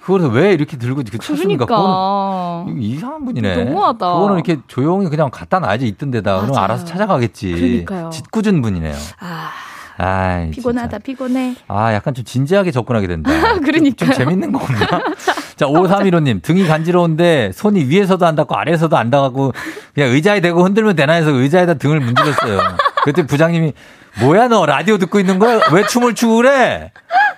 [0.00, 1.64] 그거를 왜 이렇게 들고 그 찾습니까?
[1.66, 3.64] 그러니까 이상한 분이네.
[3.64, 4.12] 너무하다.
[4.14, 6.40] 그거는 이렇게 조용히 그냥 갖다 놔야지 있던 데다.
[6.42, 6.56] 그럼.
[6.58, 7.52] 알아서 찾아가겠지.
[7.52, 8.10] 그러니까요.
[8.10, 8.94] 짓궂은 분이네요.
[9.20, 9.50] 아,
[9.96, 10.98] 아이, 피곤하다 진짜.
[10.98, 11.56] 피곤해.
[11.68, 13.30] 아, 약간 좀 진지하게 접근하게 된다.
[13.64, 14.10] 그러니까요.
[14.10, 14.86] 좀 재밌는 거 없나?
[15.56, 19.52] 자, 5315님, 등이 간지러운데 손이 위에서도 안 닿고 아래에서도 안 닿고
[19.94, 22.60] 그냥 의자에 대고 흔들면 되나 해서 의자에다 등을 문질렀어요.
[23.04, 23.72] 그때 부장님이
[24.20, 25.60] 뭐야 너 라디오 듣고 있는 거야?
[25.72, 26.92] 왜 춤을 추고 그래?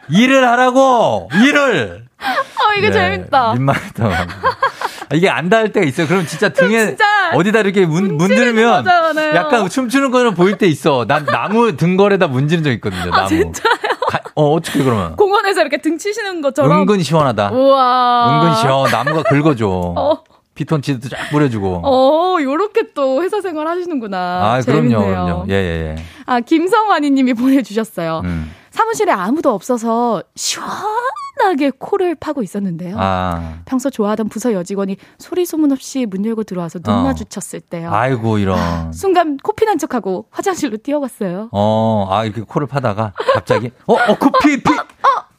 [0.09, 1.29] 일을 하라고!
[1.43, 2.05] 일을!
[2.19, 3.53] 아 이거 네, 재밌다.
[3.55, 4.07] 민망했다.
[4.07, 6.07] 아, 이게 안 닿을 때가 있어요.
[6.07, 7.05] 그럼 진짜 등에 진짜
[7.35, 9.35] 어디다 이렇게 문, 맞아요.
[9.35, 11.05] 약간 춤추는 거는 보일 때 있어.
[11.07, 13.11] 난 나무 등걸에다 문지른 적 있거든요.
[13.11, 13.17] 나무.
[13.25, 13.75] 아 진짜요?
[14.09, 15.17] 가- 어, 어떻게 그러면?
[15.17, 16.81] 공원에서 이렇게 등 치시는 것처럼.
[16.81, 17.51] 은근 시원하다.
[17.53, 18.43] 우와.
[18.43, 18.91] 은근 시원.
[18.91, 19.67] 나무가 긁어줘.
[19.97, 20.23] 어.
[20.55, 21.83] 피톤치드도 쫙 뿌려주고.
[21.85, 24.19] 어, 요렇게 또 회사 생활 하시는구나.
[24.53, 24.99] 아, 재밌네요.
[24.99, 25.45] 그럼요, 그럼요.
[25.51, 25.97] 예, 예, 예.
[26.27, 28.23] 아, 김성환이 님이 보내주셨어요.
[28.25, 28.51] 음.
[28.77, 32.97] 사무실에 아무도 없어서 시원하게 코를 파고 있었는데요.
[32.99, 33.61] 아.
[33.65, 37.03] 평소 좋아하던 부서 여직원이 소리 소문 없이 문 열고 들어와서 눈 어.
[37.05, 37.91] 마주쳤을 때요.
[37.91, 38.93] 아이고, 이런.
[38.93, 41.49] 순간 코피 난 척하고 화장실로 뛰어갔어요.
[41.53, 44.71] 어, 아, 이렇게 코를 파다가 갑자기, 어, 어, 그 피, 피,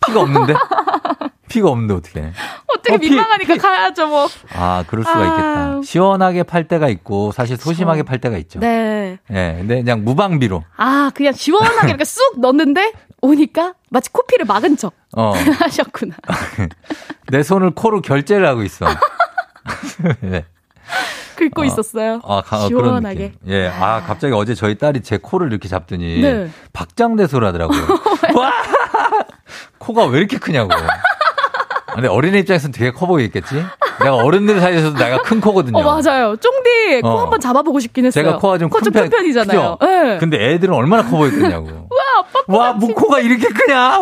[0.08, 0.54] 피가 없는데?
[1.50, 2.32] 피가 없는데 어떻게?
[2.68, 4.28] 어떻게 어, 피- 민망하니까 가야죠, 뭐.
[4.56, 5.26] 아, 그럴 수가 아.
[5.26, 5.82] 있겠다.
[5.84, 8.60] 시원하게 팔 때가 있고, 사실 소심하게 팔 때가 있죠.
[8.60, 9.20] 네.
[9.32, 10.64] 예, 근데 그냥 무방비로.
[10.76, 12.92] 아, 그냥 시원하게 이렇게 쑥 넣는데
[13.22, 16.16] 오니까 마치 코피를 막은 척 어, 하셨구나.
[17.30, 18.86] 내 손을 코로 결제를 하고 있어.
[20.22, 20.46] 네.
[21.36, 21.66] 긁고 어.
[21.66, 22.20] 있었어요.
[22.24, 23.34] 아, 가, 시원하게.
[23.48, 26.50] 예, 아, 갑자기 어제 저희 딸이 제 코를 이렇게 잡더니 네.
[26.74, 27.82] 박장대소를 하더라고요.
[28.36, 28.52] 와!
[29.78, 30.70] 코가 왜 이렇게 크냐고.
[31.98, 33.56] 아, 근데 어린애 입장에서는 되게 커 보이겠지?
[34.02, 35.80] 내가 어른들 사이에서도 내가 큰 코거든요.
[35.80, 36.36] 어, 맞아요.
[36.36, 37.22] 쫑디 코 어.
[37.22, 38.24] 한번 잡아보고 싶긴 했어요.
[38.24, 39.78] 제가 코가 좀 코 큰 큰 편이잖아요.
[39.80, 39.92] 크죠?
[39.92, 40.18] 네.
[40.20, 41.66] 근데 애들은 얼마나 커 보였겠냐고.
[41.90, 44.00] 와, 아빠 코 와, 뭐 코가 이렇게 크냐?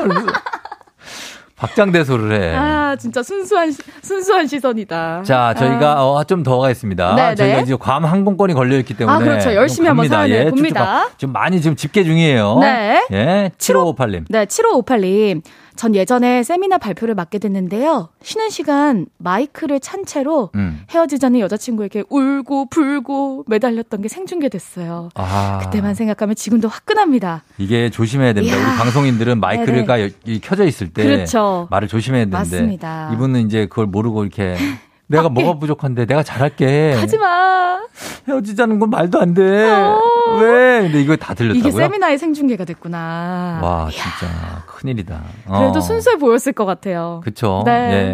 [1.56, 2.54] 박장대소를 해.
[2.54, 5.24] 아, 진짜 순수한, 시- 순수한 시선이다.
[5.24, 7.16] 자, 저희가 어, 좀더 가겠습니다.
[7.16, 7.62] 네, 저희가 네.
[7.64, 9.16] 이제 괌 항공권이 걸려있기 때문에.
[9.16, 9.54] 아, 그렇죠.
[9.54, 10.08] 열심히 좀 한번.
[10.10, 11.08] 사연을 예, 봅니다.
[11.18, 12.58] 지금 많이 지금 집계 중이에요.
[12.60, 13.08] 네.
[13.14, 14.26] 예, 7558님.
[14.30, 15.42] 네, 7558님.
[15.76, 18.10] 전 예전에 세미나 발표를 맡게 됐는데요.
[18.22, 20.82] 쉬는 시간 마이크를 찬 채로 음.
[20.90, 25.10] 헤어지자는 여자친구에게 울고 불고 매달렸던 게 생중계됐어요.
[25.16, 25.60] 아.
[25.64, 27.44] 그때만 생각하면 지금도 화끈합니다.
[27.58, 28.56] 이게 조심해야 됩니다.
[28.58, 28.66] 이야.
[28.70, 31.68] 우리 방송인들은 마이크가 여- 이 켜져 있을 때 그렇죠.
[31.72, 33.12] 말을 조심해야 되는데 맞습니다.
[33.14, 34.56] 이분은 이제 그걸 모르고 이렇게
[35.08, 36.94] 내가 뭐가 부족한데 내가 잘할게.
[36.94, 37.80] 하지 마.
[38.28, 39.44] 헤어지자는 건 말도 안 돼.
[39.44, 40.82] 왜?
[40.82, 41.64] 근데 이거 다 들렸다고요?
[41.64, 41.70] 어.
[41.70, 43.60] 이게 세미나의 생중계가 됐구나.
[43.62, 45.22] 와, 진짜 큰일이다.
[45.46, 45.82] 그래도 어.
[45.82, 47.22] 순수해 보였을 것 같아요.
[47.24, 47.62] 그쵸.
[47.66, 47.72] 네.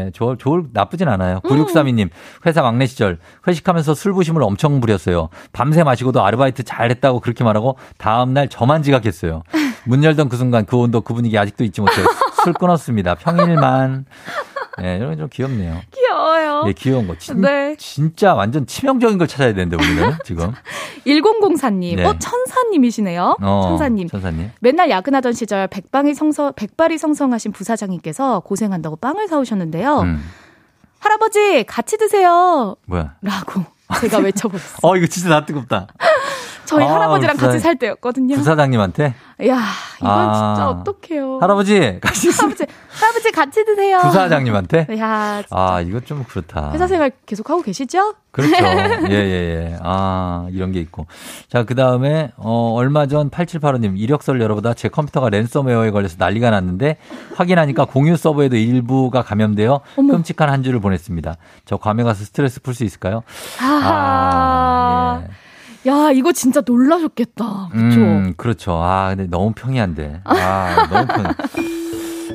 [0.07, 1.39] 예, 좋을, 좋을, 나쁘진 않아요.
[1.41, 2.09] 9632님,
[2.45, 5.29] 회사 막내 시절, 회식하면서 술 부심을 엄청 부렸어요.
[5.53, 9.43] 밤새 마시고도 아르바이트 잘 했다고 그렇게 말하고, 다음 날 저만 지각했어요.
[9.85, 12.05] 문 열던 그 순간 그 온도, 그 분위기 아직도 잊지 못해요.
[12.43, 13.15] 술 끊었습니다.
[13.15, 14.05] 평일만.
[14.81, 15.81] 예, 이런 게 좀 귀엽네요.
[15.91, 16.63] 귀여워요.
[16.67, 17.17] 예, 귀여운 거.
[17.17, 17.75] 진, 네.
[17.77, 20.53] 진짜 완전 치명적인 걸 찾아야 되는데, 우리는 지금.
[21.05, 21.95] 1004님.
[21.97, 22.05] 네.
[22.05, 23.37] 어, 천사님이시네요.
[23.41, 24.07] 어, 천사님.
[24.07, 24.51] 천사님.
[24.59, 30.01] 맨날 야근하던 시절 백방이 성서, 백발이 성성하신 부사장님께서 고생한다고 빵을 사오셨는데요.
[30.01, 30.23] 음,
[30.99, 32.75] 할아버지, 같이 드세요.
[32.85, 33.15] 뭐야.
[33.21, 33.63] 라고
[33.99, 34.77] 제가 외쳐버렸어요.
[34.83, 35.87] 어, 이거 진짜 나 뜨겁다.
[36.65, 38.35] 저희 아, 할아버지랑 부사- 같이 살 때였거든요.
[38.35, 39.03] 부사장님한테.
[39.47, 39.57] 야,
[39.99, 40.53] 이건 아.
[40.55, 41.39] 진짜 어떡해요.
[41.41, 42.65] 할아버지, 같이 할아버지,
[42.99, 43.99] 할아버지 같이 드세요.
[43.99, 44.87] 부사장님한테?
[44.99, 46.71] 야, 아, 이거 좀 그렇다.
[46.73, 48.13] 회사 생활 계속 하고 계시죠?
[48.31, 48.53] 그렇죠.
[49.09, 49.77] 예, 예, 예.
[49.81, 51.07] 아, 이런 게 있고.
[51.49, 56.97] 자, 그 다음에, 어, 얼마 전 8785님, 이력서를 열어보다 제 컴퓨터가 랜섬웨어에 걸려서 난리가 났는데,
[57.35, 61.35] 확인하니까 공유 서버에도 일부가 감염되어 끔찍한 한 주를 보냈습니다.
[61.65, 63.23] 저 괌에 가서 스트레스 풀 수 있을까요?
[63.59, 65.23] 아하.
[65.23, 65.27] 예.
[65.87, 67.69] 야, 이거 진짜 놀라셨겠다.
[67.71, 67.99] 그쵸?
[67.99, 68.73] 음, 그렇죠.
[68.73, 70.21] 아, 근데 너무 평이한데.
[70.25, 71.25] 아, 너무 평.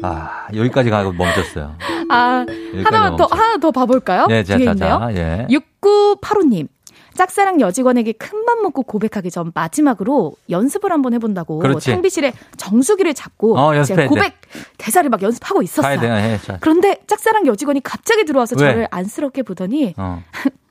[0.03, 1.77] 아, 여기까지 가고 멈췄어요.
[2.11, 2.45] 아,
[2.85, 3.27] 하나만 더.
[3.31, 4.27] 하나 더 봐볼까요?
[4.27, 4.99] 네, 자, 뒤에 자, 있네요.
[4.99, 5.47] 자, 예.
[5.81, 6.69] 6985님.
[7.15, 11.91] 짝사랑 여직원에게 큰맘 먹고 고백하기 전 마지막으로 연습을 한번 해본다고 그렇지.
[11.93, 14.35] 탕비실에 정수기를 잡고 어, 연습해야 고백
[14.77, 15.99] 대사를 막 연습하고 있었어요.
[15.99, 16.39] 가야 돼, 해.
[16.45, 16.59] 자.
[16.61, 18.69] 그런데 짝사랑 여직원이 갑자기 들어와서 왜?
[18.71, 20.23] 저를 안쓰럽게 보더니 어.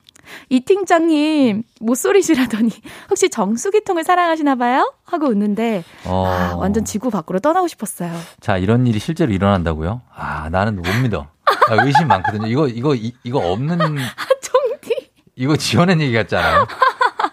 [0.49, 2.69] 이 팀장님 못소리시라더니
[3.09, 4.91] 혹시 정수기통을 사랑하시나 봐요?
[5.05, 6.25] 하고 웃는데 어.
[6.27, 8.11] 아, 완전 지구 밖으로 떠나고 싶었어요.
[8.39, 10.01] 자, 이런 일이 실제로 일어난다고요?
[10.15, 11.27] 아, 나는 못 믿어.
[11.45, 12.47] 아, 의심 많거든요.
[12.47, 13.77] 이거, 이거, 이, 이거 없는.
[14.41, 15.11] 총디.
[15.35, 16.65] 이거 지어낸 얘기 같잖아요.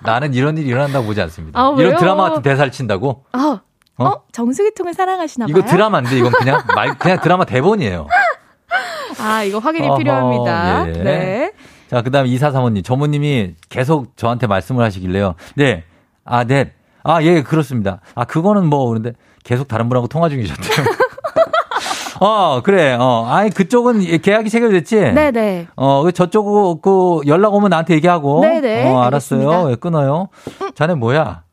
[0.01, 1.60] 나는 이런 일이 일어난다고 보지 않습니다.
[1.60, 1.74] 아?
[1.78, 3.24] 이런 드라마 같은 대사를 친다고?
[3.32, 3.60] 아,
[3.98, 4.05] 어?
[4.05, 4.23] 어?
[4.32, 5.70] 정수기통을 사랑하시나 이거 봐요?
[5.70, 8.06] 드라마인데, 이건 그냥 말, 그냥 드라마 대본이에요.
[9.20, 10.89] 아, 이거 확인이 어허, 필요합니다.
[10.89, 10.93] 예.
[10.93, 11.52] 네.
[11.93, 12.82] 자, 그 다음 이사사모님.
[12.82, 15.35] 전무님이 계속 저한테 말씀을 하시길래요.
[15.56, 15.85] 네.
[16.24, 16.73] 아, 네.
[17.02, 18.01] 아, 예, 그렇습니다.
[18.14, 19.12] 아, 그거는 뭐, 그런데
[19.44, 20.86] 계속 다른 분하고 통화 중이셨대요.
[22.20, 22.97] 어, 그래.
[22.98, 25.12] 어, 아니, 그쪽은 계약이 체결됐지?
[25.12, 25.66] 네네.
[25.77, 28.40] 어, 그 저쪽 그 연락 오면 나한테 얘기하고.
[28.40, 29.64] 네네, 어, 알았어요.
[29.64, 30.28] 왜 끊어요?
[30.74, 31.43] 자네 뭐야?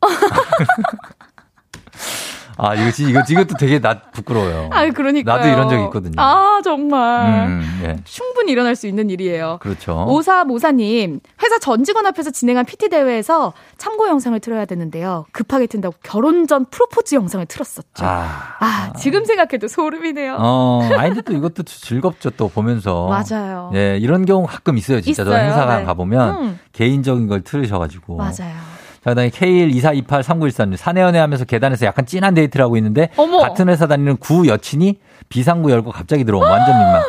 [2.62, 4.68] 아, 이거, 지- 이거, 이것도 되게 나 부끄러워요.
[4.72, 5.36] 아, 그러니까.
[5.36, 6.12] 나도 이런 적 있거든요.
[6.18, 7.46] 아, 정말.
[7.48, 7.96] 음, 예.
[8.04, 9.58] 충분히 일어날 수 있는 일이에요.
[9.62, 10.04] 그렇죠.
[10.08, 15.24] 오사모사님, 회사 전 직원 앞에서 진행한 PT 대회에서 참고 영상을 틀어야 되는데요.
[15.32, 18.04] 급하게 튼다고 결혼 전 프로포즈 영상을 틀었었죠.
[18.04, 18.56] 아.
[18.60, 20.36] 아, 지금 생각해도 소름이네요.
[20.38, 23.08] 어, 아니, 또 이것도 즐겁죠, 또 보면서.
[23.08, 23.70] 맞아요.
[23.74, 25.24] 예, 이런 경우 가끔 있어요, 진짜.
[25.24, 25.84] 저 있어요, 행사 네.
[25.84, 26.58] 가보면 음.
[26.72, 28.16] 개인적인 걸 틀으셔가지고.
[28.16, 28.69] 맞아요.
[29.02, 30.76] 자, 그 다음에 K124283913님.
[30.76, 33.10] 사내연애 하면서 계단에서 약간 찐한 데이트를 하고 있는데.
[33.16, 33.38] 어머.
[33.38, 34.98] 같은 회사 다니는 구 여친이
[35.28, 37.02] 비상구 열고 갑자기 들어오면 완전 민망.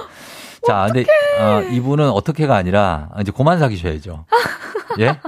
[0.67, 1.05] 자, 근데,
[1.39, 4.25] 어, 이분은 어떻게가 아니라, 이제 고만 사귀셔야죠.
[4.99, 5.19] 예?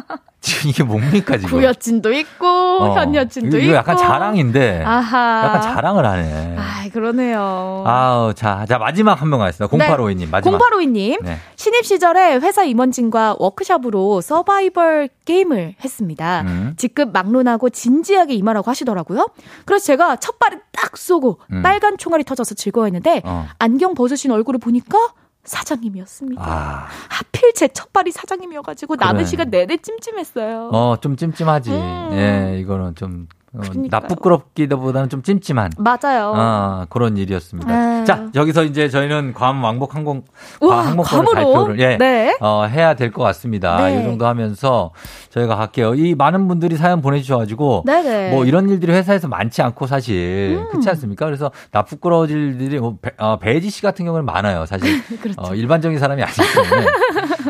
[0.42, 1.52] 지금 이게 뭡니까, 지금?
[1.58, 2.94] 구여친도 있고, 어.
[2.96, 3.76] 현 여친도 이거 있고.
[3.76, 4.84] 약간 자랑인데.
[4.86, 5.44] 아하.
[5.46, 6.56] 약간 자랑을 하네.
[6.60, 7.84] 아, 그러네요.
[7.88, 9.74] 아우, 자, 자, 마지막 한 명 가겠습니다.
[9.74, 10.60] 0852님, 마지막.
[10.60, 11.24] 0852님.
[11.24, 11.38] 네.
[11.56, 16.42] 신입 시절에 회사 임원진과 워크샵으로 서바이벌 게임을 했습니다.
[16.42, 16.74] 음.
[16.76, 19.30] 직급 막론하고 진지하게 임하라고 하시더라고요.
[19.66, 21.62] 그래서 제가 첫 발을 딱 쏘고 음.
[21.62, 23.48] 빨간 총알이 터져서 즐거워했는데 어.
[23.60, 24.98] 안경 벗으신 얼굴을 보니까
[25.44, 26.42] 사장님이었습니다.
[26.44, 29.26] 아, 하필 제 첫 발이 사장님이어가지고 남은 그래.
[29.26, 30.70] 시간 내내 찜찜했어요.
[30.72, 31.72] 어, 좀 찜찜하지.
[31.72, 32.10] 음.
[32.14, 33.88] 예, 이거는 좀, 어, 그러니까요.
[33.92, 35.72] 나쁘끄럽기보다는 좀 찜찜한.
[35.78, 36.34] 맞아요.
[36.36, 37.72] 아, 그런 일이었습니다.
[37.74, 38.04] 아.
[38.04, 40.24] 자, 여기서 이제 저희는 괌 왕복 항공,
[40.60, 41.34] 우와, 괌 항공권을 괌으로?
[41.54, 42.36] 발표를, 예, 네.
[42.42, 43.78] 어, 해야 될 것 같습니다.
[43.86, 44.00] 네.
[44.00, 44.92] 이 정도 하면서
[45.30, 45.94] 저희가 갈게요.
[45.96, 48.32] 이 많은 분들이 사연 보내주셔가지고, 네네.
[48.32, 50.68] 뭐 이런 일들이 회사에서 많지 않고 사실, 음.
[50.70, 51.26] 그렇지 않습니까?
[51.26, 54.66] 그래서 나쁘끄러워질 일들이, 뭐, 배, 어, 배지 씨 같은 경우는 많아요.
[54.66, 55.02] 사실.
[55.22, 55.40] 그렇죠.
[55.42, 56.88] 어, 일반적인 사람이 아니기 때문에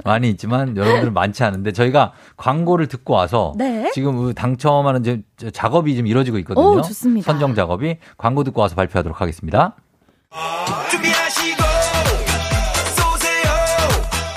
[0.04, 3.92] 많이 있지만 여러분들은 많지 않은데 저희가 광고를 듣고 와서 네.
[3.94, 6.66] 지금 그 당첨하는 저 작업이 지금 이루어지고 있거든요.
[6.66, 7.32] 오, 좋습니다.
[7.32, 9.76] 선정 작업이 광고 듣고 와서 발표하도록 하겠습니다.